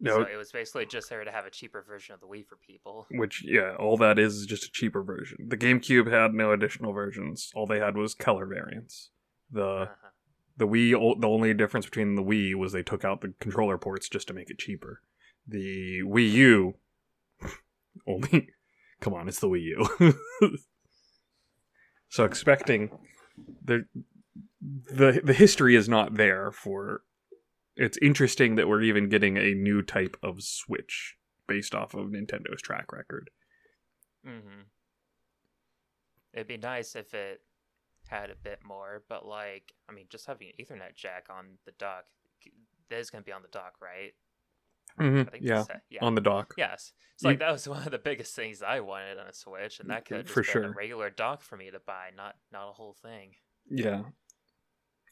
No, 0.00 0.22
So 0.24 0.28
it 0.32 0.36
was 0.36 0.52
basically 0.52 0.86
just 0.86 1.08
there 1.08 1.24
to 1.24 1.30
have 1.30 1.46
a 1.46 1.50
cheaper 1.50 1.82
version 1.86 2.14
of 2.14 2.20
the 2.20 2.26
Wii 2.26 2.44
for 2.46 2.56
people. 2.56 3.06
which 3.12 3.44
yeah, 3.44 3.74
all 3.78 3.96
that 3.98 4.18
is 4.18 4.34
is 4.36 4.46
just 4.46 4.64
a 4.64 4.70
cheaper 4.72 5.02
version. 5.02 5.38
The 5.48 5.56
GameCube 5.56 6.10
had 6.10 6.34
no 6.34 6.52
additional 6.52 6.92
versions. 6.92 7.50
All 7.54 7.66
they 7.66 7.78
had 7.78 7.96
was 7.96 8.14
color 8.14 8.46
variants. 8.46 9.10
The 9.50 9.64
Uh-huh. 9.64 10.08
The 10.56 10.68
Wii, 10.68 11.20
the 11.20 11.28
only 11.28 11.52
difference 11.52 11.84
between 11.86 12.14
the 12.14 12.22
Wii 12.22 12.54
was 12.54 12.72
they 12.72 12.84
took 12.84 13.04
out 13.04 13.20
the 13.22 13.34
controller 13.40 13.76
ports 13.76 14.08
just 14.08 14.28
to 14.28 14.34
make 14.34 14.50
it 14.50 14.58
cheaper. 14.58 15.00
The 15.48 16.02
Wii 16.04 16.30
U, 16.30 16.74
only, 18.06 18.50
come 19.00 19.14
on, 19.14 19.26
it's 19.26 19.40
the 19.40 19.48
Wii 19.48 19.62
U. 20.00 20.14
so 22.08 22.24
expecting 22.24 22.90
the 23.64 23.86
the 24.62 25.20
the 25.24 25.32
history 25.34 25.74
is 25.74 25.88
not 25.88 26.14
there 26.14 26.50
for. 26.52 27.02
It's 27.76 27.98
interesting 28.00 28.54
that 28.56 28.68
we're 28.68 28.82
even 28.82 29.08
getting 29.08 29.36
a 29.36 29.52
new 29.54 29.82
type 29.82 30.16
of 30.22 30.42
Switch 30.42 31.16
based 31.48 31.74
off 31.74 31.94
of 31.94 32.06
Nintendo's 32.06 32.62
track 32.62 32.92
record. 32.92 33.30
Mm-hmm. 34.26 34.60
It'd 36.32 36.48
be 36.48 36.56
nice 36.56 36.96
if 36.96 37.14
it 37.14 37.40
had 38.08 38.30
a 38.30 38.34
bit 38.36 38.60
more, 38.64 39.02
but 39.08 39.26
like, 39.26 39.72
I 39.88 39.92
mean, 39.92 40.06
just 40.08 40.26
having 40.26 40.48
an 40.48 40.64
Ethernet 40.64 40.94
jack 40.94 41.26
on 41.30 41.58
the 41.64 41.72
dock, 41.72 42.04
that 42.90 42.98
is 42.98 43.10
going 43.10 43.22
to 43.22 43.26
be 43.26 43.32
on 43.32 43.42
the 43.42 43.48
dock, 43.48 43.74
right? 43.80 44.12
Mm-hmm. 45.00 45.20
I 45.28 45.30
think 45.30 45.44
Yeah, 45.44 45.64
yeah. 45.90 46.04
on 46.04 46.14
the 46.14 46.20
dock. 46.20 46.54
Yes. 46.56 46.92
So 47.16 47.28
You- 47.28 47.32
like 47.32 47.38
that 47.40 47.52
was 47.52 47.68
one 47.68 47.82
of 47.84 47.90
the 47.90 47.98
biggest 47.98 48.34
things 48.34 48.62
I 48.62 48.80
wanted 48.80 49.18
on 49.18 49.26
a 49.26 49.32
Switch, 49.32 49.80
and 49.80 49.90
that 49.90 50.04
could 50.04 50.18
have 50.18 50.26
just 50.26 50.34
For 50.34 50.42
been 50.42 50.50
sure. 50.50 50.64
a 50.64 50.74
regular 50.74 51.10
dock 51.10 51.42
for 51.42 51.56
me 51.56 51.70
to 51.70 51.80
buy, 51.84 52.10
not 52.16 52.36
not 52.52 52.68
a 52.68 52.72
whole 52.72 52.94
thing. 53.02 53.32
Yeah. 53.68 54.02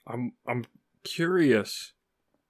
I'm 0.07 0.33
I'm 0.47 0.65
curious 1.05 1.93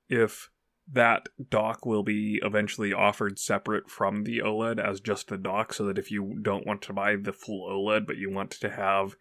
if 0.09 0.51
that 0.91 1.29
dock 1.49 1.87
will 1.87 2.03
be 2.03 2.41
eventually 2.43 2.93
offered 2.93 3.39
separate 3.39 3.89
from 3.89 4.25
the 4.25 4.39
OLED 4.39 4.79
as 4.79 5.01
just 5.01 5.29
the 5.29 5.39
dock 5.39 5.73
so 5.73 5.85
that 5.85 5.99
if 5.99 6.11
you 6.11 6.39
don't 6.43 6.67
want 6.67 6.83
to 6.83 6.93
buy 6.93 7.17
the 7.17 7.33
full 7.33 7.69
OLED 7.69 8.07
but 8.07 8.17
you 8.17 8.31
want 8.31 8.51
to 8.51 8.71
have 8.71 9.15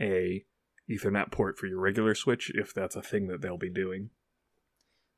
a 0.00 0.44
Ethernet 0.90 1.30
port 1.30 1.58
for 1.58 1.66
your 1.66 1.80
regular 1.80 2.14
Switch 2.14 2.50
if 2.54 2.74
that's 2.74 2.96
a 2.96 3.02
thing 3.02 3.28
that 3.28 3.40
they'll 3.40 3.58
be 3.58 3.70
doing. 3.70 4.10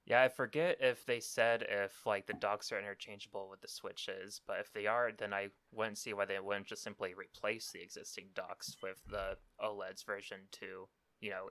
Yeah, 0.07 0.23
I 0.23 0.29
forget 0.29 0.77
if 0.81 1.07
they 1.07 1.19
said 1.19 1.65
if 1.67 2.05
like 2.05 2.27
the 2.27 2.35
docks 2.35 2.71
are 2.71 2.79
interchangeable 2.79 3.49
with 3.49 3.63
the 3.63 3.69
switches, 3.69 4.43
but 4.47 4.59
if 4.61 4.71
they 4.73 4.87
are, 4.87 5.11
then 5.17 5.33
I 5.33 5.49
wouldn't 5.73 5.97
see 5.97 6.13
why 6.13 6.27
they 6.27 6.39
wouldn't 6.39 6.67
just 6.67 6.83
simply 6.83 7.15
replace 7.15 7.71
the 7.71 7.81
existing 7.81 8.27
docks 8.35 8.77
with 8.83 9.01
the 9.09 9.39
OLED's 9.63 10.03
version 10.03 10.41
two, 10.51 10.89
you 11.21 11.31
know, 11.31 11.49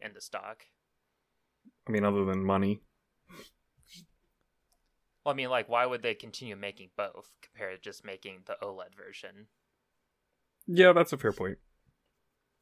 in 0.00 0.12
the 0.14 0.20
stock. 0.20 0.62
I 1.88 1.90
mean 1.90 2.04
other 2.04 2.24
than 2.24 2.44
money. 2.44 2.82
Well, 5.24 5.32
I 5.32 5.36
mean, 5.36 5.50
like, 5.50 5.68
why 5.68 5.86
would 5.86 6.02
they 6.02 6.14
continue 6.14 6.54
making 6.54 6.90
both 6.96 7.32
compared 7.42 7.74
to 7.74 7.82
just 7.82 8.04
making 8.04 8.42
the 8.46 8.56
OLED 8.62 8.94
version? 8.96 9.48
Yeah, 10.66 10.92
that's 10.92 11.12
a 11.12 11.18
fair 11.18 11.32
point. 11.32 11.58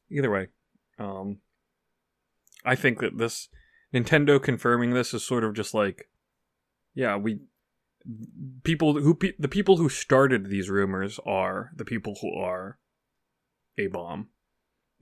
Either 0.09 0.31
way, 0.31 0.47
um, 0.97 1.39
I 2.63 2.75
think 2.75 2.99
that 2.99 3.17
this 3.17 3.49
Nintendo 3.93 4.41
confirming 4.41 4.93
this 4.93 5.13
is 5.13 5.23
sort 5.23 5.43
of 5.43 5.53
just 5.53 5.73
like, 5.73 6.09
yeah, 6.93 7.17
we 7.17 7.39
people 8.63 8.99
who 8.99 9.15
pe- 9.15 9.33
the 9.39 9.47
people 9.47 9.77
who 9.77 9.89
started 9.89 10.47
these 10.47 10.69
rumors 10.69 11.19
are 11.25 11.71
the 11.75 11.85
people 11.85 12.17
who 12.21 12.33
are 12.33 12.79
a 13.77 13.87
bomb. 13.87 14.29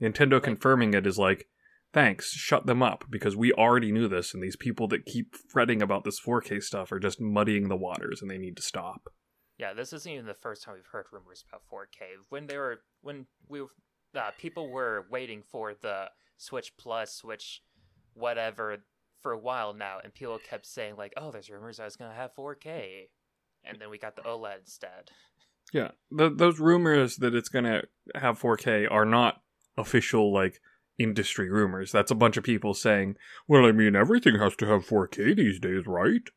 Nintendo 0.00 0.42
confirming 0.42 0.94
it 0.94 1.06
is 1.06 1.18
like, 1.18 1.48
thanks, 1.94 2.32
shut 2.32 2.66
them 2.66 2.82
up 2.82 3.04
because 3.08 3.36
we 3.36 3.52
already 3.52 3.92
knew 3.92 4.08
this, 4.08 4.34
and 4.34 4.42
these 4.42 4.56
people 4.56 4.88
that 4.88 5.06
keep 5.06 5.34
fretting 5.48 5.80
about 5.80 6.04
this 6.04 6.20
4K 6.20 6.62
stuff 6.62 6.92
are 6.92 6.98
just 6.98 7.20
muddying 7.20 7.68
the 7.68 7.76
waters, 7.76 8.20
and 8.20 8.30
they 8.30 8.36
need 8.36 8.56
to 8.56 8.62
stop. 8.62 9.08
Yeah, 9.56 9.72
this 9.72 9.92
isn't 9.92 10.10
even 10.10 10.26
the 10.26 10.34
first 10.34 10.64
time 10.64 10.74
we've 10.74 10.86
heard 10.86 11.06
rumors 11.12 11.44
about 11.48 11.62
4K. 11.72 12.26
When 12.28 12.48
they 12.48 12.58
were, 12.58 12.80
when 13.00 13.26
we, 13.48 13.60
uh, 13.60 14.30
people 14.36 14.68
were 14.68 15.06
waiting 15.10 15.42
for 15.42 15.74
the 15.80 16.10
Switch 16.36 16.76
Plus, 16.76 17.14
Switch, 17.14 17.62
whatever, 18.14 18.78
for 19.20 19.32
a 19.32 19.38
while 19.38 19.72
now, 19.72 19.98
and 20.02 20.12
people 20.12 20.38
kept 20.38 20.66
saying 20.66 20.96
like, 20.96 21.14
"Oh, 21.16 21.30
there's 21.30 21.48
rumors 21.48 21.80
I 21.80 21.84
was 21.84 21.96
gonna 21.96 22.14
have 22.14 22.34
4K," 22.34 23.08
and 23.62 23.80
then 23.80 23.88
we 23.88 23.96
got 23.96 24.16
the 24.16 24.22
OLED 24.22 24.58
instead. 24.58 25.12
Yeah, 25.72 25.92
th 26.16 26.32
those 26.36 26.60
rumors 26.60 27.16
that 27.16 27.34
it's 27.34 27.48
gonna 27.48 27.84
have 28.14 28.38
4K 28.38 28.86
are 28.90 29.06
not 29.06 29.42
official 29.78 30.32
like 30.32 30.60
industry 30.98 31.50
rumors. 31.50 31.92
That's 31.92 32.10
a 32.10 32.16
bunch 32.16 32.36
of 32.36 32.44
people 32.44 32.74
saying, 32.74 33.16
"Well, 33.48 33.66
I 33.66 33.72
mean, 33.72 33.96
everything 33.96 34.38
has 34.38 34.56
to 34.56 34.66
have 34.66 34.86
4K 34.86 35.34
these 35.34 35.58
days, 35.58 35.86
right?" 35.86 36.28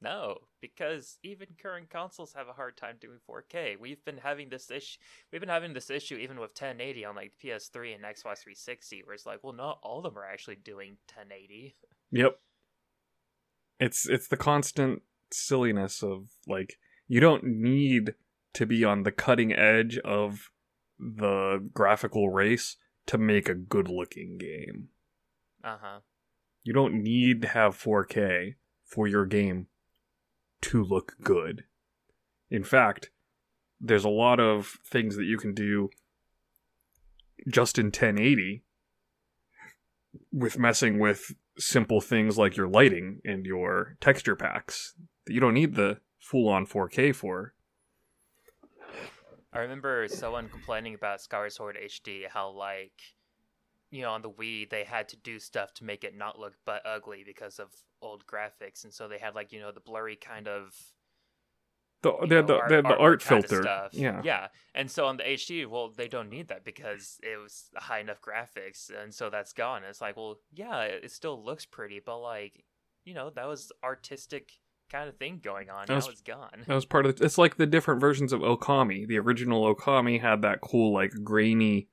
No, 0.00 0.38
because 0.60 1.18
even 1.22 1.48
current 1.60 1.88
consoles 1.90 2.34
have 2.34 2.48
a 2.48 2.52
hard 2.52 2.76
time 2.76 2.96
doing 3.00 3.18
4K. 3.26 3.76
We've 3.78 4.04
been 4.04 4.18
having 4.18 4.50
this 4.50 4.70
issue. 4.70 4.98
We've 5.32 5.40
been 5.40 5.48
having 5.48 5.72
this 5.72 5.90
issue 5.90 6.16
even 6.16 6.38
with 6.38 6.50
1080 6.50 7.04
on 7.04 7.16
like 7.16 7.32
PS3 7.42 7.94
and 7.94 8.04
Xbox 8.04 8.40
360, 8.40 9.02
where 9.04 9.14
it's 9.14 9.26
like, 9.26 9.42
well, 9.42 9.52
not 9.52 9.78
all 9.82 9.98
of 9.98 10.04
them 10.04 10.18
are 10.18 10.26
actually 10.26 10.56
doing 10.56 10.96
1080. 11.14 11.76
Yep. 12.12 12.38
It's 13.80 14.08
it's 14.08 14.28
the 14.28 14.36
constant 14.36 15.02
silliness 15.32 16.02
of 16.02 16.28
like 16.46 16.78
you 17.08 17.20
don't 17.20 17.44
need 17.44 18.14
to 18.54 18.66
be 18.66 18.84
on 18.84 19.02
the 19.02 19.12
cutting 19.12 19.52
edge 19.52 19.98
of 19.98 20.50
the 20.98 21.68
graphical 21.72 22.30
race 22.30 22.76
to 23.06 23.18
make 23.18 23.48
a 23.48 23.54
good-looking 23.54 24.38
game. 24.38 24.88
Uh 25.62 25.76
huh. 25.80 25.98
You 26.62 26.72
don't 26.72 27.02
need 27.02 27.42
to 27.42 27.48
have 27.48 27.76
4K 27.76 28.54
for 28.84 29.06
your 29.06 29.26
game 29.26 29.66
to 30.62 30.82
look 30.82 31.16
good. 31.22 31.64
In 32.50 32.64
fact, 32.64 33.10
there's 33.80 34.04
a 34.04 34.10
lot 34.10 34.40
of 34.40 34.78
things 34.86 35.16
that 35.16 35.24
you 35.24 35.36
can 35.36 35.52
do 35.52 35.90
just 37.48 37.78
in 37.78 37.86
1080 37.86 38.62
with 40.32 40.58
messing 40.58 40.98
with 40.98 41.34
simple 41.58 42.00
things 42.00 42.38
like 42.38 42.56
your 42.56 42.68
lighting 42.68 43.20
and 43.24 43.44
your 43.44 43.96
texture 44.00 44.36
packs 44.36 44.94
that 45.26 45.32
you 45.32 45.40
don't 45.40 45.54
need 45.54 45.74
the 45.74 45.98
full 46.18 46.48
on 46.48 46.66
4K 46.66 47.14
for. 47.14 47.53
I 49.54 49.60
remember 49.60 50.08
someone 50.08 50.48
complaining 50.48 50.94
about 50.94 51.20
Skyward 51.20 51.52
Sword 51.52 51.76
HD, 51.82 52.26
how 52.28 52.50
like, 52.50 53.00
you 53.90 54.02
know, 54.02 54.10
on 54.10 54.22
the 54.22 54.30
Wii 54.30 54.68
they 54.68 54.84
had 54.84 55.08
to 55.10 55.16
do 55.16 55.38
stuff 55.38 55.72
to 55.74 55.84
make 55.84 56.04
it 56.04 56.16
not 56.16 56.38
look 56.38 56.54
but 56.66 56.82
ugly 56.84 57.22
because 57.24 57.58
of 57.60 57.70
old 58.02 58.26
graphics, 58.26 58.84
and 58.84 58.92
so 58.92 59.08
they 59.08 59.18
had 59.18 59.34
like 59.34 59.52
you 59.52 59.60
know 59.60 59.72
the 59.72 59.80
blurry 59.80 60.16
kind 60.16 60.48
of 60.48 60.74
The, 62.02 62.12
you 62.20 62.26
the, 62.28 62.42
know, 62.42 62.46
the, 62.46 62.54
art- 62.58 62.68
the, 62.88 62.96
art 62.96 63.22
kinda 63.24 63.48
filter. 63.48 63.62
stuff. 63.62 63.94
Yeah. 63.94 64.20
yeah. 64.24 64.48
And 64.74 64.90
so 64.90 65.06
on 65.06 65.16
the 65.16 65.22
HD, 65.22 65.66
well, 65.66 65.88
they 65.88 66.08
don't 66.08 66.28
need 66.28 66.48
that 66.48 66.64
because 66.64 67.18
it 67.22 67.40
was 67.40 67.70
high 67.76 68.00
enough 68.00 68.20
graphics, 68.20 68.90
and 68.90 69.14
so 69.14 69.30
that's 69.30 69.52
gone. 69.54 69.84
It's 69.84 70.00
like, 70.02 70.16
well, 70.16 70.36
yeah, 70.52 70.82
it, 70.82 71.04
it 71.04 71.12
still 71.12 71.42
looks 71.42 71.64
pretty, 71.64 72.00
but 72.04 72.18
like, 72.18 72.64
you 73.04 73.14
know, 73.14 73.30
that 73.30 73.46
was 73.46 73.72
artistic 73.82 74.52
kind 74.94 75.08
of 75.08 75.16
thing 75.16 75.40
going 75.42 75.70
on. 75.70 75.86
That 75.86 75.92
Now 75.92 75.96
was- 75.96 76.08
it's 76.08 76.20
gone. 76.20 76.64
That 76.66 76.74
was 76.74 76.84
part 76.84 77.06
of 77.06 77.16
the, 77.16 77.24
it's 77.24 77.38
like 77.38 77.56
the 77.56 77.66
different 77.66 78.00
versions 78.00 78.32
of 78.32 78.40
Okami. 78.40 79.06
The 79.06 79.18
original 79.18 79.74
Okami 79.74 80.20
had 80.20 80.42
that 80.42 80.60
cool 80.60 80.92
like 80.92 81.12
grainy 81.24 81.88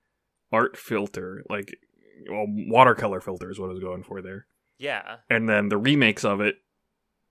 art 0.52 0.78
filter, 0.78 1.43
like 1.49 1.76
well, 2.30 2.45
watercolor 2.47 3.20
filter 3.20 3.49
is 3.49 3.60
what 3.60 3.70
I 3.70 3.74
was 3.74 3.80
going 3.80 4.04
for 4.04 4.22
there. 4.22 4.45
Yeah, 4.78 5.18
And 5.30 5.47
then 5.47 5.70
the 5.70 5.78
remakes 5.78 6.26
of 6.26 6.41
it 6.41 6.56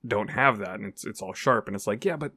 don't 0.06 0.30
have 0.30 0.58
that 0.58 0.74
and 0.74 0.86
it's 0.86 1.04
it's 1.04 1.20
all 1.20 1.34
sharp 1.34 1.66
and 1.66 1.76
it's 1.76 1.86
like, 1.86 2.04
yeah, 2.04 2.16
but 2.16 2.32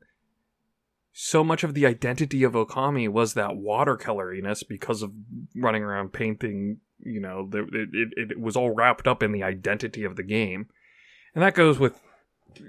so 1.11 1.43
much 1.43 1.63
of 1.63 1.73
the 1.75 1.85
identity 1.85 2.43
of 2.43 2.53
Okami 2.53 3.07
was 3.07 3.35
that 3.35 3.51
watercoloriness 3.51 4.67
because 4.67 5.03
of 5.03 5.11
running 5.55 5.83
around 5.83 6.13
painting, 6.13 6.79
you 6.99 7.19
know, 7.19 7.47
the, 7.47 7.59
it, 7.59 7.89
it, 8.17 8.31
it 8.31 8.39
was 8.39 8.55
all 8.55 8.71
wrapped 8.71 9.07
up 9.07 9.21
in 9.21 9.31
the 9.31 9.43
identity 9.43 10.03
of 10.03 10.15
the 10.15 10.23
game. 10.23 10.67
And 11.35 11.43
that 11.43 11.53
goes 11.53 11.77
with 11.77 11.99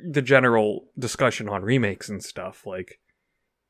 the 0.05 0.23
general 0.23 0.87
discussion 0.99 1.49
on 1.49 1.63
remakes 1.63 2.09
and 2.09 2.23
stuff. 2.23 2.67
Like, 2.67 3.01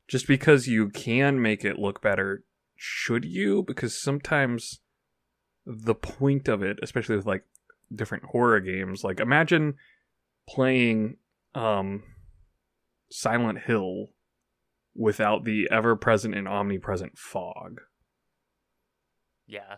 just 0.09 0.27
because 0.27 0.69
you 0.69 0.89
can 0.91 1.41
make 1.41 1.65
it 1.65 1.79
look 1.79 2.01
better, 2.03 2.45
should 2.77 3.25
you? 3.25 3.63
Because 3.63 3.99
sometimes 4.01 4.81
the 5.67 5.95
point 5.95 6.49
of 6.49 6.63
it, 6.63 6.79
especially 6.83 7.17
with 7.17 7.27
like 7.27 7.45
different 7.95 8.25
horror 8.25 8.61
games, 8.61 9.05
like 9.05 9.21
imagine 9.21 9.75
playing 10.49 11.17
um 11.55 12.03
Silent 13.11 13.61
Hill 13.61 14.09
without 14.95 15.45
the 15.45 15.69
ever 15.71 15.97
present 15.97 16.35
and 16.35 16.47
omnipresent 16.49 17.19
fog. 17.19 17.81
yeah. 19.47 19.77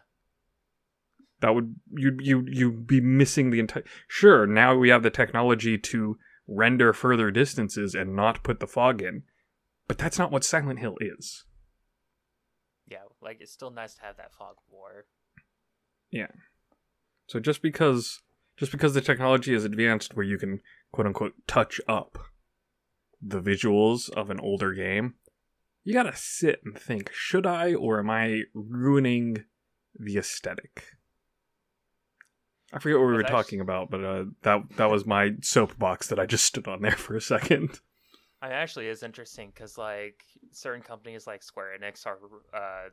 That 1.40 1.54
would 1.54 1.76
you 1.92 2.16
you 2.18 2.44
you'd 2.48 2.86
be 2.86 3.00
missing 3.00 3.50
the 3.50 3.60
entire. 3.60 3.84
Sure, 4.08 4.46
now 4.46 4.74
we 4.74 4.88
have 4.88 5.02
the 5.02 5.10
technology 5.10 5.76
to 5.76 6.18
render 6.46 6.92
further 6.92 7.30
distances 7.30 7.94
and 7.94 8.14
not 8.14 8.42
put 8.42 8.60
the 8.60 8.66
fog 8.66 9.02
in, 9.02 9.22
but 9.88 9.98
that's 9.98 10.18
not 10.18 10.30
what 10.30 10.44
Silent 10.44 10.78
Hill 10.78 10.96
is. 11.00 11.44
Yeah, 12.88 13.04
like 13.20 13.38
it's 13.40 13.52
still 13.52 13.70
nice 13.70 13.94
to 13.94 14.02
have 14.02 14.16
that 14.16 14.34
fog 14.34 14.56
war. 14.70 15.06
Yeah. 16.10 16.28
So 17.26 17.40
just 17.40 17.62
because 17.62 18.22
just 18.56 18.72
because 18.72 18.94
the 18.94 19.00
technology 19.00 19.54
is 19.54 19.64
advanced 19.64 20.16
where 20.16 20.24
you 20.24 20.38
can 20.38 20.60
quote 20.92 21.06
unquote 21.06 21.34
touch 21.46 21.80
up 21.88 22.18
the 23.20 23.40
visuals 23.40 24.10
of 24.10 24.30
an 24.30 24.40
older 24.40 24.72
game, 24.72 25.14
you 25.84 25.92
gotta 25.92 26.14
sit 26.14 26.60
and 26.64 26.78
think, 26.78 27.10
should 27.12 27.46
I 27.46 27.74
or 27.74 27.98
am 27.98 28.10
I 28.10 28.42
ruining 28.54 29.44
the 29.98 30.16
aesthetic? 30.18 30.95
I 32.72 32.78
forget 32.78 32.98
what 32.98 33.06
we 33.06 33.12
were 33.14 33.22
That's 33.22 33.30
talking 33.30 33.60
about, 33.60 33.90
but 33.90 34.04
uh, 34.04 34.24
that 34.42 34.62
that 34.76 34.90
was 34.90 35.06
my 35.06 35.32
soapbox 35.40 36.08
that 36.08 36.18
I 36.18 36.26
just 36.26 36.44
stood 36.44 36.66
on 36.66 36.82
there 36.82 36.90
for 36.96 37.16
a 37.16 37.20
second. 37.20 37.80
I 38.42 38.48
mean, 38.48 38.56
actually 38.56 38.88
is 38.88 39.02
interesting 39.02 39.50
because 39.54 39.78
like 39.78 40.22
certain 40.52 40.82
companies 40.82 41.26
like 41.26 41.42
Square 41.42 41.78
Enix 41.80 42.06
are 42.06 42.18
uh 42.52 42.90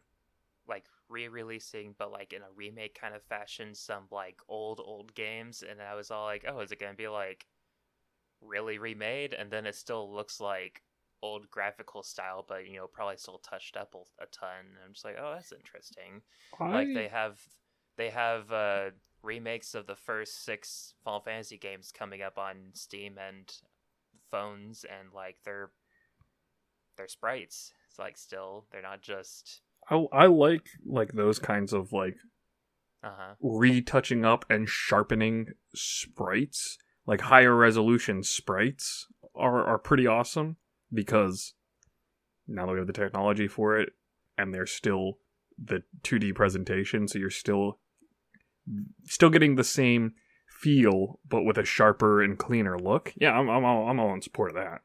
like 0.67 0.86
re-releasing, 1.09 1.93
but 1.97 2.11
like 2.11 2.34
in 2.34 2.41
a 2.41 2.51
remake 2.55 2.99
kind 2.99 3.13
of 3.13 3.24
fashion, 3.24 3.76
some 3.76 4.03
like 4.11 4.39
old 4.47 4.80
old 4.84 5.13
games, 5.15 5.63
and 5.67 5.82
I 5.82 5.95
was 5.95 6.11
all 6.11 6.26
like, 6.26 6.45
oh, 6.47 6.59
is 6.59 6.71
it 6.71 6.80
gonna 6.80 6.93
be 6.93 7.07
like 7.07 7.45
really 8.41 8.78
remade? 8.78 9.34
And 9.34 9.49
then 9.51 9.65
it 9.65 9.76
still 9.76 10.13
looks 10.13 10.39
like 10.39 10.84
old 11.21 11.49
graphical 11.49 12.03
style, 12.03 12.45
but 12.47 12.67
you 12.67 12.78
know 12.78 12.88
probably 12.88 13.17
still 13.17 13.39
touched 13.39 13.76
up 13.76 13.95
a, 13.95 14.24
a 14.24 14.28
ton. 14.28 14.65
And 14.67 14.78
I'm 14.86 14.93
just 14.93 15.05
like, 15.05 15.17
oh, 15.19 15.34
that's 15.34 15.51
interesting. 15.51 16.21
Like 16.59 16.88
they 16.93 17.07
have 17.07 17.39
they 17.97 18.09
have 18.09 18.51
uh 18.51 18.91
remakes 19.24 19.74
of 19.74 19.88
the 19.88 19.95
first 19.95 20.43
six 20.43 20.93
Final 21.03 21.21
Fantasy 21.21 21.57
games 21.57 21.91
coming 21.97 22.21
up 22.21 22.38
on 22.38 22.55
Steam 22.74 23.17
and 23.17 23.51
phones, 24.30 24.86
and 24.86 25.13
like 25.13 25.38
they're 25.45 25.71
they're 26.97 27.07
sprites. 27.07 27.74
It's 27.89 27.99
like 27.99 28.17
still 28.17 28.65
they're 28.71 28.82
not 28.82 29.01
just 29.01 29.61
I, 29.89 30.05
I 30.11 30.26
like 30.28 30.67
like 30.86 31.13
those 31.13 31.39
kinds 31.39 31.74
of 31.74 31.93
like 31.93 32.17
uh 33.03 33.11
huh 33.17 33.34
retouching 33.41 34.26
up 34.26 34.45
and 34.49 34.67
sharpening 34.69 35.47
sprites, 35.76 36.78
like 37.05 37.21
higher 37.21 37.55
resolution 37.55 38.24
sprites 38.24 39.07
are 39.36 39.63
are 39.63 39.80
pretty 39.80 40.07
awesome 40.07 40.57
because 40.93 41.53
now 42.47 42.65
that 42.65 42.74
we 42.74 42.78
have 42.78 42.88
the 42.88 42.93
technology 42.93 43.47
for 43.47 43.80
it 43.80 43.93
and 44.38 44.53
they're 44.53 44.65
still 44.65 45.17
the 45.63 45.84
2D 46.03 46.34
presentation, 46.36 47.07
so 47.07 47.19
you're 47.19 47.30
still 47.30 47.80
still 49.05 49.30
getting 49.30 49.55
the 49.55 49.64
same 49.64 50.14
feel 50.49 51.20
but 51.28 51.43
with 51.43 51.57
a 51.57 51.66
sharper 51.66 52.22
and 52.22 52.38
cleaner 52.38 52.78
look. 52.80 53.14
Yeah, 53.18 53.38
I'm 53.38 53.49
I'm 53.49 53.66
all, 53.66 53.89
I'm 53.89 53.99
all 53.99 54.14
in 54.14 54.22
support 54.22 54.51
of 54.51 54.55
that. 54.55 54.82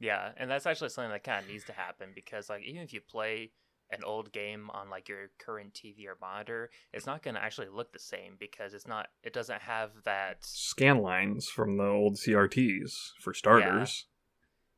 yeah, 0.00 0.30
and 0.36 0.50
that's 0.50 0.66
actually 0.66 0.90
something 0.90 1.12
that 1.12 1.24
kind 1.24 1.44
of 1.44 1.50
needs 1.50 1.64
to 1.64 1.72
happen 1.72 2.10
because 2.14 2.48
like 2.48 2.62
even 2.64 2.82
if 2.82 2.92
you 2.92 3.00
play 3.00 3.50
an 3.90 4.02
old 4.04 4.32
game 4.32 4.70
on 4.72 4.88
like 4.88 5.08
your 5.08 5.30
current 5.38 5.74
TV 5.74 6.06
or 6.06 6.16
monitor, 6.20 6.70
it's 6.92 7.04
not 7.04 7.22
going 7.22 7.34
to 7.34 7.42
actually 7.42 7.68
look 7.68 7.92
the 7.92 7.98
same 7.98 8.36
because 8.38 8.74
it's 8.74 8.86
not 8.86 9.08
it 9.22 9.32
doesn't 9.32 9.62
have 9.62 9.90
that 10.04 10.38
Scan 10.40 10.98
lines 10.98 11.46
from 11.48 11.76
the 11.76 11.84
old 11.84 12.16
CRTs 12.16 12.92
for 13.20 13.34
starters. 13.34 14.06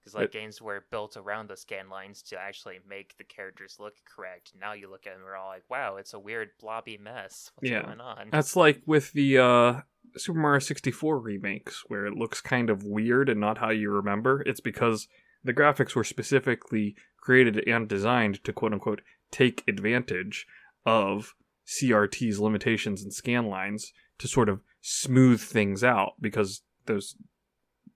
Because 0.04 0.14
like 0.14 0.26
It- 0.26 0.32
games 0.32 0.60
were 0.60 0.84
built 0.90 1.16
around 1.16 1.48
the 1.48 1.56
scan 1.56 1.88
lines 1.88 2.22
to 2.24 2.38
actually 2.38 2.78
make 2.86 3.16
the 3.16 3.24
characters 3.24 3.76
look 3.80 3.94
correct. 4.04 4.52
Now 4.60 4.74
you 4.74 4.90
look 4.90 5.06
at 5.06 5.14
them, 5.14 5.22
we're 5.24 5.34
all 5.34 5.48
like, 5.48 5.64
wow, 5.70 5.96
it's 5.96 6.12
a 6.12 6.18
weird 6.18 6.50
blobby 6.60 6.98
mess. 6.98 7.50
What's 7.56 7.70
Yeah. 7.70 7.82
going 7.82 8.00
on? 8.00 8.28
That's 8.30 8.54
like 8.54 8.82
with 8.86 9.12
the 9.12 9.38
uh, 9.38 9.80
Super 10.16 10.38
Mario 10.38 10.58
64 10.58 11.18
remakes, 11.18 11.84
where 11.88 12.04
it 12.06 12.14
looks 12.14 12.40
kind 12.42 12.68
of 12.68 12.84
weird 12.84 13.28
and 13.30 13.40
not 13.40 13.58
how 13.58 13.70
you 13.70 13.90
remember. 13.90 14.42
It's 14.44 14.60
because 14.60 15.08
the 15.42 15.54
graphics 15.54 15.94
were 15.94 16.04
specifically 16.04 16.96
created 17.20 17.66
and 17.66 17.88
designed 17.88 18.44
to 18.44 18.52
quote 18.52 18.72
unquote 18.74 19.00
take 19.30 19.64
advantage 19.66 20.46
of 20.84 21.34
CRT's 21.66 22.38
limitations 22.38 23.02
and 23.02 23.12
scan 23.12 23.46
lines 23.46 23.92
to 24.18 24.28
sort 24.28 24.50
of 24.50 24.60
smooth 24.82 25.40
things 25.40 25.82
out 25.82 26.12
because 26.20 26.60
those 26.84 27.16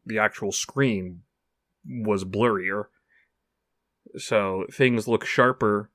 the 0.07 0.19
actual 0.19 0.51
screen 0.51 1.21
was 1.89 2.25
blurrier. 2.25 2.85
So 4.17 4.67
things 4.73 5.09
look 5.09 5.25
sharper, 5.25 5.91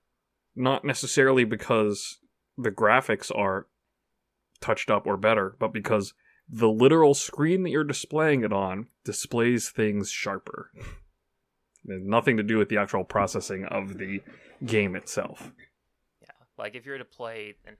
not 0.55 0.83
necessarily 0.83 1.45
because 1.45 2.19
the 2.57 2.71
graphics 2.71 3.31
are 3.35 3.67
touched 4.61 4.89
up 4.89 5.07
or 5.07 5.17
better, 5.17 5.55
but 5.59 5.73
because 5.73 6.13
the 6.47 6.69
literal 6.69 7.13
screen 7.13 7.63
that 7.63 7.69
you're 7.69 7.83
displaying 7.83 8.43
it 8.43 8.53
on 8.53 8.87
displays 9.03 9.69
things 9.69 10.11
sharper. 10.11 10.71
Nothing 11.85 12.37
to 12.37 12.43
do 12.43 12.57
with 12.57 12.69
the 12.69 12.77
actual 12.77 13.03
processing 13.03 13.65
of 13.65 13.97
the 13.97 14.21
game 14.65 14.95
itself. 14.95 15.51
Yeah, 16.21 16.29
like 16.57 16.75
if 16.75 16.85
you 16.85 16.93
were 16.93 16.97
to 16.97 17.05
play 17.05 17.55
an 17.65 17.75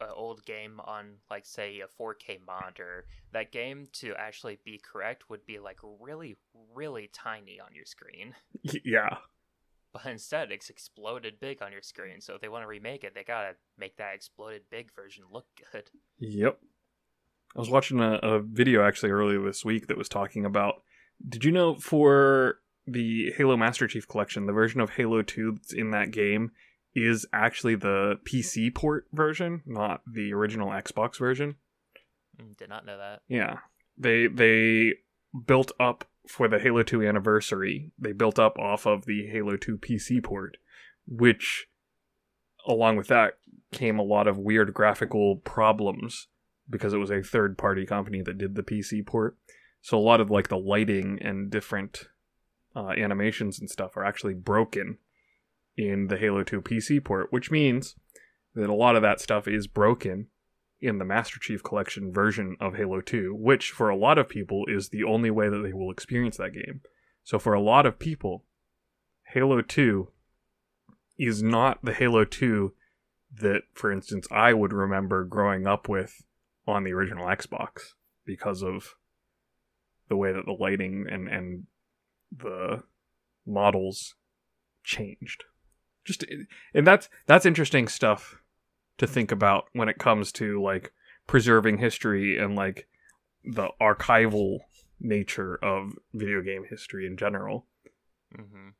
an 0.00 0.08
old 0.14 0.44
game 0.44 0.80
on 0.84 1.14
like 1.30 1.46
say 1.46 1.80
a 1.80 2.02
4K 2.02 2.38
monitor, 2.46 3.06
that 3.32 3.52
game 3.52 3.86
to 3.94 4.14
actually 4.16 4.58
be 4.64 4.80
correct 4.82 5.28
would 5.30 5.44
be 5.46 5.58
like 5.58 5.78
really 6.00 6.36
really 6.74 7.10
tiny 7.12 7.60
on 7.60 7.74
your 7.74 7.86
screen. 7.86 8.34
Yeah. 8.84 9.18
But 9.92 10.10
instead, 10.12 10.52
it's 10.52 10.68
exploded 10.68 11.40
big 11.40 11.62
on 11.62 11.72
your 11.72 11.80
screen. 11.80 12.20
So 12.20 12.34
if 12.34 12.42
they 12.42 12.50
want 12.50 12.64
to 12.64 12.68
remake 12.68 13.02
it, 13.02 13.14
they 13.14 13.24
gotta 13.24 13.54
make 13.78 13.96
that 13.96 14.14
exploded 14.14 14.62
big 14.70 14.92
version 14.94 15.24
look 15.32 15.46
good. 15.72 15.90
Yep. 16.18 16.58
I 17.54 17.58
was 17.58 17.70
watching 17.70 18.00
a, 18.00 18.14
a 18.16 18.40
video 18.40 18.82
actually 18.84 19.10
earlier 19.10 19.40
this 19.42 19.64
week 19.64 19.86
that 19.86 19.96
was 19.96 20.08
talking 20.08 20.44
about. 20.44 20.82
Did 21.26 21.44
you 21.44 21.52
know 21.52 21.76
for 21.76 22.58
the 22.86 23.32
Halo 23.36 23.56
Master 23.56 23.86
Chief 23.86 24.06
Collection, 24.06 24.46
the 24.46 24.52
version 24.52 24.80
of 24.80 24.90
Halo 24.90 25.22
2 25.22 25.52
that's 25.52 25.72
in 25.72 25.90
that 25.90 26.10
game 26.10 26.52
is 26.96 27.26
actually 27.32 27.74
the 27.74 28.18
PC 28.24 28.74
port 28.74 29.06
version, 29.12 29.62
not 29.66 30.00
the 30.10 30.32
original 30.32 30.70
Xbox 30.70 31.18
version? 31.18 31.56
Mm, 32.40 32.56
Did 32.56 32.70
not 32.70 32.86
know 32.86 32.96
that. 32.96 33.20
Yeah. 33.28 33.58
They 33.98 34.26
they 34.26 34.94
built 35.46 35.72
up 35.78 36.06
for 36.26 36.48
the 36.48 36.58
Halo 36.58 36.82
2 36.82 37.06
anniversary. 37.06 37.92
They 37.98 38.12
built 38.12 38.38
up 38.38 38.58
off 38.58 38.86
of 38.86 39.04
the 39.04 39.26
Halo 39.26 39.56
2 39.56 39.76
PC 39.76 40.24
port, 40.24 40.56
which 41.06 41.68
along 42.66 42.96
with 42.96 43.08
that 43.08 43.34
came 43.72 43.98
a 43.98 44.02
lot 44.02 44.26
of 44.26 44.38
weird 44.38 44.72
graphical 44.72 45.36
problems 45.36 46.28
because 46.68 46.92
it 46.94 46.98
was 46.98 47.10
a 47.10 47.22
third 47.22 47.58
party 47.58 47.84
company 47.84 48.22
that 48.22 48.38
did 48.38 48.54
the 48.54 48.62
PC 48.62 49.06
port. 49.06 49.36
So 49.82 49.98
a 49.98 50.00
lot 50.00 50.20
of 50.20 50.30
like 50.30 50.48
the 50.48 50.58
lighting 50.58 51.18
and 51.20 51.50
different 51.50 52.08
uh, 52.74 52.88
animations 52.96 53.60
and 53.60 53.70
stuff 53.70 53.96
are 53.96 54.04
actually 54.04 54.34
broken 54.34 54.98
in 55.76 56.08
the 56.08 56.16
Halo 56.16 56.42
2 56.42 56.62
PC 56.62 57.04
port, 57.04 57.32
which 57.32 57.50
means 57.50 57.96
that 58.54 58.70
a 58.70 58.74
lot 58.74 58.96
of 58.96 59.02
that 59.02 59.20
stuff 59.20 59.46
is 59.46 59.66
broken 59.66 60.28
in 60.80 60.98
the 60.98 61.04
Master 61.04 61.38
Chief 61.38 61.62
Collection 61.62 62.12
version 62.12 62.56
of 62.60 62.76
Halo 62.76 63.00
2, 63.00 63.34
which 63.34 63.70
for 63.70 63.88
a 63.88 63.96
lot 63.96 64.18
of 64.18 64.28
people 64.28 64.64
is 64.68 64.88
the 64.88 65.04
only 65.04 65.30
way 65.30 65.48
that 65.48 65.58
they 65.58 65.72
will 65.72 65.90
experience 65.90 66.36
that 66.36 66.54
game. 66.54 66.80
So 67.24 67.38
for 67.38 67.54
a 67.54 67.60
lot 67.60 67.86
of 67.86 67.98
people, 67.98 68.44
Halo 69.32 69.60
2 69.60 70.08
is 71.18 71.42
not 71.42 71.84
the 71.84 71.92
Halo 71.92 72.24
2 72.24 72.72
that, 73.40 73.62
for 73.74 73.90
instance, 73.90 74.26
I 74.30 74.52
would 74.52 74.72
remember 74.72 75.24
growing 75.24 75.66
up 75.66 75.88
with 75.88 76.24
on 76.66 76.84
the 76.84 76.92
original 76.92 77.26
Xbox 77.26 77.94
because 78.24 78.62
of 78.62 78.94
the 80.08 80.16
way 80.16 80.32
that 80.32 80.44
the 80.46 80.52
lighting 80.52 81.06
and, 81.10 81.28
and 81.28 81.64
the 82.34 82.82
models 83.46 84.14
changed. 84.84 85.44
Just 86.06 86.24
and 86.74 86.86
that's 86.86 87.08
that's 87.26 87.46
interesting 87.46 87.88
stuff 87.88 88.40
to 88.98 89.06
think 89.06 89.30
about 89.32 89.66
when 89.72 89.88
it 89.88 89.98
comes 89.98 90.32
to 90.32 90.62
like 90.62 90.92
preserving 91.26 91.78
history 91.78 92.38
and 92.38 92.54
like 92.54 92.86
the 93.44 93.68
archival 93.80 94.60
nature 95.00 95.56
of 95.62 95.92
video 96.14 96.40
game 96.40 96.64
history 96.68 97.06
in 97.06 97.16
general. 97.16 97.66
Hmm 98.34 98.70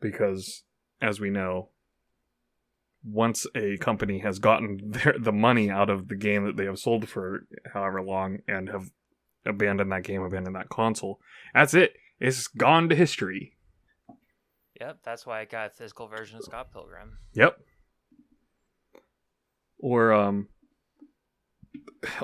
because 0.00 0.62
as 1.00 1.20
we 1.20 1.30
know 1.30 1.70
once 3.04 3.46
a 3.54 3.76
company 3.78 4.18
has 4.20 4.38
gotten 4.38 4.80
their, 4.84 5.14
the 5.18 5.32
money 5.32 5.70
out 5.70 5.90
of 5.90 6.08
the 6.08 6.16
game 6.16 6.44
that 6.44 6.56
they 6.56 6.64
have 6.64 6.78
sold 6.78 7.08
for 7.08 7.46
however 7.72 8.02
long 8.02 8.38
and 8.48 8.68
have 8.68 8.90
abandoned 9.44 9.92
that 9.92 10.02
game 10.02 10.22
abandoned 10.22 10.56
that 10.56 10.68
console 10.68 11.20
that's 11.54 11.74
it. 11.74 11.94
It's 12.18 12.48
gone 12.48 12.88
to 12.88 12.96
history 12.96 13.55
Yep, 14.80 14.98
that's 15.04 15.26
why 15.26 15.40
I 15.40 15.44
got 15.44 15.68
a 15.68 15.70
physical 15.70 16.06
version 16.06 16.38
of 16.38 16.44
Scott 16.44 16.72
Pilgrim. 16.72 17.18
Yep. 17.34 17.58
Or 19.78 20.12
um 20.12 20.48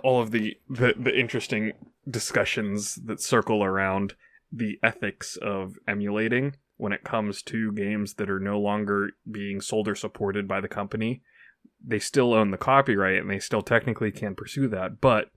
all 0.03 0.21
of 0.21 0.31
the, 0.31 0.57
the 0.69 0.95
the 0.99 1.19
interesting 1.19 1.73
discussions 2.09 2.97
that 2.97 3.21
circle 3.21 3.65
around 3.65 4.15
the 4.51 4.79
ethics 4.83 5.37
of 5.37 5.77
emulating 5.89 6.57
when 6.77 6.93
it 6.93 7.05
comes 7.05 7.43
to 7.43 7.73
games 7.73 8.15
that 8.15 8.29
are 8.29 8.41
no 8.41 8.59
longer 8.59 9.11
being 9.31 9.61
sold 9.61 9.89
or 9.89 9.95
supported 9.95 10.47
by 10.49 10.61
the 10.61 10.69
company. 10.69 11.23
They 11.85 11.99
still 11.99 12.35
own 12.35 12.51
the 12.51 12.59
copyright 12.59 13.21
and 13.21 13.31
they 13.31 13.39
still 13.39 13.63
technically 13.63 14.11
can 14.11 14.35
pursue 14.35 14.69
that, 14.69 15.01
but 15.01 15.31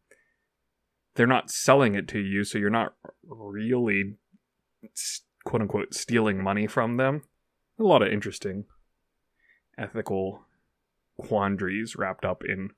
they're 1.15 1.27
not 1.27 1.49
selling 1.49 1.95
it 1.95 2.07
to 2.09 2.19
you, 2.19 2.43
so 2.43 2.57
you're 2.57 2.69
not 2.69 2.93
really 3.23 4.17
quote 5.45 5.61
unquote 5.61 5.93
stealing 5.93 6.43
money 6.43 6.67
from 6.67 6.97
them. 6.97 7.21
A 7.79 7.83
lot 7.83 8.01
of 8.01 8.11
interesting 8.11 8.65
ethical 9.77 10.41
quandaries 11.17 11.95
wrapped 11.95 12.25
up 12.25 12.43
in 12.43 12.69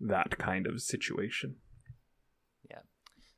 that 0.00 0.38
kind 0.38 0.66
of 0.66 0.80
situation. 0.82 1.56
Yeah. 2.70 2.80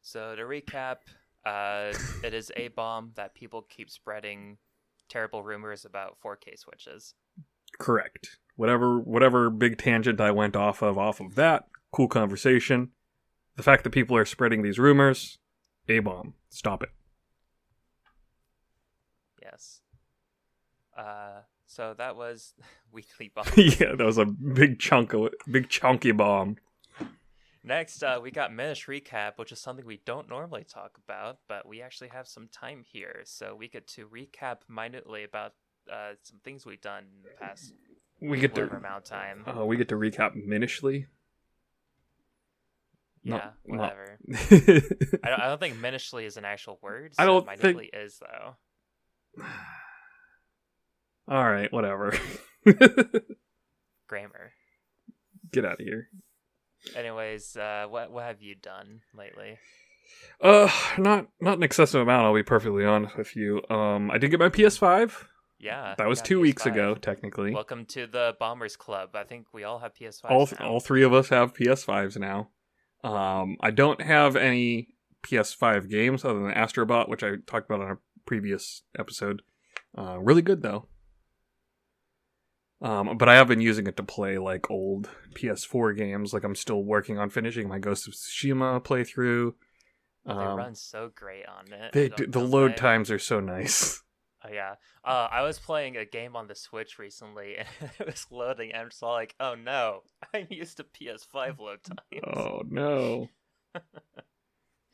So 0.02 0.34
to 0.34 0.42
recap, 0.42 0.96
uh, 1.44 1.92
it 2.24 2.34
is 2.34 2.50
a 2.56 2.68
bomb 2.68 3.12
that 3.14 3.34
people 3.34 3.62
keep 3.62 3.90
spreading 3.90 4.58
terrible 5.08 5.42
rumors 5.42 5.84
about 5.84 6.16
4K 6.24 6.58
switches. 6.58 7.14
Correct. 7.78 8.38
Whatever 8.56 8.98
whatever 8.98 9.50
big 9.50 9.76
tangent 9.76 10.20
I 10.20 10.30
went 10.30 10.56
off 10.56 10.82
of 10.82 10.96
off 10.96 11.20
of 11.20 11.34
that, 11.34 11.64
cool 11.92 12.08
conversation. 12.08 12.90
the 13.56 13.62
fact 13.62 13.84
that 13.84 13.90
people 13.90 14.16
are 14.16 14.24
spreading 14.24 14.62
these 14.62 14.78
rumors, 14.78 15.38
a 15.88 15.98
bomb. 16.00 16.34
Stop 16.50 16.82
it. 16.82 16.90
Yes. 19.50 19.80
Uh, 20.96 21.40
so 21.66 21.94
that 21.98 22.16
was 22.16 22.54
weekly 22.92 23.30
bomb. 23.34 23.46
yeah, 23.56 23.94
that 23.96 24.04
was 24.04 24.18
a 24.18 24.24
big 24.26 24.78
chunk 24.78 25.12
of 25.12 25.30
big 25.50 25.68
chunky 25.68 26.12
bomb. 26.12 26.56
Next, 27.62 28.02
uh, 28.04 28.20
we 28.22 28.30
got 28.30 28.52
Minish 28.52 28.86
Recap, 28.86 29.32
which 29.38 29.50
is 29.50 29.60
something 29.60 29.84
we 29.84 30.00
don't 30.04 30.28
normally 30.28 30.62
talk 30.64 30.98
about, 31.04 31.38
but 31.48 31.66
we 31.66 31.82
actually 31.82 32.08
have 32.08 32.28
some 32.28 32.48
time 32.52 32.84
here, 32.86 33.22
so 33.24 33.56
we 33.58 33.66
get 33.66 33.88
to 33.88 34.06
recap 34.06 34.58
minutely 34.68 35.24
about 35.24 35.52
uh, 35.92 36.12
some 36.22 36.38
things 36.44 36.64
we've 36.64 36.80
done 36.80 37.04
in 37.16 37.22
the 37.24 37.30
past 37.44 37.72
We 38.20 38.38
get 38.38 38.52
whatever 38.52 38.70
to 38.70 38.76
amount 38.76 39.04
of 39.04 39.10
time. 39.10 39.44
uh, 39.48 39.64
we 39.66 39.76
get 39.76 39.88
to 39.88 39.96
recap 39.96 40.36
minishly. 40.36 41.06
yeah, 43.24 43.32
not- 43.36 43.54
not- 43.66 43.80
whatever. 43.80 44.18
I, 45.24 45.28
don't, 45.30 45.40
I 45.40 45.48
don't 45.48 45.58
think 45.60 45.76
minishly 45.76 46.24
is 46.24 46.36
an 46.36 46.44
actual 46.44 46.78
word. 46.80 47.14
I 47.18 47.26
don't 47.26 47.46
minutely 47.46 47.90
think- 47.92 48.04
is 48.04 48.20
though. 48.20 48.54
All 51.28 51.50
right, 51.50 51.72
whatever. 51.72 52.12
Grammar. 54.08 54.52
Get 55.52 55.64
out 55.64 55.80
of 55.80 55.86
here. 55.86 56.08
Anyways, 56.94 57.56
uh, 57.56 57.86
what 57.88 58.12
what 58.12 58.24
have 58.24 58.40
you 58.42 58.54
done 58.54 59.00
lately? 59.16 59.58
Uh, 60.40 60.70
not 60.98 61.26
not 61.40 61.56
an 61.56 61.62
excessive 61.64 62.00
amount. 62.00 62.26
I'll 62.26 62.34
be 62.34 62.42
perfectly 62.42 62.84
honest 62.84 63.16
with 63.16 63.34
you. 63.34 63.62
Um, 63.68 64.10
I 64.10 64.18
did 64.18 64.30
get 64.30 64.38
my 64.40 64.48
PS5. 64.48 65.12
Yeah, 65.58 65.94
That 65.96 66.06
was 66.06 66.20
two 66.20 66.38
weeks 66.38 66.64
PS5. 66.64 66.72
ago, 66.72 66.94
technically. 66.94 67.54
Welcome 67.54 67.86
to 67.86 68.06
the 68.06 68.34
Bombers 68.38 68.76
Club. 68.76 69.10
I 69.16 69.24
think 69.24 69.46
we 69.54 69.64
all 69.64 69.78
have 69.78 69.94
PS5s 69.94 70.30
all 70.30 70.48
now. 70.60 70.68
all 70.68 70.80
three 70.80 71.02
of 71.02 71.14
us 71.14 71.30
have 71.30 71.54
PS5s 71.54 72.18
now. 72.18 72.50
Um, 73.02 73.56
I 73.60 73.70
don't 73.70 74.02
have 74.02 74.36
any 74.36 74.88
PS5 75.26 75.88
games 75.88 76.24
other 76.26 76.40
than 76.42 76.52
Astrobot, 76.52 77.08
which 77.08 77.22
I 77.24 77.36
talked 77.46 77.70
about 77.70 77.80
on 77.80 77.92
a 77.92 77.98
previous 78.26 78.82
episode. 78.98 79.42
Uh, 79.96 80.18
really 80.18 80.42
good 80.42 80.62
though. 80.62 80.88
Um, 82.82 83.16
but 83.16 83.28
I 83.28 83.36
have 83.36 83.48
been 83.48 83.60
using 83.62 83.86
it 83.86 83.96
to 83.96 84.02
play 84.02 84.36
like 84.38 84.70
old 84.70 85.08
PS4 85.34 85.96
games. 85.96 86.34
Like 86.34 86.44
I'm 86.44 86.54
still 86.54 86.82
working 86.84 87.18
on 87.18 87.30
finishing 87.30 87.68
my 87.68 87.78
Ghost 87.78 88.06
of 88.06 88.12
Tsushima 88.14 88.84
playthrough. 88.84 89.54
they 90.26 90.32
Um, 90.32 90.58
run 90.58 90.74
so 90.74 91.10
great 91.14 91.46
on 91.46 91.72
it. 91.72 91.92
they 91.92 92.10
do, 92.10 92.26
the 92.26 92.40
load 92.40 92.72
like- 92.72 92.76
times 92.76 93.10
are 93.10 93.18
so 93.18 93.40
nice. 93.40 94.02
Oh 94.44 94.52
yeah. 94.52 94.74
Uh, 95.04 95.26
I 95.32 95.42
was 95.42 95.58
playing 95.58 95.96
a 95.96 96.04
game 96.04 96.36
on 96.36 96.46
the 96.46 96.54
Switch 96.54 97.00
recently, 97.00 97.56
and 97.80 97.90
it 97.98 98.06
was 98.06 98.26
loading, 98.30 98.70
and 98.70 98.82
I'm 98.82 98.90
just 98.90 99.02
like, 99.02 99.34
"Oh 99.40 99.56
no, 99.56 100.02
I'm 100.34 100.46
used 100.50 100.76
to 100.76 100.84
PS5 100.84 101.58
load 101.58 101.80
times." 101.82 102.22
Oh 102.36 102.62
no. 102.68 103.28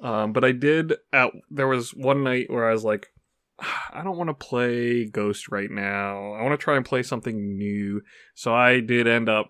um, 0.01 0.33
but 0.33 0.45
I 0.45 0.53
did. 0.53 0.95
At 1.13 1.33
there 1.51 1.69
was 1.69 1.91
one 1.93 2.25
night 2.25 2.47
where 2.49 2.67
I 2.67 2.73
was 2.73 2.85
like, 2.85 3.09
"Ah, 3.19 3.22
I 3.93 4.03
don't 4.03 4.17
want 4.17 4.29
to 4.29 4.35
play 4.35 5.07
Ghost 5.07 5.49
right 5.51 5.71
now. 5.71 6.33
I 6.35 6.43
want 6.43 6.59
to 6.59 6.63
try 6.63 6.77
and 6.77 6.85
play 6.85 7.03
something 7.03 7.57
new. 7.57 8.03
So 8.35 8.55
I 8.55 8.81
did 8.81 9.07
end 9.07 9.29
up 9.29 9.49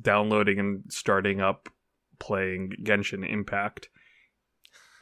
downloading 0.00 0.58
and 0.58 0.82
starting 0.88 1.40
up 1.40 1.68
playing 2.18 2.72
Genshin 2.82 3.28
Impact. 3.30 3.88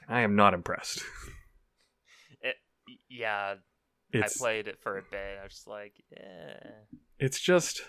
I 0.09 0.21
am 0.23 0.35
not 0.37 0.55
impressed. 0.55 1.03
Y- 2.43 2.97
yeah, 3.09 3.55
It's 4.13 4.41
I 4.41 4.45
played 4.45 4.67
it 4.67 4.79
for 4.83 4.99
a 4.99 5.03
bit. 5.03 5.39
I 5.41 5.45
was 5.45 5.53
just 5.53 5.69
like, 5.69 5.93
"Yeah." 6.11 6.71
it's 7.21 7.39
just 7.39 7.83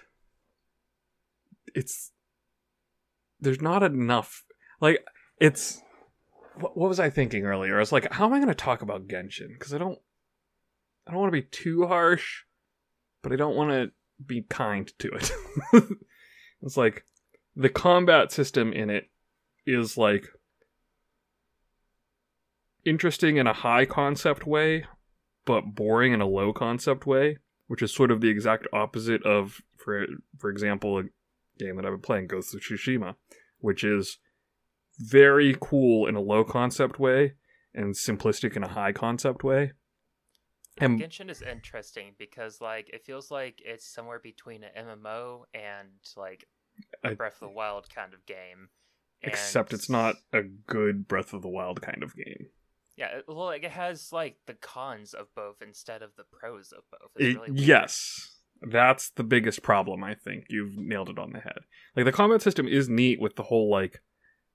it's 1.73 2.11
there's 3.39 3.61
not 3.61 3.81
enough 3.81 4.43
like 4.81 4.99
it's 5.39 5.81
what, 6.55 6.77
what 6.77 6.89
was 6.89 6.99
i 6.99 7.09
thinking 7.09 7.45
earlier 7.45 7.77
i 7.77 7.79
was 7.79 7.91
like 7.93 8.11
how 8.11 8.25
am 8.25 8.33
i 8.33 8.37
going 8.37 8.49
to 8.49 8.53
talk 8.55 8.81
about 8.81 9.07
genshin 9.07 9.47
because 9.53 9.73
i 9.73 9.77
don't 9.77 9.99
i 11.07 11.11
don't 11.11 11.19
want 11.19 11.33
to 11.33 11.41
be 11.41 11.47
too 11.47 11.87
harsh 11.87 12.43
but 13.21 13.31
i 13.31 13.35
don't 13.35 13.55
want 13.55 13.71
to 13.71 13.91
be 14.25 14.43
kind 14.43 14.91
to 14.99 15.09
it 15.09 15.31
it's 16.61 16.77
like 16.77 17.05
the 17.55 17.69
combat 17.69 18.31
system 18.31 18.71
in 18.71 18.89
it 18.89 19.09
is 19.65 19.97
like 19.97 20.27
interesting 22.85 23.37
in 23.37 23.47
a 23.47 23.53
high 23.53 23.85
concept 23.85 24.45
way 24.45 24.85
but 25.45 25.75
boring 25.75 26.13
in 26.13 26.21
a 26.21 26.27
low 26.27 26.53
concept 26.53 27.05
way 27.05 27.37
which 27.71 27.81
is 27.81 27.95
sort 27.95 28.11
of 28.11 28.19
the 28.19 28.27
exact 28.27 28.67
opposite 28.73 29.25
of, 29.25 29.61
for 29.77 30.05
for 30.37 30.49
example, 30.49 30.99
a 30.99 31.03
game 31.57 31.77
that 31.77 31.85
I've 31.85 31.93
been 31.93 32.01
playing, 32.01 32.27
Ghost 32.27 32.53
of 32.53 32.59
Tsushima, 32.59 33.15
which 33.59 33.85
is 33.85 34.17
very 34.99 35.55
cool 35.61 36.05
in 36.05 36.17
a 36.17 36.19
low 36.19 36.43
concept 36.43 36.99
way 36.99 37.35
and 37.73 37.95
simplistic 37.95 38.57
in 38.57 38.63
a 38.65 38.67
high 38.67 38.91
concept 38.91 39.45
way. 39.45 39.71
And 40.81 40.99
Genshin 40.99 41.29
is 41.29 41.41
interesting 41.41 42.13
because 42.17 42.59
like 42.61 42.89
it 42.93 43.05
feels 43.05 43.31
like 43.31 43.61
it's 43.63 43.85
somewhere 43.87 44.19
between 44.19 44.63
an 44.63 44.87
MMO 44.87 45.43
and 45.53 45.89
like 46.17 46.45
a 47.03 47.15
Breath 47.15 47.35
of 47.41 47.49
the 47.49 47.53
Wild 47.55 47.93
kind 47.93 48.13
of 48.13 48.25
game. 48.25 48.69
except 49.23 49.71
it's 49.73 49.89
not 49.89 50.15
a 50.33 50.41
good 50.41 51.07
Breath 51.07 51.33
of 51.33 51.41
the 51.43 51.47
Wild 51.49 51.81
kind 51.81 52.01
of 52.03 52.15
game. 52.15 52.47
Yeah, 52.97 53.17
it- 53.17 53.25
well, 53.27 53.45
like 53.45 53.63
it 53.63 53.71
has 53.71 54.11
like 54.11 54.37
the 54.47 54.53
cons 54.55 55.13
of 55.13 55.27
both 55.35 55.61
instead 55.61 56.01
of 56.01 56.15
the 56.17 56.23
pros 56.31 56.71
of 56.71 56.83
both. 56.91 57.11
It- 57.15 57.35
really 57.37 57.49
yes, 57.53 58.35
that's 58.61 59.09
the 59.11 59.23
biggest 59.23 59.61
problem. 59.63 60.03
I 60.03 60.15
think 60.15 60.45
you've 60.49 60.75
nailed 60.77 61.09
it 61.09 61.19
on 61.19 61.31
the 61.33 61.39
head. 61.39 61.59
Like 61.95 62.05
the 62.05 62.11
combat 62.11 62.41
system 62.41 62.67
is 62.67 62.89
neat 62.89 63.19
with 63.21 63.35
the 63.35 63.43
whole 63.43 63.69
like 63.69 64.01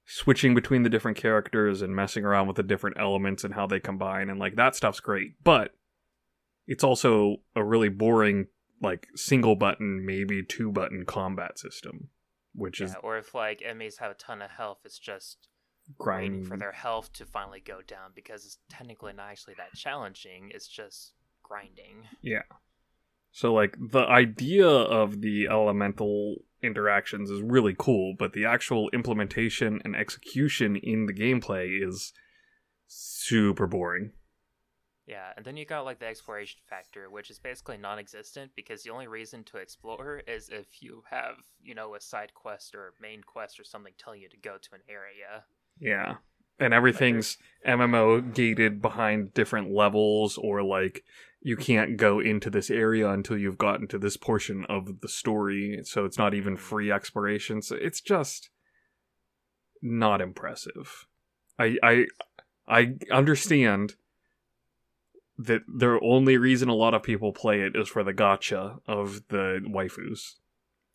switching 0.05 0.55
between 0.55 0.83
the 0.85 0.89
different 0.91 1.17
characters 1.17 1.83
and 1.83 1.95
messing 1.95 2.25
around 2.25 2.47
with 2.47 2.57
the 2.57 2.63
different 2.63 2.97
elements 2.99 3.43
and 3.45 3.55
how 3.55 3.67
they 3.67 3.81
combine 3.81 4.31
and 4.31 4.39
like 4.39 4.55
that 4.57 4.75
stuff's 4.77 5.01
great. 5.01 5.33
But 5.43 5.73
it's 6.67 6.85
also 6.85 7.37
a 7.55 7.65
really 7.65 7.89
boring 7.89 8.47
like 8.83 9.09
single 9.15 9.57
button, 9.57 10.05
maybe 10.05 10.43
two 10.43 10.71
button 10.71 11.05
combat 11.07 11.59
system, 11.59 12.09
which 12.55 12.81
is 12.81 12.93
Yeah, 12.93 13.01
or 13.03 13.19
if 13.19 13.35
like 13.35 13.63
enemies 13.65 13.99
have 13.99 14.11
a 14.11 14.15
ton 14.15 14.43
of 14.43 14.51
health, 14.51 14.79
it's 14.85 14.99
just 14.99 15.49
waiting 15.99 16.05
grinding 16.05 16.45
for 16.45 16.57
their 16.57 16.73
health 16.73 17.13
to 17.15 17.25
finally 17.25 17.61
go 17.61 17.81
down 17.87 18.11
because 18.15 18.45
it's 18.45 18.59
technically 18.69 19.13
not 19.13 19.31
actually 19.31 19.55
that 19.57 19.75
challenging. 19.75 20.51
It's 20.53 20.69
just 20.69 21.13
grinding. 21.43 22.05
Yeah. 22.23 22.43
So 23.33 23.53
like 23.53 23.77
the 23.79 24.01
idea 24.01 24.67
of 24.67 25.21
the 25.21 25.47
elemental 25.49 26.37
interactions 26.63 27.31
is 27.31 27.43
really 27.43 27.75
cool, 27.79 28.15
but 28.19 28.33
the 28.33 28.47
actual 28.47 28.89
implementation 28.91 29.81
and 29.85 29.95
execution 29.95 30.77
in 30.77 31.07
the 31.07 31.13
gameplay 31.13 31.87
is 31.87 32.13
super 32.87 33.67
boring. 33.67 34.13
Yeah, 35.07 35.33
and 35.37 35.45
then 35.45 35.57
you 35.57 35.65
got 35.65 35.85
like 35.85 36.01
the 36.01 36.07
exploration 36.07 36.61
factor, 36.69 37.09
which 37.09 37.31
is 37.31 37.39
basically 37.39 37.77
non-existent 37.77 38.51
because 38.57 38.83
the 38.83 38.91
only 38.91 39.07
reason 39.07 39.45
to 39.45 39.59
explore 39.59 40.21
is 40.27 40.49
if 40.49 40.83
you 40.83 41.05
have, 41.09 41.37
you 41.63 41.77
know, 41.77 41.95
a 41.95 42.01
side 42.01 42.35
quest 42.35 42.75
or 42.75 42.93
main 43.01 43.23
quest 43.23 43.61
or 43.61 43.65
something 43.65 43.93
telling 43.99 44.21
you 44.21 44.29
to 44.29 44.37
go 44.37 44.57
to 44.61 44.75
an 44.75 44.81
area. 44.89 45.45
Yeah. 45.79 46.17
And 46.59 46.75
everything's 46.75 47.37
MMO 47.67 48.35
gated 48.35 48.83
behind 48.83 49.33
different 49.33 49.71
levels 49.71 50.39
or 50.39 50.63
like 50.63 51.05
you 51.41 51.57
can't 51.57 51.97
go 51.97 52.19
into 52.19 52.51
this 52.51 52.71
area 52.71 53.09
until 53.09 53.39
you've 53.39 53.59
gotten 53.59 53.87
to 53.89 53.99
this 53.99 54.17
portion 54.17 54.67
of 54.69 55.01
the 55.01 55.09
story, 55.09 55.81
so 55.85 56.05
it's 56.05 56.19
not 56.19 56.35
even 56.35 56.55
mm-hmm. 56.55 56.63
free 56.63 56.91
exploration. 56.91 57.63
So 57.63 57.77
it's 57.77 58.01
just 58.01 58.51
not 59.81 60.21
impressive. 60.21 61.07
I 61.59 61.77
I 61.83 62.07
I 62.67 62.95
understand 63.13 63.95
that 65.39 65.63
the 65.69 65.99
only 66.03 66.39
reason 66.39 66.69
a 66.69 66.75
lot 66.75 66.95
of 66.95 67.03
people 67.03 67.33
play 67.33 67.61
it 67.61 67.77
is 67.77 67.89
for 67.89 68.03
the 68.03 68.15
gacha 68.15 68.79
of 68.87 69.23
the 69.29 69.61
waifus. 69.69 70.35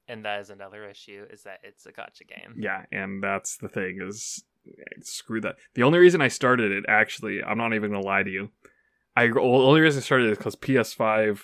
And 0.08 0.26
that 0.26 0.39
is 0.42 0.50
another 0.50 0.89
issue 0.89 1.26
is 1.30 1.44
that 1.44 1.60
it's 1.64 1.86
a 1.86 1.92
gacha 1.92 2.28
game. 2.28 2.56
Yeah, 2.58 2.84
and 2.92 3.24
that's 3.24 3.58
the 3.58 3.70
thing 3.70 4.00
is 4.02 4.44
screw 5.02 5.42
that. 5.42 5.56
The 5.76 5.84
only 5.84 6.00
reason 6.00 6.22
I 6.22 6.28
started 6.28 6.72
it 6.72 6.86
actually, 6.88 7.42
I'm 7.44 7.58
not 7.58 7.74
even 7.74 7.92
gonna 7.92 8.06
lie 8.06 8.24
to 8.24 8.30
you. 8.30 8.50
I 9.16 9.28
the 9.28 9.39
only 9.39 9.82
reason 9.82 10.00
I 10.00 10.04
started 10.04 10.28
it 10.28 10.32
is 10.34 10.38
because 10.38 10.56
PS5 10.56 11.42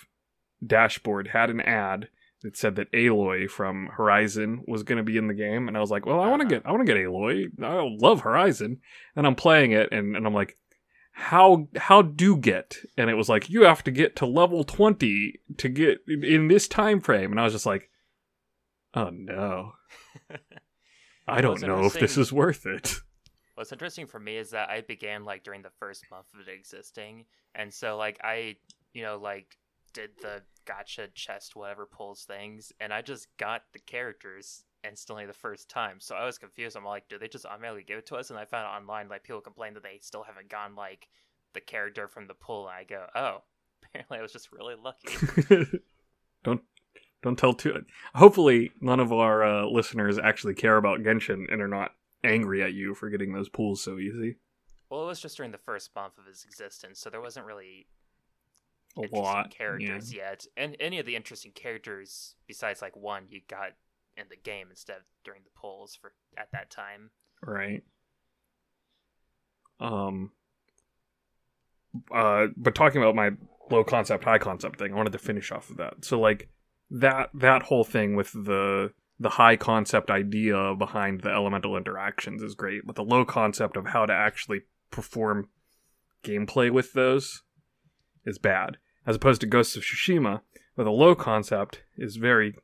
dashboard 0.66 1.28
had 1.28 1.50
an 1.50 1.60
ad 1.60 2.08
that 2.42 2.56
said 2.56 2.76
that 2.76 2.90
Aloy 2.92 3.48
from 3.50 3.88
Horizon 3.96 4.62
was 4.66 4.82
gonna 4.82 5.02
be 5.02 5.16
in 5.16 5.26
the 5.28 5.34
game, 5.34 5.66
and 5.68 5.76
I 5.76 5.80
was 5.80 5.90
like, 5.90 6.06
well, 6.06 6.20
I 6.20 6.28
want 6.28 6.40
to 6.42 6.46
Uh-huh. 6.46 6.60
get 6.60 6.66
I 6.66 6.72
want 6.72 6.86
to 6.86 6.92
get 6.92 7.02
Aloy. 7.02 7.46
I 7.62 7.96
love 8.00 8.20
Horizon, 8.20 8.80
and 9.16 9.26
I'm 9.26 9.34
playing 9.34 9.72
it, 9.72 9.88
and, 9.92 10.16
and 10.16 10.26
I'm 10.26 10.34
like. 10.34 10.56
How 11.18 11.68
how 11.76 12.02
do 12.02 12.36
get? 12.36 12.76
And 12.96 13.10
it 13.10 13.14
was 13.14 13.28
like 13.28 13.50
you 13.50 13.64
have 13.64 13.82
to 13.84 13.90
get 13.90 14.16
to 14.16 14.26
level 14.26 14.64
20 14.64 15.40
to 15.58 15.68
get 15.68 15.98
in 16.08 16.48
this 16.48 16.68
time 16.68 17.00
frame. 17.00 17.30
And 17.32 17.40
I 17.40 17.44
was 17.44 17.52
just 17.52 17.66
like 17.66 17.90
oh 18.94 19.10
no. 19.10 19.72
I 21.28 21.40
don't 21.40 21.60
know 21.60 21.84
if 21.84 21.94
this 21.94 22.16
is 22.16 22.32
worth 22.32 22.66
it. 22.66 22.96
What's 23.54 23.72
interesting 23.72 24.06
for 24.06 24.18
me 24.18 24.36
is 24.36 24.50
that 24.50 24.70
I 24.70 24.82
began 24.82 25.24
like 25.24 25.42
during 25.42 25.62
the 25.62 25.72
first 25.78 26.04
month 26.10 26.26
of 26.32 26.46
it 26.46 26.50
existing, 26.50 27.26
and 27.54 27.72
so 27.74 27.96
like 27.96 28.18
I, 28.22 28.56
you 28.94 29.02
know, 29.02 29.18
like 29.18 29.58
did 29.92 30.10
the 30.22 30.42
gacha 30.64 31.12
chest 31.14 31.56
whatever 31.56 31.84
pulls 31.84 32.22
things, 32.22 32.72
and 32.80 32.92
I 32.92 33.02
just 33.02 33.26
got 33.36 33.62
the 33.72 33.80
characters 33.80 34.64
instantly 34.86 35.26
the 35.26 35.32
first 35.32 35.68
time. 35.68 36.00
So 36.00 36.14
I 36.14 36.24
was 36.24 36.38
confused. 36.38 36.76
I'm 36.76 36.84
like, 36.84 37.08
do 37.08 37.18
they 37.18 37.28
just 37.28 37.46
automatically 37.46 37.84
give 37.84 37.98
it 37.98 38.06
to 38.06 38.16
us? 38.16 38.30
And 38.30 38.38
I 38.38 38.44
found 38.44 38.66
online 38.66 39.08
like 39.08 39.24
people 39.24 39.40
complain 39.40 39.74
that 39.74 39.82
they 39.82 39.98
still 40.00 40.22
haven't 40.22 40.48
gotten 40.48 40.76
like 40.76 41.08
the 41.54 41.60
character 41.60 42.08
from 42.08 42.26
the 42.26 42.34
pool. 42.34 42.68
And 42.68 42.76
I 42.76 42.84
go, 42.84 43.06
oh, 43.14 43.42
apparently 43.84 44.18
I 44.18 44.22
was 44.22 44.32
just 44.32 44.52
really 44.52 44.74
lucky. 44.82 45.68
don't 46.44 46.62
don't 47.22 47.36
tell 47.38 47.52
too. 47.52 47.84
Hopefully, 48.14 48.70
none 48.80 49.00
of 49.00 49.12
our 49.12 49.42
uh, 49.44 49.66
listeners 49.66 50.18
actually 50.18 50.54
care 50.54 50.76
about 50.76 51.00
Genshin 51.00 51.52
and 51.52 51.60
are 51.60 51.68
not 51.68 51.92
angry 52.22 52.62
at 52.62 52.74
you 52.74 52.94
for 52.94 53.10
getting 53.10 53.32
those 53.32 53.48
pools 53.48 53.82
so 53.82 53.98
easy. 53.98 54.36
Well, 54.88 55.02
it 55.02 55.06
was 55.06 55.20
just 55.20 55.36
during 55.36 55.52
the 55.52 55.58
first 55.58 55.90
month 55.96 56.16
of 56.18 56.26
his 56.26 56.44
existence, 56.44 57.00
so 57.00 57.10
there 57.10 57.20
wasn't 57.20 57.44
really 57.46 57.88
A 58.96 59.02
interesting 59.02 59.22
lot. 59.22 59.50
characters 59.50 60.14
yet. 60.14 60.46
And 60.56 60.76
any 60.80 60.98
of 61.00 61.06
the 61.06 61.16
interesting 61.16 61.52
characters 61.52 62.36
besides 62.46 62.80
like 62.80 62.96
one 62.96 63.24
you 63.28 63.40
got 63.48 63.72
in 64.18 64.26
the 64.28 64.36
game 64.36 64.68
instead 64.70 64.96
of 64.96 65.02
during 65.24 65.42
the 65.44 65.50
polls 65.54 65.96
for 66.00 66.12
at 66.36 66.48
that 66.52 66.70
time. 66.70 67.10
Right. 67.42 67.82
Um. 69.80 70.32
Uh, 72.14 72.46
but 72.56 72.74
talking 72.74 73.00
about 73.00 73.14
my 73.14 73.30
low 73.70 73.84
concept, 73.84 74.24
high 74.24 74.38
concept 74.38 74.78
thing, 74.78 74.92
I 74.92 74.96
wanted 74.96 75.12
to 75.12 75.18
finish 75.18 75.50
off 75.52 75.70
of 75.70 75.76
that. 75.78 76.04
So 76.04 76.18
like 76.18 76.48
that 76.90 77.30
that 77.34 77.64
whole 77.64 77.84
thing 77.84 78.16
with 78.16 78.32
the 78.32 78.92
the 79.20 79.30
high 79.30 79.56
concept 79.56 80.10
idea 80.10 80.74
behind 80.76 81.22
the 81.22 81.30
elemental 81.30 81.76
interactions 81.76 82.42
is 82.42 82.54
great, 82.54 82.86
but 82.86 82.96
the 82.96 83.04
low 83.04 83.24
concept 83.24 83.76
of 83.76 83.86
how 83.86 84.06
to 84.06 84.12
actually 84.12 84.62
perform 84.90 85.48
gameplay 86.24 86.70
with 86.70 86.92
those 86.92 87.42
is 88.24 88.38
bad. 88.38 88.76
As 89.06 89.16
opposed 89.16 89.40
to 89.40 89.46
Ghosts 89.46 89.76
of 89.76 89.82
Tsushima, 89.82 90.42
where 90.74 90.84
the 90.84 90.90
low 90.90 91.14
concept 91.14 91.82
is 91.96 92.16
very 92.16 92.54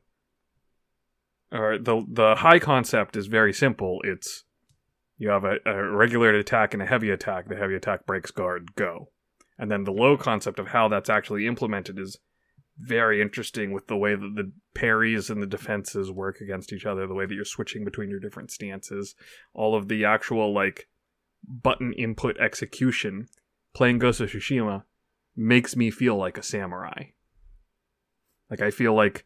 or 1.51 1.77
the 1.77 2.05
the 2.07 2.35
high 2.35 2.59
concept 2.59 3.15
is 3.15 3.27
very 3.27 3.53
simple. 3.53 4.01
It's 4.03 4.43
you 5.17 5.29
have 5.29 5.43
a, 5.43 5.57
a 5.65 5.91
regular 5.91 6.33
attack 6.33 6.73
and 6.73 6.83
a 6.83 6.85
heavy 6.85 7.09
attack. 7.09 7.47
The 7.47 7.55
heavy 7.55 7.75
attack 7.75 8.05
breaks 8.05 8.31
guard, 8.31 8.75
go. 8.75 9.09
And 9.57 9.71
then 9.71 9.85
the 9.85 9.91
low 9.91 10.17
concept 10.17 10.59
of 10.59 10.67
how 10.67 10.89
that's 10.89 11.09
actually 11.09 11.47
implemented 11.47 11.97
is 11.97 12.17
very 12.77 13.21
interesting 13.21 13.71
with 13.71 13.87
the 13.87 13.95
way 13.95 14.15
that 14.15 14.33
the 14.35 14.51
parries 14.73 15.29
and 15.29 15.41
the 15.41 15.47
defenses 15.47 16.11
work 16.11 16.41
against 16.41 16.73
each 16.73 16.85
other, 16.85 17.07
the 17.07 17.13
way 17.13 17.25
that 17.25 17.33
you're 17.33 17.45
switching 17.45 17.85
between 17.85 18.09
your 18.09 18.19
different 18.19 18.51
stances, 18.51 19.15
all 19.53 19.75
of 19.75 19.87
the 19.87 20.03
actual 20.03 20.53
like 20.53 20.89
button 21.47 21.93
input 21.93 22.37
execution. 22.37 23.27
Playing 23.73 23.99
Ghost 23.99 24.19
of 24.19 24.29
Tsushima 24.29 24.83
makes 25.35 25.75
me 25.75 25.89
feel 25.89 26.15
like 26.15 26.37
a 26.37 26.43
samurai. 26.43 27.11
Like 28.49 28.61
I 28.61 28.71
feel 28.71 28.93
like 28.93 29.25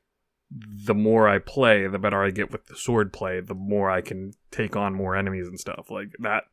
the 0.51 0.95
more 0.95 1.27
I 1.27 1.39
play, 1.39 1.85
the 1.87 1.99
better 1.99 2.23
I 2.23 2.31
get 2.31 2.51
with 2.51 2.65
the 2.65 2.75
sword 2.75 3.13
play, 3.13 3.39
the 3.39 3.53
more 3.53 3.89
I 3.89 4.01
can 4.01 4.33
take 4.51 4.75
on 4.75 4.95
more 4.95 5.15
enemies 5.15 5.47
and 5.47 5.59
stuff. 5.59 5.91
Like 5.91 6.09
that 6.19 6.45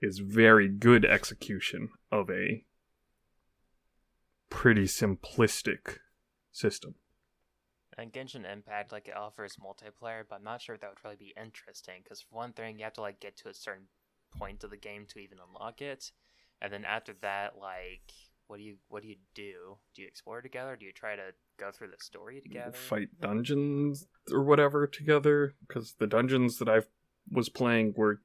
is 0.00 0.20
very 0.20 0.68
good 0.68 1.04
execution 1.04 1.88
of 2.12 2.30
a 2.30 2.64
pretty 4.50 4.84
simplistic 4.84 5.98
system. 6.52 6.94
And 7.96 8.12
Genshin 8.12 8.50
Impact, 8.50 8.92
like 8.92 9.08
it 9.08 9.16
offers 9.16 9.56
multiplayer, 9.56 10.22
but 10.28 10.36
I'm 10.36 10.44
not 10.44 10.62
sure 10.62 10.76
if 10.76 10.80
that 10.82 10.90
would 10.90 11.04
really 11.04 11.16
be 11.16 11.34
interesting. 11.36 11.96
Because 12.04 12.20
for 12.20 12.36
one 12.36 12.52
thing, 12.52 12.78
you 12.78 12.84
have 12.84 12.92
to 12.94 13.00
like 13.00 13.18
get 13.18 13.36
to 13.38 13.48
a 13.48 13.54
certain 13.54 13.88
point 14.36 14.62
of 14.62 14.70
the 14.70 14.76
game 14.76 15.04
to 15.08 15.18
even 15.18 15.38
unlock 15.44 15.82
it, 15.82 16.12
and 16.60 16.72
then 16.72 16.84
after 16.84 17.14
that, 17.22 17.58
like, 17.58 18.12
what 18.48 18.58
do 18.58 18.64
you 18.64 18.76
what 18.88 19.02
do 19.02 19.08
you 19.08 19.16
do? 19.34 19.76
Do 19.94 20.02
you 20.02 20.08
explore 20.08 20.40
together? 20.40 20.76
Do 20.76 20.86
you 20.86 20.92
try 20.92 21.14
to 21.16 21.32
go 21.58 21.70
through 21.70 21.88
the 21.88 22.02
story 22.02 22.40
together? 22.40 22.72
Fight 22.72 23.08
dungeons 23.20 24.06
or 24.32 24.42
whatever 24.42 24.86
together 24.86 25.54
because 25.66 25.94
the 25.98 26.06
dungeons 26.06 26.58
that 26.58 26.68
I 26.68 26.80
was 27.30 27.48
playing 27.48 27.94
were 27.96 28.20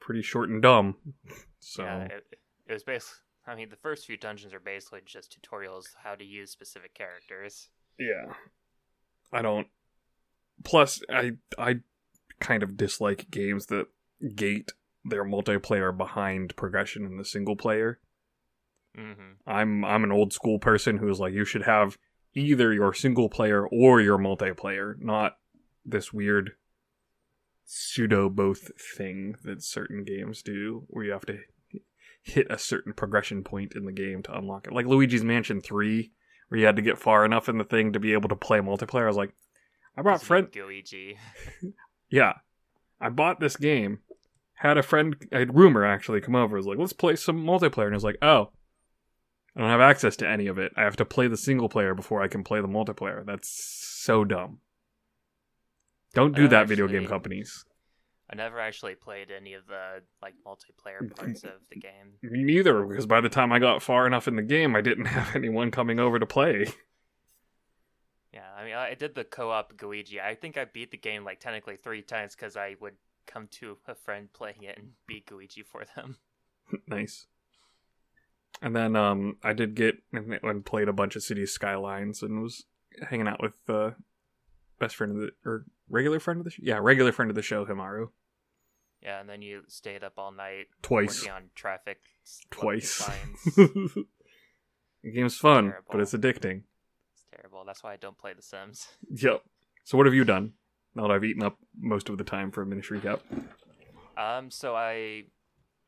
pretty 0.00 0.22
short 0.22 0.50
and 0.50 0.60
dumb. 0.60 0.96
So 1.60 1.82
Yeah, 1.82 2.04
it, 2.04 2.24
it 2.68 2.72
was 2.72 2.84
basically. 2.84 3.18
I 3.48 3.56
mean, 3.56 3.68
the 3.68 3.76
first 3.76 4.06
few 4.06 4.16
dungeons 4.16 4.54
are 4.54 4.60
basically 4.60 5.00
just 5.04 5.36
tutorials 5.36 5.86
how 6.04 6.14
to 6.14 6.24
use 6.24 6.52
specific 6.52 6.94
characters. 6.94 7.70
Yeah. 7.98 8.34
I 9.32 9.42
don't 9.42 9.66
plus 10.64 11.02
I 11.10 11.32
I 11.58 11.80
kind 12.40 12.62
of 12.62 12.76
dislike 12.76 13.30
games 13.30 13.66
that 13.66 13.86
gate 14.34 14.72
their 15.04 15.24
multiplayer 15.24 15.96
behind 15.96 16.54
progression 16.56 17.04
in 17.04 17.16
the 17.16 17.24
single 17.24 17.56
player. 17.56 17.98
Mm-hmm. 18.98 19.50
I'm 19.50 19.84
I'm 19.84 20.04
an 20.04 20.12
old 20.12 20.32
school 20.32 20.58
person 20.58 20.98
who's 20.98 21.20
like 21.20 21.32
you 21.32 21.44
should 21.44 21.62
have 21.62 21.98
either 22.34 22.72
your 22.72 22.92
single 22.92 23.28
player 23.28 23.66
or 23.66 24.00
your 24.00 24.18
multiplayer, 24.18 24.94
not 24.98 25.36
this 25.84 26.12
weird 26.12 26.52
pseudo 27.64 28.28
both 28.28 28.70
thing 28.96 29.34
that 29.44 29.62
certain 29.62 30.02
games 30.02 30.42
do 30.42 30.84
where 30.88 31.04
you 31.04 31.12
have 31.12 31.26
to 31.26 31.38
hit 32.22 32.46
a 32.50 32.58
certain 32.58 32.92
progression 32.92 33.44
point 33.44 33.74
in 33.74 33.84
the 33.84 33.92
game 33.92 34.22
to 34.22 34.36
unlock 34.36 34.66
it. 34.66 34.72
Like 34.72 34.86
Luigi's 34.86 35.24
Mansion 35.24 35.60
3 35.60 36.10
where 36.48 36.58
you 36.58 36.66
had 36.66 36.76
to 36.76 36.82
get 36.82 36.98
far 36.98 37.24
enough 37.24 37.48
in 37.48 37.58
the 37.58 37.64
thing 37.64 37.92
to 37.92 38.00
be 38.00 38.12
able 38.12 38.28
to 38.28 38.36
play 38.36 38.58
multiplayer. 38.58 39.04
I 39.04 39.08
was 39.08 39.16
like, 39.16 39.34
I 39.96 40.02
brought 40.02 40.22
friend 40.22 40.48
Luigi. 40.54 41.18
yeah. 42.10 42.34
I 43.00 43.10
bought 43.10 43.38
this 43.38 43.56
game, 43.56 44.00
had 44.54 44.78
a 44.78 44.82
friend, 44.82 45.16
a 45.30 45.44
rumor 45.46 45.84
actually 45.84 46.20
come 46.20 46.34
over, 46.34 46.56
was 46.56 46.66
like, 46.66 46.78
let's 46.78 46.92
play 46.92 47.16
some 47.16 47.44
multiplayer. 47.44 47.84
And 47.84 47.94
I 47.94 47.96
was 47.96 48.04
like, 48.04 48.18
oh, 48.22 48.50
I 49.58 49.62
don't 49.62 49.70
have 49.70 49.80
access 49.80 50.14
to 50.18 50.28
any 50.28 50.46
of 50.46 50.56
it. 50.58 50.72
I 50.76 50.82
have 50.82 50.94
to 50.96 51.04
play 51.04 51.26
the 51.26 51.36
single 51.36 51.68
player 51.68 51.92
before 51.92 52.22
I 52.22 52.28
can 52.28 52.44
play 52.44 52.60
the 52.60 52.68
multiplayer. 52.68 53.26
That's 53.26 53.48
so 54.04 54.24
dumb. 54.24 54.60
Don't 56.14 56.34
do 56.34 56.46
that, 56.46 56.68
video 56.68 56.86
game 56.86 57.06
companies. 57.06 57.64
I 58.30 58.36
never 58.36 58.60
actually 58.60 58.94
played 58.94 59.32
any 59.36 59.54
of 59.54 59.66
the 59.66 60.02
like 60.22 60.34
multiplayer 60.46 61.02
mm, 61.02 61.16
parts 61.16 61.42
mm, 61.42 61.48
of 61.48 61.60
the 61.70 61.80
game. 61.80 62.12
Me 62.22 62.44
neither, 62.44 62.84
because 62.84 63.06
by 63.06 63.20
the 63.20 63.28
time 63.28 63.52
I 63.52 63.58
got 63.58 63.82
far 63.82 64.06
enough 64.06 64.28
in 64.28 64.36
the 64.36 64.42
game, 64.42 64.76
I 64.76 64.80
didn't 64.80 65.04
have 65.16 65.34
anyone 65.34 65.72
coming 65.72 65.98
over 65.98 66.20
to 66.20 66.26
play. 66.26 66.66
Yeah, 68.32 68.48
I 68.56 68.64
mean, 68.64 68.74
I 68.74 68.94
did 68.94 69.16
the 69.16 69.24
co-op 69.24 69.74
Luigi. 69.82 70.20
I 70.20 70.36
think 70.36 70.56
I 70.56 70.66
beat 70.66 70.92
the 70.92 70.98
game 70.98 71.24
like 71.24 71.40
technically 71.40 71.76
three 71.76 72.02
times 72.02 72.36
because 72.36 72.56
I 72.56 72.76
would 72.80 72.94
come 73.26 73.48
to 73.52 73.78
a 73.88 73.96
friend 73.96 74.32
playing 74.32 74.62
it 74.62 74.78
and 74.78 74.90
beat 75.08 75.32
Luigi 75.32 75.62
for 75.62 75.84
them. 75.96 76.18
nice. 76.86 77.26
And 78.60 78.74
then 78.74 78.96
um, 78.96 79.36
I 79.42 79.52
did 79.52 79.74
get 79.74 79.96
and 80.12 80.64
played 80.64 80.88
a 80.88 80.92
bunch 80.92 81.14
of 81.16 81.22
Cities 81.22 81.52
Skylines 81.52 82.22
and 82.22 82.42
was 82.42 82.64
hanging 83.08 83.28
out 83.28 83.40
with 83.42 83.54
uh, 83.68 83.90
best 84.80 84.96
friend 84.96 85.12
of 85.12 85.18
the 85.18 85.30
or 85.48 85.64
regular 85.88 86.20
friend 86.20 86.40
of 86.40 86.44
the 86.44 86.50
sh- 86.50 86.60
yeah 86.62 86.78
regular 86.80 87.12
friend 87.12 87.30
of 87.30 87.34
the 87.34 87.42
show 87.42 87.64
Himaru 87.64 88.08
Yeah, 89.02 89.20
and 89.20 89.28
then 89.28 89.42
you 89.42 89.62
stayed 89.68 90.02
up 90.02 90.14
all 90.16 90.32
night 90.32 90.66
twice 90.82 91.26
on 91.28 91.50
traffic 91.54 91.98
twice. 92.50 93.08
the 93.56 94.06
game's 95.14 95.36
fun, 95.36 95.72
but 95.90 96.00
it's 96.00 96.12
addicting. 96.12 96.62
It's 97.14 97.24
terrible. 97.32 97.64
That's 97.66 97.82
why 97.84 97.92
I 97.92 97.96
don't 97.96 98.18
play 98.18 98.32
The 98.34 98.42
Sims. 98.42 98.88
Yep. 99.14 99.42
So 99.84 99.96
what 99.96 100.06
have 100.06 100.14
you 100.14 100.24
done? 100.24 100.52
Now 100.94 101.02
that 101.06 101.12
I've 101.14 101.24
eaten 101.24 101.42
up 101.42 101.58
most 101.78 102.08
of 102.08 102.18
the 102.18 102.24
time 102.24 102.50
for 102.50 102.62
a 102.62 102.66
minish 102.66 102.90
recap. 102.90 103.20
Um, 104.16 104.50
so 104.50 104.74
I 104.74 105.24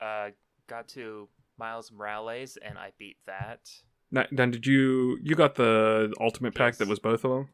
uh 0.00 0.30
got 0.68 0.86
to 0.88 1.28
Miles 1.60 1.92
Morales 1.92 2.56
and 2.60 2.76
I 2.78 2.90
beat 2.98 3.18
that. 3.26 3.70
Now, 4.10 4.24
then 4.32 4.50
did 4.50 4.66
you 4.66 5.18
you 5.22 5.36
got 5.36 5.54
the 5.54 6.12
ultimate 6.20 6.54
pack 6.56 6.76
that 6.78 6.88
was 6.88 6.98
both 6.98 7.24
of 7.24 7.30
them? 7.30 7.48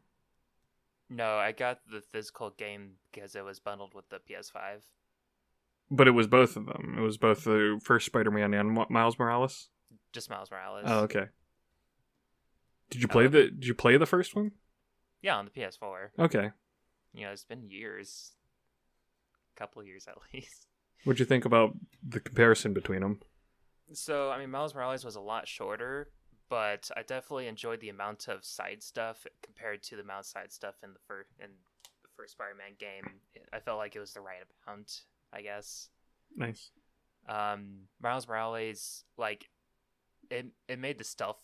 No, 1.11 1.37
I 1.37 1.53
got 1.53 1.81
the 1.91 2.01
physical 2.01 2.51
game 2.51 2.93
because 3.13 3.37
it 3.37 3.45
was 3.45 3.61
bundled 3.61 3.93
with 3.95 4.09
the 4.09 4.19
PS5. 4.19 4.81
But 5.91 6.09
it 6.09 6.13
was 6.13 6.27
both 6.27 6.57
of 6.57 6.67
them. 6.67 6.97
It 6.99 7.01
was 7.03 7.17
both 7.17 7.45
the 7.45 7.79
first 7.85 8.07
Spider-Man 8.07 8.55
and 8.55 8.87
Miles 8.91 9.19
Morales. 9.19 9.69
Just 10.13 10.31
Miles 10.31 10.51
Morales. 10.51 10.85
Oh, 10.87 11.01
okay. 11.01 11.27
Did 12.91 13.03
you 13.03 13.09
play 13.09 13.27
Um, 13.27 13.33
the 13.33 13.43
Did 13.51 13.67
you 13.67 13.75
play 13.75 13.97
the 13.97 14.07
first 14.07 14.35
one? 14.35 14.53
Yeah, 15.23 15.37
on 15.37 15.45
the 15.45 15.51
PS4. 15.51 16.09
Okay. 16.19 16.51
You 17.15 17.27
know, 17.27 17.31
it's 17.33 17.45
been 17.45 17.71
years. 17.71 18.33
A 19.55 19.59
couple 19.59 19.83
years 19.85 20.07
at 20.09 20.17
least. 20.35 20.67
What'd 21.05 21.21
you 21.21 21.27
think 21.27 21.45
about 21.45 21.77
the 22.03 22.19
comparison 22.21 22.73
between 22.73 23.01
them? 23.01 23.21
So, 23.93 24.31
I 24.31 24.39
mean, 24.39 24.51
Miles 24.51 24.75
Morales 24.75 25.05
was 25.05 25.17
a 25.17 25.21
lot 25.21 25.47
shorter, 25.47 26.11
but 26.49 26.91
I 26.97 27.03
definitely 27.03 27.47
enjoyed 27.47 27.81
the 27.81 27.89
amount 27.89 28.29
of 28.29 28.45
side 28.45 28.83
stuff 28.83 29.27
compared 29.43 29.83
to 29.85 29.97
the 29.97 30.03
amount 30.03 30.21
of 30.21 30.27
side 30.27 30.53
stuff 30.53 30.75
in 30.83 30.93
the 30.93 30.99
first 31.07 31.31
in 31.41 31.51
the 32.03 32.09
first 32.17 32.33
Spider-Man 32.33 32.73
game. 32.79 33.05
I 33.53 33.61
felt 33.61 33.79
like 33.79 33.97
it 33.97 34.01
was 34.01 34.13
the 34.13 34.21
right 34.21 34.43
amount, 34.67 35.03
I 35.33 35.43
guess. 35.43 35.91
Nice. 36.37 36.71
Um, 37.29 37.89
Miles 38.01 38.29
Morales, 38.29 39.05
like, 39.17 39.49
it 40.31 40.47
it 40.69 40.79
made 40.79 40.99
the 40.99 41.05
stealth 41.05 41.43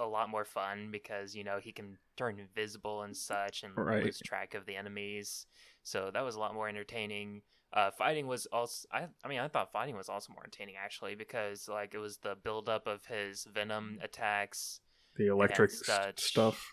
a 0.00 0.06
lot 0.06 0.30
more 0.30 0.44
fun 0.44 0.90
because 0.90 1.34
you 1.34 1.44
know 1.44 1.58
he 1.60 1.72
can 1.72 1.98
turn 2.16 2.38
invisible 2.38 3.02
and 3.02 3.16
such 3.16 3.62
and 3.62 3.72
Right. 3.76 4.04
lose 4.04 4.18
track 4.18 4.54
of 4.54 4.66
the 4.66 4.76
enemies. 4.76 5.46
So 5.82 6.10
that 6.12 6.24
was 6.24 6.36
a 6.36 6.40
lot 6.40 6.54
more 6.54 6.68
entertaining. 6.68 7.42
Uh, 7.72 7.90
fighting 7.92 8.26
was 8.26 8.46
also 8.46 8.88
I 8.92 9.06
I 9.24 9.28
mean 9.28 9.38
I 9.38 9.46
thought 9.48 9.70
fighting 9.72 9.96
was 9.96 10.08
also 10.08 10.32
more 10.32 10.42
entertaining 10.42 10.74
actually 10.82 11.14
because 11.14 11.68
like 11.68 11.94
it 11.94 11.98
was 11.98 12.18
the 12.18 12.36
buildup 12.42 12.86
of 12.86 13.04
his 13.06 13.46
venom 13.52 13.98
attacks. 14.02 14.80
The 15.16 15.28
electric 15.28 15.70
s- 15.70 15.86
such. 15.86 16.20
stuff. 16.20 16.66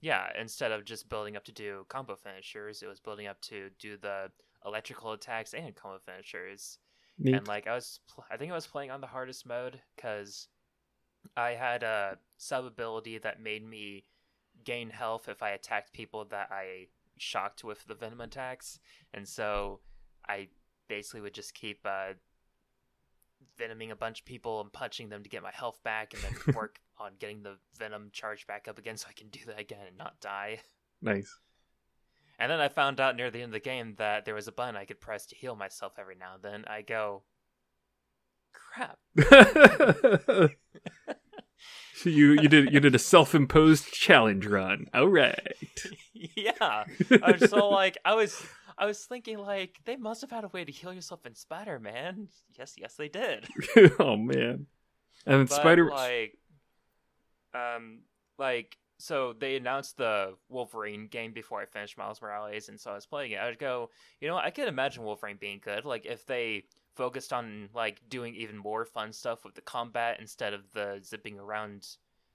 yeah, 0.00 0.26
instead 0.40 0.72
of 0.72 0.84
just 0.84 1.08
building 1.08 1.36
up 1.36 1.44
to 1.44 1.52
do 1.52 1.84
combo 1.88 2.16
finishers, 2.16 2.82
it 2.82 2.88
was 2.88 2.98
building 3.00 3.26
up 3.26 3.40
to 3.42 3.70
do 3.78 3.96
the 3.96 4.30
electrical 4.66 5.12
attacks 5.12 5.54
and 5.54 5.74
combo 5.76 5.98
finishers. 6.04 6.78
Neat. 7.18 7.34
And 7.34 7.46
like 7.46 7.66
I 7.66 7.74
was, 7.74 8.00
pl- 8.12 8.24
I 8.30 8.36
think 8.36 8.50
I 8.50 8.54
was 8.54 8.66
playing 8.66 8.90
on 8.90 9.00
the 9.00 9.06
hardest 9.06 9.46
mode 9.46 9.80
because 9.94 10.48
I 11.36 11.50
had 11.50 11.82
a 11.82 12.16
sub 12.38 12.64
ability 12.64 13.18
that 13.18 13.42
made 13.42 13.64
me 13.68 14.04
gain 14.64 14.90
health 14.90 15.28
if 15.28 15.42
I 15.42 15.50
attacked 15.50 15.92
people 15.92 16.24
that 16.30 16.48
I 16.50 16.86
shocked 17.18 17.62
with 17.62 17.84
the 17.86 17.94
venom 17.94 18.20
attacks, 18.22 18.78
and 19.12 19.28
so 19.28 19.80
I 20.30 20.48
basically 20.88 21.20
would 21.22 21.34
just 21.34 21.54
keep 21.54 21.80
uh, 21.84 22.14
venoming 23.58 23.90
a 23.90 23.96
bunch 23.96 24.20
of 24.20 24.26
people 24.26 24.60
and 24.60 24.72
punching 24.72 25.08
them 25.08 25.22
to 25.22 25.28
get 25.28 25.42
my 25.42 25.52
health 25.52 25.80
back, 25.82 26.14
and 26.14 26.22
then 26.22 26.54
work 26.54 26.78
on 26.98 27.12
getting 27.18 27.42
the 27.42 27.56
venom 27.78 28.10
charged 28.12 28.46
back 28.46 28.68
up 28.68 28.78
again 28.78 28.96
so 28.96 29.08
I 29.08 29.12
can 29.12 29.28
do 29.28 29.40
that 29.46 29.58
again 29.58 29.86
and 29.86 29.96
not 29.96 30.20
die. 30.20 30.60
nice. 31.02 31.38
And 32.38 32.50
then 32.50 32.60
I 32.60 32.68
found 32.68 33.00
out 33.00 33.16
near 33.16 33.30
the 33.30 33.42
end 33.42 33.50
of 33.50 33.52
the 33.52 33.60
game 33.60 33.96
that 33.98 34.24
there 34.24 34.34
was 34.34 34.48
a 34.48 34.52
button 34.52 34.74
I 34.74 34.86
could 34.86 34.98
press 34.98 35.26
to 35.26 35.36
heal 35.36 35.54
myself 35.54 35.92
every 35.98 36.14
now 36.14 36.34
and 36.34 36.42
then. 36.42 36.64
I 36.66 36.80
go, 36.80 37.22
crap. 38.54 38.98
so 41.94 42.08
you 42.08 42.32
you 42.32 42.48
did 42.48 42.72
you 42.72 42.80
did 42.80 42.94
a 42.94 42.98
self-imposed 42.98 43.92
challenge 43.92 44.46
run. 44.46 44.86
All 44.94 45.08
right. 45.08 45.54
yeah. 46.14 46.84
I 47.22 47.36
was 47.38 47.50
so 47.50 47.68
like, 47.68 47.98
I 48.06 48.14
was. 48.14 48.42
I 48.80 48.86
was 48.86 49.04
thinking 49.04 49.38
like 49.38 49.78
they 49.84 49.96
must 49.96 50.22
have 50.22 50.30
had 50.30 50.44
a 50.44 50.48
way 50.48 50.64
to 50.64 50.72
heal 50.72 50.92
yourself 50.92 51.26
in 51.26 51.34
Spider 51.34 51.78
Man. 51.78 52.28
Yes, 52.58 52.74
yes, 52.76 52.94
they 52.94 53.08
did. 53.08 53.46
oh 53.98 54.16
man. 54.16 54.66
And 55.26 55.48
But, 55.48 55.54
Spider 55.54 55.90
like, 55.90 56.38
um, 57.54 58.00
like 58.38 58.76
so 58.98 59.34
they 59.38 59.56
announced 59.56 59.96
the 59.96 60.34
Wolverine 60.48 61.06
game 61.08 61.32
before 61.32 61.60
I 61.60 61.66
finished 61.66 61.96
Miles 61.96 62.20
Morales, 62.20 62.68
and 62.68 62.78
so 62.78 62.90
I 62.90 62.94
was 62.94 63.06
playing 63.06 63.32
it. 63.32 63.36
I 63.36 63.46
would 63.46 63.58
go, 63.58 63.90
you 64.20 64.28
know, 64.28 64.36
I 64.36 64.50
could 64.50 64.68
imagine 64.68 65.04
Wolverine 65.04 65.38
being 65.38 65.60
good. 65.62 65.84
Like 65.84 66.06
if 66.06 66.26
they 66.26 66.64
focused 66.96 67.32
on 67.32 67.68
like 67.74 68.00
doing 68.08 68.34
even 68.34 68.56
more 68.56 68.84
fun 68.84 69.12
stuff 69.12 69.44
with 69.44 69.54
the 69.54 69.62
combat 69.62 70.18
instead 70.20 70.52
of 70.52 70.70
the 70.72 71.00
zipping 71.04 71.38
around 71.38 71.86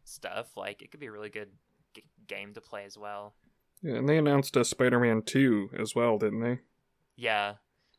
stuff, 0.04 0.58
like 0.58 0.82
it 0.82 0.92
could 0.92 1.00
be 1.00 1.08
a 1.08 1.12
really 1.12 1.30
good 1.30 1.50
g- 1.94 2.04
game 2.28 2.54
to 2.54 2.62
play 2.62 2.86
as 2.86 2.98
well. 2.98 3.36
Yeah, 3.86 3.98
and 3.98 4.10
they 4.10 4.18
announced 4.18 4.58
a 4.58 4.66
Spider-Man 4.66 5.22
2 5.22 5.70
as 5.80 5.94
well, 5.94 6.18
didn't 6.18 6.40
they? 6.40 6.60
Yeah, 7.16 7.54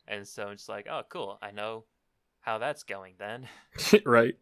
and 0.05 0.27
so 0.27 0.49
it's 0.49 0.67
like, 0.67 0.85
oh, 0.91 1.03
cool. 1.07 1.39
I 1.41 1.51
know 1.51 1.85
how 2.41 2.57
that's 2.57 2.83
going 2.83 3.13
then. 3.17 3.47
right. 4.05 4.35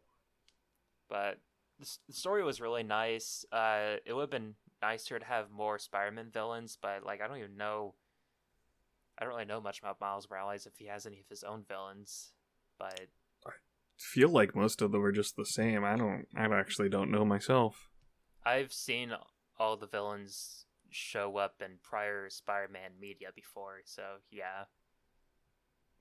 but 1.08 1.38
the, 1.80 1.88
story 2.10 2.43
was 2.43 2.60
really 2.60 2.82
nice. 2.82 3.46
Uh, 3.52 3.98
it 4.08 4.14
would 4.14 4.22
have 4.22 4.30
been 4.32 4.56
nicer 4.82 5.20
to 5.20 5.26
have 5.26 5.52
more 5.52 5.78
Spider-Man 5.78 6.32
villains, 6.34 6.80
but 6.82 7.06
like 7.06 7.22
I 7.22 7.28
don't 7.28 7.38
even 7.38 7.58
know. 7.58 7.93
I 9.20 9.24
don't 9.24 9.34
really 9.34 9.46
know 9.46 9.62
much 9.62 9.80
about 9.80 10.02
Miles 10.02 10.28
Morales 10.28 10.66
if 10.66 10.78
he 10.78 10.88
has 10.88 11.06
any 11.06 11.20
of 11.20 11.30
his 11.30 11.43
own 11.43 11.64
villains. 11.68 12.32
But 12.80 13.02
I 13.46 13.52
Feel 13.98 14.30
like 14.30 14.56
most 14.56 14.82
of 14.82 14.91
them 14.91 15.04
are 15.04 15.12
just 15.12 15.36
the 15.36 15.46
same. 15.46 15.84
I 15.84 15.96
don't 15.96 16.26
I 16.36 16.46
actually 16.46 16.89
don't 16.89 17.12
know 17.12 17.24
myself. 17.24 17.91
I've 18.43 18.74
seen 18.74 19.12
all 19.60 19.78
the 19.78 19.88
villains 19.88 20.64
show 20.96 21.38
up 21.38 21.62
in 21.64 21.78
prior 21.84 22.30
Spider-Man 22.30 22.91
media 23.00 23.28
before, 23.36 23.82
so 23.86 24.02
yeah. 24.32 24.66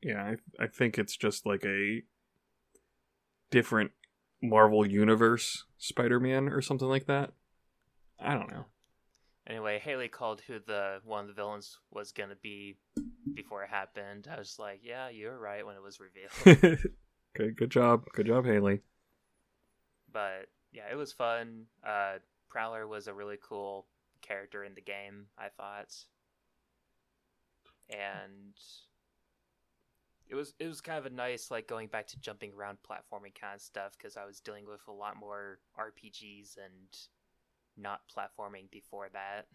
Yeah, 0.03 0.35
I 0.59 0.65
I 0.65 0.67
think 0.67 0.99
it's 0.99 1.17
just 1.17 1.47
like 1.47 1.65
a 1.65 2.03
different 3.51 3.93
Marvel 4.43 4.87
universe 4.87 5.65
Spider-Man 5.79 6.49
or 6.49 6.61
something 6.61 6.89
like 6.89 7.07
that. 7.07 7.33
I 8.21 8.35
don't 8.35 8.51
know. 8.51 8.67
Anyway, 9.47 9.79
Haley 9.79 10.09
called 10.09 10.41
who 10.47 10.59
the 10.67 11.01
one 11.05 11.23
of 11.23 11.29
the 11.29 11.35
villains 11.35 11.79
was 11.91 12.13
gonna 12.13 12.37
be 12.41 12.77
before 13.35 13.63
it 13.65 13.71
happened. 13.71 14.29
I 14.31 14.39
was 14.39 14.57
like, 14.59 14.81
yeah, 14.83 15.09
you 15.11 15.27
were 15.27 15.39
right 15.39 15.67
when 15.67 15.77
it 15.77 15.83
was 15.83 15.99
revealed. 16.01 16.79
good 17.35 17.57
good 17.57 17.71
job. 17.71 18.05
Good 18.15 18.27
job, 18.27 18.47
Haley. 18.47 18.81
but 20.13 20.49
yeah, 20.73 20.85
it 20.91 20.97
was 20.97 21.13
fun. 21.13 21.65
Uh, 21.87 22.15
Prowler 22.49 22.87
was 22.87 23.07
a 23.07 23.15
really 23.15 23.37
cool 23.47 23.87
character 24.27 24.65
in 24.65 24.75
the 24.75 24.81
game, 24.81 25.27
I 25.39 25.49
thought, 25.49 25.95
and 27.91 28.55
it 30.29 30.35
was 30.35 30.55
it 30.59 30.67
was 30.67 30.81
kind 30.81 30.99
of 30.99 31.07
a 31.07 31.15
nice 31.15 31.51
like 31.51 31.69
going 31.69 31.89
back 31.89 32.07
to 32.09 32.19
jumping 32.19 32.53
around 32.57 32.79
platforming 32.79 33.39
kind 33.39 33.55
of 33.55 33.61
stuff 33.61 33.93
because 33.97 34.17
I 34.17 34.25
was 34.25 34.41
dealing 34.41 34.67
with 34.67 34.81
a 34.89 34.93
lot 34.93 35.17
more 35.17 35.59
RPGs 35.79 36.57
and 36.57 36.97
not 37.77 38.01
platforming 38.15 38.71
before 38.71 39.09
that. 39.13 39.47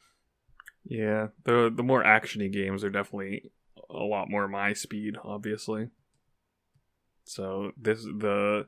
Yeah, 0.86 1.28
the 1.44 1.72
the 1.74 1.84
more 1.84 2.04
actiony 2.04 2.52
games 2.52 2.84
are 2.84 2.90
definitely 2.90 3.52
a 3.90 4.04
lot 4.04 4.30
more 4.30 4.48
my 4.48 4.74
speed, 4.74 5.18
obviously. 5.24 5.90
So 7.26 7.72
this 7.78 8.04
the 8.04 8.68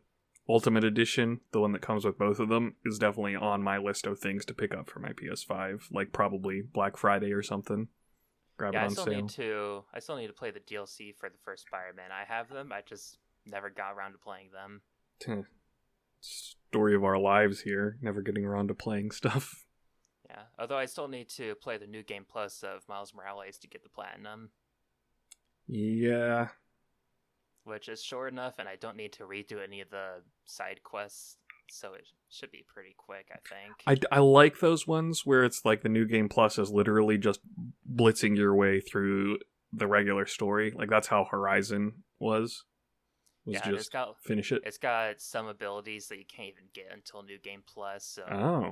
Ultimate 0.49 0.83
Edition, 0.83 1.39
the 1.51 1.59
one 1.59 1.71
that 1.71 1.81
comes 1.81 2.03
with 2.03 2.17
both 2.17 2.39
of 2.39 2.49
them, 2.49 2.75
is 2.83 2.97
definitely 2.99 3.35
on 3.35 3.63
my 3.63 3.77
list 3.77 4.05
of 4.05 4.19
things 4.19 4.43
to 4.45 4.53
pick 4.53 4.73
up 4.73 4.89
for 4.89 4.99
my 4.99 5.11
PS5, 5.13 5.83
like 5.91 6.11
probably 6.11 6.61
Black 6.61 6.97
Friday 6.97 7.31
or 7.31 7.41
something. 7.43 7.87
Grab 8.57 8.73
yeah, 8.73 8.83
it 8.83 8.85
I 8.85 8.89
still 8.89 9.05
sale. 9.05 9.13
need 9.13 9.29
to 9.29 9.83
I 9.93 9.99
still 9.99 10.17
need 10.17 10.27
to 10.27 10.33
play 10.33 10.51
the 10.51 10.59
DLC 10.59 11.15
for 11.15 11.29
the 11.29 11.37
first 11.43 11.65
Spider-Man. 11.67 12.11
I 12.11 12.25
have 12.31 12.49
them. 12.49 12.71
I 12.71 12.81
just 12.87 13.17
never 13.45 13.69
got 13.69 13.93
around 13.93 14.11
to 14.13 14.17
playing 14.17 14.49
them. 14.51 14.81
Story 16.19 16.95
of 16.95 17.03
our 17.03 17.17
lives 17.17 17.61
here, 17.61 17.97
never 18.01 18.21
getting 18.21 18.45
around 18.45 18.67
to 18.67 18.75
playing 18.75 19.11
stuff. 19.11 19.65
Yeah, 20.29 20.43
although 20.59 20.77
I 20.77 20.85
still 20.85 21.07
need 21.07 21.29
to 21.29 21.55
play 21.55 21.77
the 21.77 21.87
new 21.87 22.03
game 22.03 22.25
plus 22.29 22.63
of 22.63 22.87
Miles 22.87 23.13
Morales 23.13 23.57
to 23.59 23.67
get 23.67 23.83
the 23.83 23.89
platinum, 23.89 24.51
Yeah, 25.67 26.49
which 27.63 27.87
is 27.89 28.01
short 28.03 28.31
enough, 28.31 28.55
and 28.59 28.67
I 28.67 28.75
don't 28.75 28.97
need 28.97 29.13
to 29.13 29.23
redo 29.23 29.63
any 29.63 29.81
of 29.81 29.89
the 29.89 30.21
side 30.45 30.81
quests, 30.83 31.37
so 31.69 31.93
it 31.93 32.07
should 32.29 32.51
be 32.51 32.65
pretty 32.67 32.95
quick, 32.97 33.27
I 33.31 33.37
think. 33.87 34.03
I, 34.11 34.15
I 34.15 34.19
like 34.19 34.59
those 34.59 34.87
ones 34.87 35.21
where 35.25 35.43
it's 35.43 35.63
like 35.65 35.81
the 35.81 35.89
new 35.89 36.05
game 36.05 36.29
plus 36.29 36.57
is 36.57 36.71
literally 36.71 37.17
just 37.17 37.39
blitzing 37.91 38.35
your 38.35 38.55
way 38.55 38.79
through 38.81 39.39
the 39.73 39.87
regular 39.87 40.25
story. 40.25 40.73
Like 40.75 40.89
that's 40.89 41.07
how 41.07 41.25
Horizon 41.29 42.03
was. 42.19 42.65
Was 43.45 43.55
yeah, 43.55 43.71
just 43.71 43.91
got 43.91 44.15
finish 44.23 44.51
it. 44.51 44.61
it's 44.65 44.77
got 44.77 45.19
some 45.19 45.47
abilities 45.47 46.07
that 46.09 46.19
you 46.19 46.25
can't 46.25 46.49
even 46.49 46.65
get 46.75 46.85
until 46.93 47.23
new 47.23 47.39
game 47.39 47.63
plus, 47.65 48.05
so 48.05 48.23
Oh, 48.29 48.71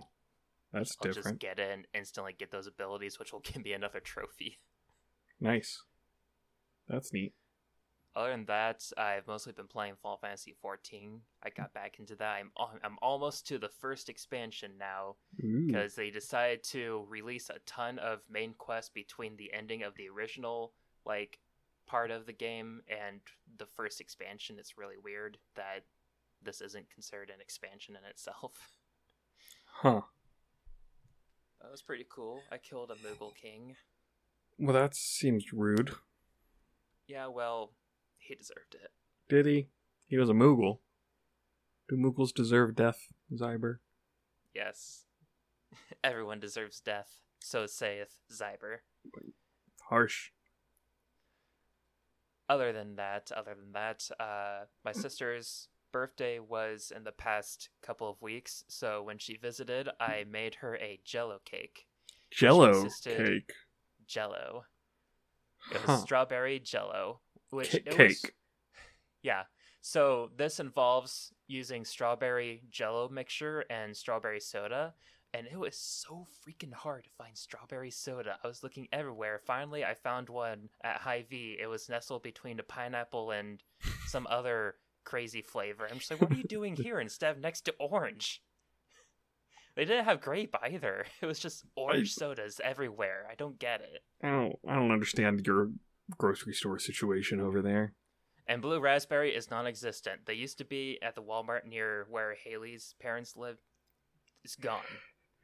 that's 0.71 0.95
I'll 1.01 1.07
different. 1.11 1.39
just 1.39 1.39
get 1.39 1.57
it 1.57 1.71
and 1.71 1.87
instantly 1.95 2.35
get 2.37 2.51
those 2.51 2.67
abilities, 2.67 3.17
which 3.17 3.33
will 3.33 3.39
give 3.43 3.63
me 3.63 3.71
another 3.73 3.99
trophy. 3.99 4.59
Nice. 5.39 5.81
That's 6.87 7.11
neat. 7.13 7.33
Other 8.15 8.31
than 8.31 8.45
that, 8.45 8.83
I've 8.97 9.27
mostly 9.27 9.53
been 9.53 9.67
playing 9.67 9.93
Final 10.01 10.17
Fantasy 10.17 10.55
14. 10.61 11.21
I 11.43 11.49
hmm. 11.49 11.61
got 11.61 11.73
back 11.73 11.99
into 11.99 12.15
that. 12.15 12.37
I'm 12.39 12.51
I'm 12.83 12.97
almost 13.01 13.47
to 13.47 13.57
the 13.59 13.69
first 13.69 14.09
expansion 14.09 14.71
now. 14.79 15.15
Because 15.67 15.95
they 15.95 16.09
decided 16.09 16.63
to 16.71 17.05
release 17.07 17.49
a 17.49 17.59
ton 17.65 17.99
of 17.99 18.19
main 18.29 18.53
quests 18.57 18.89
between 18.93 19.37
the 19.37 19.53
ending 19.53 19.83
of 19.83 19.95
the 19.95 20.09
original 20.09 20.73
like 21.05 21.39
part 21.87 22.11
of 22.11 22.25
the 22.27 22.33
game 22.33 22.81
and 22.87 23.19
the 23.57 23.65
first 23.65 23.99
expansion 23.99 24.57
it's 24.59 24.77
really 24.77 24.97
weird 25.03 25.37
that 25.55 25.83
this 26.43 26.61
isn't 26.61 26.89
considered 26.93 27.31
an 27.33 27.41
expansion 27.41 27.95
in 27.95 28.07
itself 28.09 28.51
Huh. 29.81 30.01
that 31.61 31.71
was 31.71 31.81
pretty 31.81 32.05
cool 32.09 32.41
i 32.51 32.57
killed 32.57 32.91
a 32.91 32.95
moogle 32.95 33.33
king 33.35 33.75
Well, 34.59 34.73
that 34.73 34.93
seems 34.95 35.51
rude. 35.51 35.91
yeah 37.07 37.27
well 37.27 37.71
he 38.29 38.35
deserved 38.35 38.75
it 38.81 38.91
Did 39.27 39.45
he? 39.45 39.67
He 40.07 40.17
was 40.17 40.29
a 40.29 40.33
Moogle. 40.33 40.79
Do 41.89 41.97
Moogles 41.97 42.33
deserve 42.33 42.75
death, 42.75 43.07
Zyber? 43.33 43.79
yes 44.55 45.03
everyone 46.03 46.39
deserves 46.39 46.79
death 46.79 47.19
so 47.39 47.65
saith 47.67 48.15
zyber 48.31 48.77
Harsh. 49.89 50.29
other 52.47 52.71
than 52.73 52.95
that, 52.95 53.31
other 53.35 53.55
than 53.55 53.71
that, 53.73 54.09
uh, 54.19 54.65
my 54.83 54.91
sister's 55.05 55.67
birthday 55.91 56.39
was 56.39 56.91
in 56.95 57.03
the 57.03 57.11
past 57.11 57.69
couple 57.81 58.09
of 58.09 58.21
weeks. 58.21 58.63
So 58.67 59.01
when 59.03 59.17
she 59.17 59.37
visited, 59.37 59.89
I 59.99 60.25
made 60.29 60.55
her 60.55 60.75
a 60.77 60.99
Jello 61.03 61.39
cake. 61.45 61.87
Jello 62.31 62.87
cake. 63.03 63.53
Jello. 64.07 64.65
It 65.71 65.77
was 65.81 65.85
Huh. 65.85 65.97
strawberry 65.97 66.59
Jello, 66.59 67.21
which 67.51 67.71
Ca- 67.71 67.77
it 67.85 67.97
was- 67.97 68.21
cake. 68.21 68.33
yeah. 69.21 69.43
So 69.81 70.29
this 70.35 70.59
involves 70.59 71.31
using 71.47 71.85
strawberry 71.85 72.63
Jello 72.69 73.07
mixture 73.09 73.61
and 73.69 73.95
strawberry 73.95 74.39
soda, 74.41 74.93
and 75.33 75.47
it 75.47 75.57
was 75.57 75.77
so 75.77 76.27
freaking 76.45 76.73
hard 76.73 77.05
to 77.05 77.09
find 77.11 77.37
strawberry 77.37 77.91
soda. 77.91 78.37
I 78.43 78.47
was 78.47 78.61
looking 78.61 78.87
everywhere. 78.91 79.39
Finally, 79.45 79.85
I 79.85 79.93
found 79.93 80.27
one 80.29 80.69
at 80.83 80.97
Hy-Vee. 80.97 81.57
It 81.61 81.67
was 81.67 81.87
nestled 81.87 82.23
between 82.23 82.59
a 82.59 82.63
pineapple 82.63 83.31
and 83.31 83.63
some 84.07 84.27
other 84.29 84.75
crazy 85.05 85.41
flavor. 85.41 85.87
I'm 85.89 85.99
just 85.99 86.11
like, 86.11 86.19
what 86.21 86.31
are 86.31 86.35
you 86.35 86.43
doing 86.43 86.75
here 86.75 86.99
instead 86.99 87.31
of 87.35 87.41
next 87.41 87.61
to 87.61 87.73
orange? 87.79 88.41
They 89.75 89.85
didn't 89.85 90.05
have 90.05 90.19
grape 90.19 90.55
either. 90.61 91.05
It 91.21 91.25
was 91.25 91.39
just 91.39 91.63
orange 91.75 92.13
sodas 92.13 92.59
everywhere. 92.61 93.25
I 93.31 93.35
don't 93.35 93.57
get 93.57 93.79
it. 93.81 94.03
I 94.21 94.29
don't. 94.29 94.55
I 94.67 94.75
don't 94.75 94.91
understand 94.91 95.45
your 95.47 95.69
grocery 96.17 96.53
store 96.53 96.79
situation 96.79 97.39
over 97.39 97.61
there. 97.61 97.93
And 98.47 98.61
blue 98.61 98.79
raspberry 98.79 99.35
is 99.35 99.51
non-existent. 99.51 100.21
They 100.25 100.33
used 100.33 100.57
to 100.57 100.65
be 100.65 100.97
at 101.03 101.13
the 101.13 101.21
Walmart 101.21 101.65
near 101.65 102.07
where 102.09 102.33
Haley's 102.33 102.95
parents 102.99 103.37
lived. 103.37 103.59
It's 104.43 104.55
gone. 104.55 104.79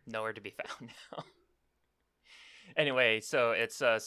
Nowhere 0.08 0.34
to 0.34 0.42
be 0.42 0.56
found 0.80 0.92
now. 1.12 1.24
anyway, 2.76 3.20
so 3.20 3.52
it's 3.52 3.82
uh 3.82 4.00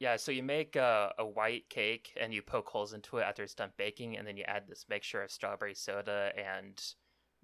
yeah, 0.00 0.16
so 0.16 0.32
you 0.32 0.42
make 0.42 0.76
a, 0.76 1.12
a 1.18 1.26
white 1.26 1.68
cake 1.68 2.16
and 2.18 2.32
you 2.32 2.40
poke 2.40 2.68
holes 2.68 2.94
into 2.94 3.18
it 3.18 3.22
after 3.22 3.42
it's 3.42 3.54
done 3.54 3.70
baking, 3.76 4.16
and 4.16 4.26
then 4.26 4.36
you 4.38 4.44
add 4.46 4.64
this 4.66 4.86
mixture 4.88 5.22
of 5.22 5.30
strawberry 5.30 5.74
soda 5.74 6.32
and 6.36 6.82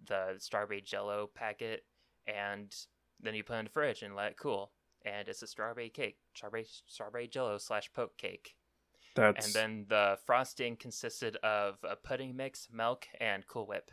the 0.06 0.36
strawberry 0.38 0.80
jello 0.80 1.30
packet, 1.34 1.84
and 2.26 2.74
then 3.20 3.34
you 3.34 3.44
put 3.44 3.58
in 3.58 3.66
the 3.66 3.70
fridge 3.70 4.02
and 4.02 4.16
let 4.16 4.32
it 4.32 4.38
cool. 4.38 4.72
And 5.06 5.28
it's 5.28 5.42
a 5.42 5.46
strawberry 5.46 5.88
cake, 5.88 6.18
strawberry 6.34 6.66
strawberry 6.86 7.28
jello 7.28 7.58
slash 7.58 7.92
poke 7.94 8.18
cake. 8.18 8.56
That's 9.14 9.46
And 9.46 9.54
then 9.54 9.86
the 9.88 10.18
frosting 10.26 10.76
consisted 10.76 11.36
of 11.36 11.76
a 11.88 11.94
pudding 11.96 12.36
mix, 12.36 12.68
milk, 12.72 13.06
and 13.20 13.46
Cool 13.46 13.66
Whip. 13.66 13.90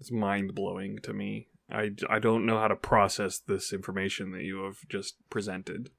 it's 0.00 0.10
mind 0.10 0.54
blowing 0.54 0.98
to 1.04 1.12
me. 1.14 1.48
I, 1.70 1.92
I 2.10 2.18
don't 2.18 2.44
know 2.44 2.58
how 2.58 2.68
to 2.68 2.76
process 2.76 3.38
this 3.38 3.72
information 3.72 4.32
that 4.32 4.42
you 4.42 4.64
have 4.64 4.86
just 4.88 5.14
presented. 5.30 5.90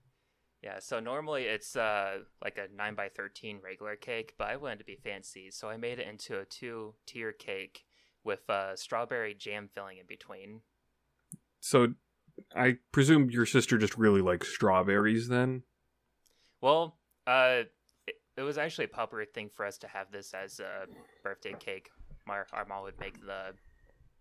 Yeah, 0.62 0.80
so 0.80 1.00
normally 1.00 1.44
it's 1.44 1.76
uh 1.76 2.18
like 2.44 2.58
a 2.58 2.68
nine 2.76 2.96
by 2.96 3.08
thirteen 3.10 3.60
regular 3.64 3.96
cake, 3.96 4.34
but 4.38 4.48
I 4.50 4.58
wanted 4.58 4.80
to 4.80 4.86
be 4.86 4.96
fancy, 4.96 5.50
so 5.52 5.70
I 5.70 5.78
made 5.78 6.00
it 6.00 6.08
into 6.08 6.40
a 6.40 6.46
two 6.46 6.96
tier 7.06 7.32
cake 7.32 7.86
with 8.24 8.50
uh, 8.50 8.76
strawberry 8.76 9.34
jam 9.36 9.70
filling 9.74 10.00
in 10.00 10.08
between. 10.08 10.62
So 11.60 11.94
I 12.56 12.78
presume 12.92 13.30
your 13.30 13.46
sister 13.46 13.78
just 13.78 13.98
really 13.98 14.22
likes 14.22 14.54
strawberries 14.54 15.28
then? 15.28 15.64
Well, 16.62 16.98
uh, 17.28 17.64
it, 18.08 18.16
it 18.38 18.42
was 18.42 18.58
actually 18.58 18.86
a 18.86 18.90
popular 18.90 19.26
thing 19.26 19.50
for 19.54 19.66
us 19.66 19.78
to 19.80 19.88
have 19.88 20.12
this 20.12 20.34
as 20.34 20.60
a 20.60 20.86
birthday 21.24 21.54
cake. 21.60 21.90
My 22.28 22.40
our 22.54 22.66
mom 22.68 22.84
would 22.84 23.00
make 23.00 23.20
the 23.26 23.54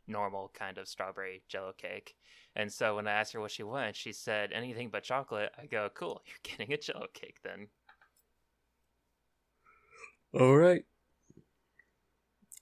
normal 0.07 0.51
kind 0.53 0.77
of 0.79 0.87
strawberry 0.87 1.43
jello 1.49 1.73
cake, 1.77 2.15
and 2.55 2.71
so 2.71 2.97
when 2.97 3.09
I 3.09 3.13
asked 3.13 3.33
her 3.33 3.41
what 3.41 3.51
she 3.51 3.63
wanted, 3.63 3.97
she 3.97 4.13
said 4.13 4.53
anything 4.53 4.91
but 4.91 5.03
chocolate. 5.03 5.53
I 5.61 5.67
go, 5.67 5.89
cool, 5.95 6.23
you're 6.27 6.57
getting 6.59 6.73
a 6.73 6.79
jello 6.79 7.07
cake 7.15 7.39
then. 7.43 7.69
All 10.39 10.57
right. 10.57 10.85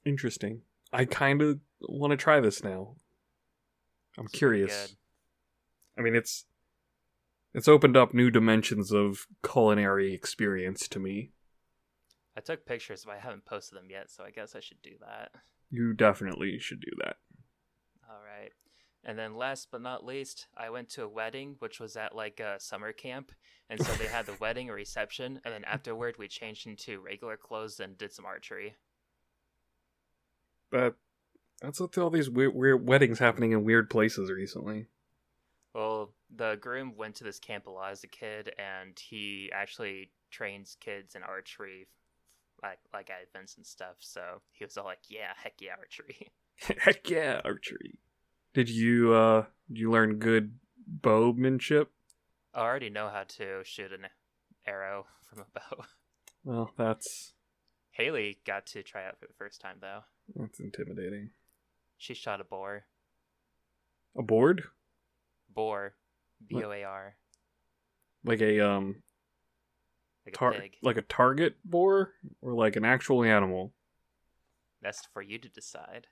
Interesting. 0.05 0.63
I 0.93 1.07
kind 1.07 1.41
of 1.41 1.59
want 1.81 2.11
to 2.11 2.17
try 2.17 2.41
this 2.41 2.63
now. 2.63 2.97
I'm 4.19 4.27
It's 4.27 4.35
curious. 4.35 4.95
I 5.99 6.03
mean, 6.03 6.15
it's 6.15 6.47
it's 7.55 7.69
opened 7.69 7.97
up 7.97 8.15
new 8.15 8.31
dimensions 8.31 8.93
of 8.93 9.27
culinary 9.45 10.15
experience 10.15 10.89
to 10.89 10.99
me. 10.99 11.33
I 12.37 12.41
took 12.41 12.65
pictures, 12.65 13.05
but 13.05 13.15
I 13.15 13.19
haven't 13.19 13.45
posted 13.45 13.79
them 13.79 13.91
yet, 13.91 14.11
so 14.11 14.25
I 14.25 14.31
guess 14.31 14.57
I 14.57 14.61
should 14.61 14.81
do 14.83 14.93
that. 15.01 15.33
You 15.71 15.93
definitely 15.93 16.59
should 16.59 16.81
do 16.81 16.93
that. 17.05 17.17
All 18.09 18.21
right. 18.25 18.53
And 19.05 19.19
then 19.19 19.37
last 19.37 19.69
but 19.71 19.83
not 19.83 20.05
least, 20.05 20.47
I 20.57 20.71
went 20.71 20.89
to 20.91 21.03
a 21.03 21.09
wedding, 21.09 21.57
which 21.59 21.81
was 21.81 21.97
at 21.97 22.15
like 22.15 22.41
a 22.41 22.61
summer 22.61 22.93
camp. 22.93 23.33
And 23.69 23.85
so 23.85 23.93
they 23.95 24.07
had 24.07 24.27
the 24.27 24.37
wedding 24.41 24.69
reception. 24.69 25.41
And 25.45 25.53
then 25.53 25.65
afterward, 25.65 26.17
we 26.19 26.29
changed 26.29 26.67
into 26.67 27.01
regular 27.01 27.37
clothes 27.37 27.81
and 27.81 27.99
did 27.99 28.13
some 28.13 28.25
archery. 28.25 28.77
But 30.71 30.95
that's 31.61 31.81
with 31.81 31.99
all 31.99 32.11
these 32.11 32.31
weird, 32.31 32.55
weird 32.55 32.87
weddings 32.87 33.19
happening 33.19 33.53
in 33.53 33.65
weird 33.65 33.91
places 33.91 34.31
recently. 34.31 34.87
Well, 35.75 36.13
the 36.35 36.57
groom 36.61 36.95
went 36.97 37.15
to 37.17 37.25
this 37.25 37.39
camp 37.39 37.67
a 37.67 37.71
lot 37.71 37.93
as 37.93 38.05
a 38.05 38.09
kid, 38.09 38.53
and 38.59 38.99
he 38.99 39.51
actually 39.55 40.11
trains 40.31 40.77
kids 40.81 41.15
in 41.15 41.23
archery, 41.23 41.89
like 42.63 42.79
like 42.93 43.11
at 43.11 43.27
events 43.29 43.57
and 43.57 43.67
stuff. 43.67 43.97
So 44.01 44.43
he 44.53 44.65
was 44.65 44.77
all 44.77 44.85
like, 44.85 45.01
"Yeah, 45.09 45.33
heck 45.37 45.55
yeah, 45.61 45.73
archery." 45.79 46.33
Heck 46.79 47.09
yeah, 47.09 47.41
archery. 47.45 47.99
Did 48.55 48.69
you 48.69 49.13
uh 49.15 49.47
did 49.69 49.79
you 49.79 49.91
learn 49.91 50.19
good 50.19 50.59
bowmanship? 50.87 51.91
I 52.55 52.61
already 52.61 52.91
know 52.91 53.09
how 53.09 53.25
to 53.25 53.63
shoot 53.65 53.93
an 53.93 54.07
arrow 54.67 55.07
from 55.29 55.41
a 55.41 55.59
bow. 55.59 55.85
Well, 56.45 56.71
that's 56.77 57.33
Haley 57.93 58.39
got 58.47 58.67
to 58.67 58.83
try 58.83 59.07
out 59.07 59.19
for 59.19 59.27
the 59.27 59.33
first 59.33 59.61
time 59.61 59.77
though. 59.81 60.01
that's 60.37 60.61
intimidating. 60.61 61.31
She 61.97 62.15
shot 62.15 62.41
a 62.41 62.45
boar. 62.45 62.85
A 64.17 64.23
board? 64.23 64.65
Boar, 65.55 65.95
B 66.47 66.63
O 66.63 66.71
A 66.71 66.85
R. 66.85 67.17
Like 68.25 68.41
a 68.41 68.61
um. 68.61 69.03
Like 70.25 70.35
a 70.35 70.39
tar- 70.39 70.53
pig. 70.53 70.77
Like 70.83 70.97
a 70.97 71.03
target 71.03 71.57
boar, 71.65 72.13
or 72.41 72.55
like 72.55 72.77
an 72.77 72.85
actual 72.85 73.25
animal. 73.25 73.73
That's 74.81 75.07
for 75.13 75.23
you 75.23 75.39
to 75.39 75.49
decide. 75.49 76.07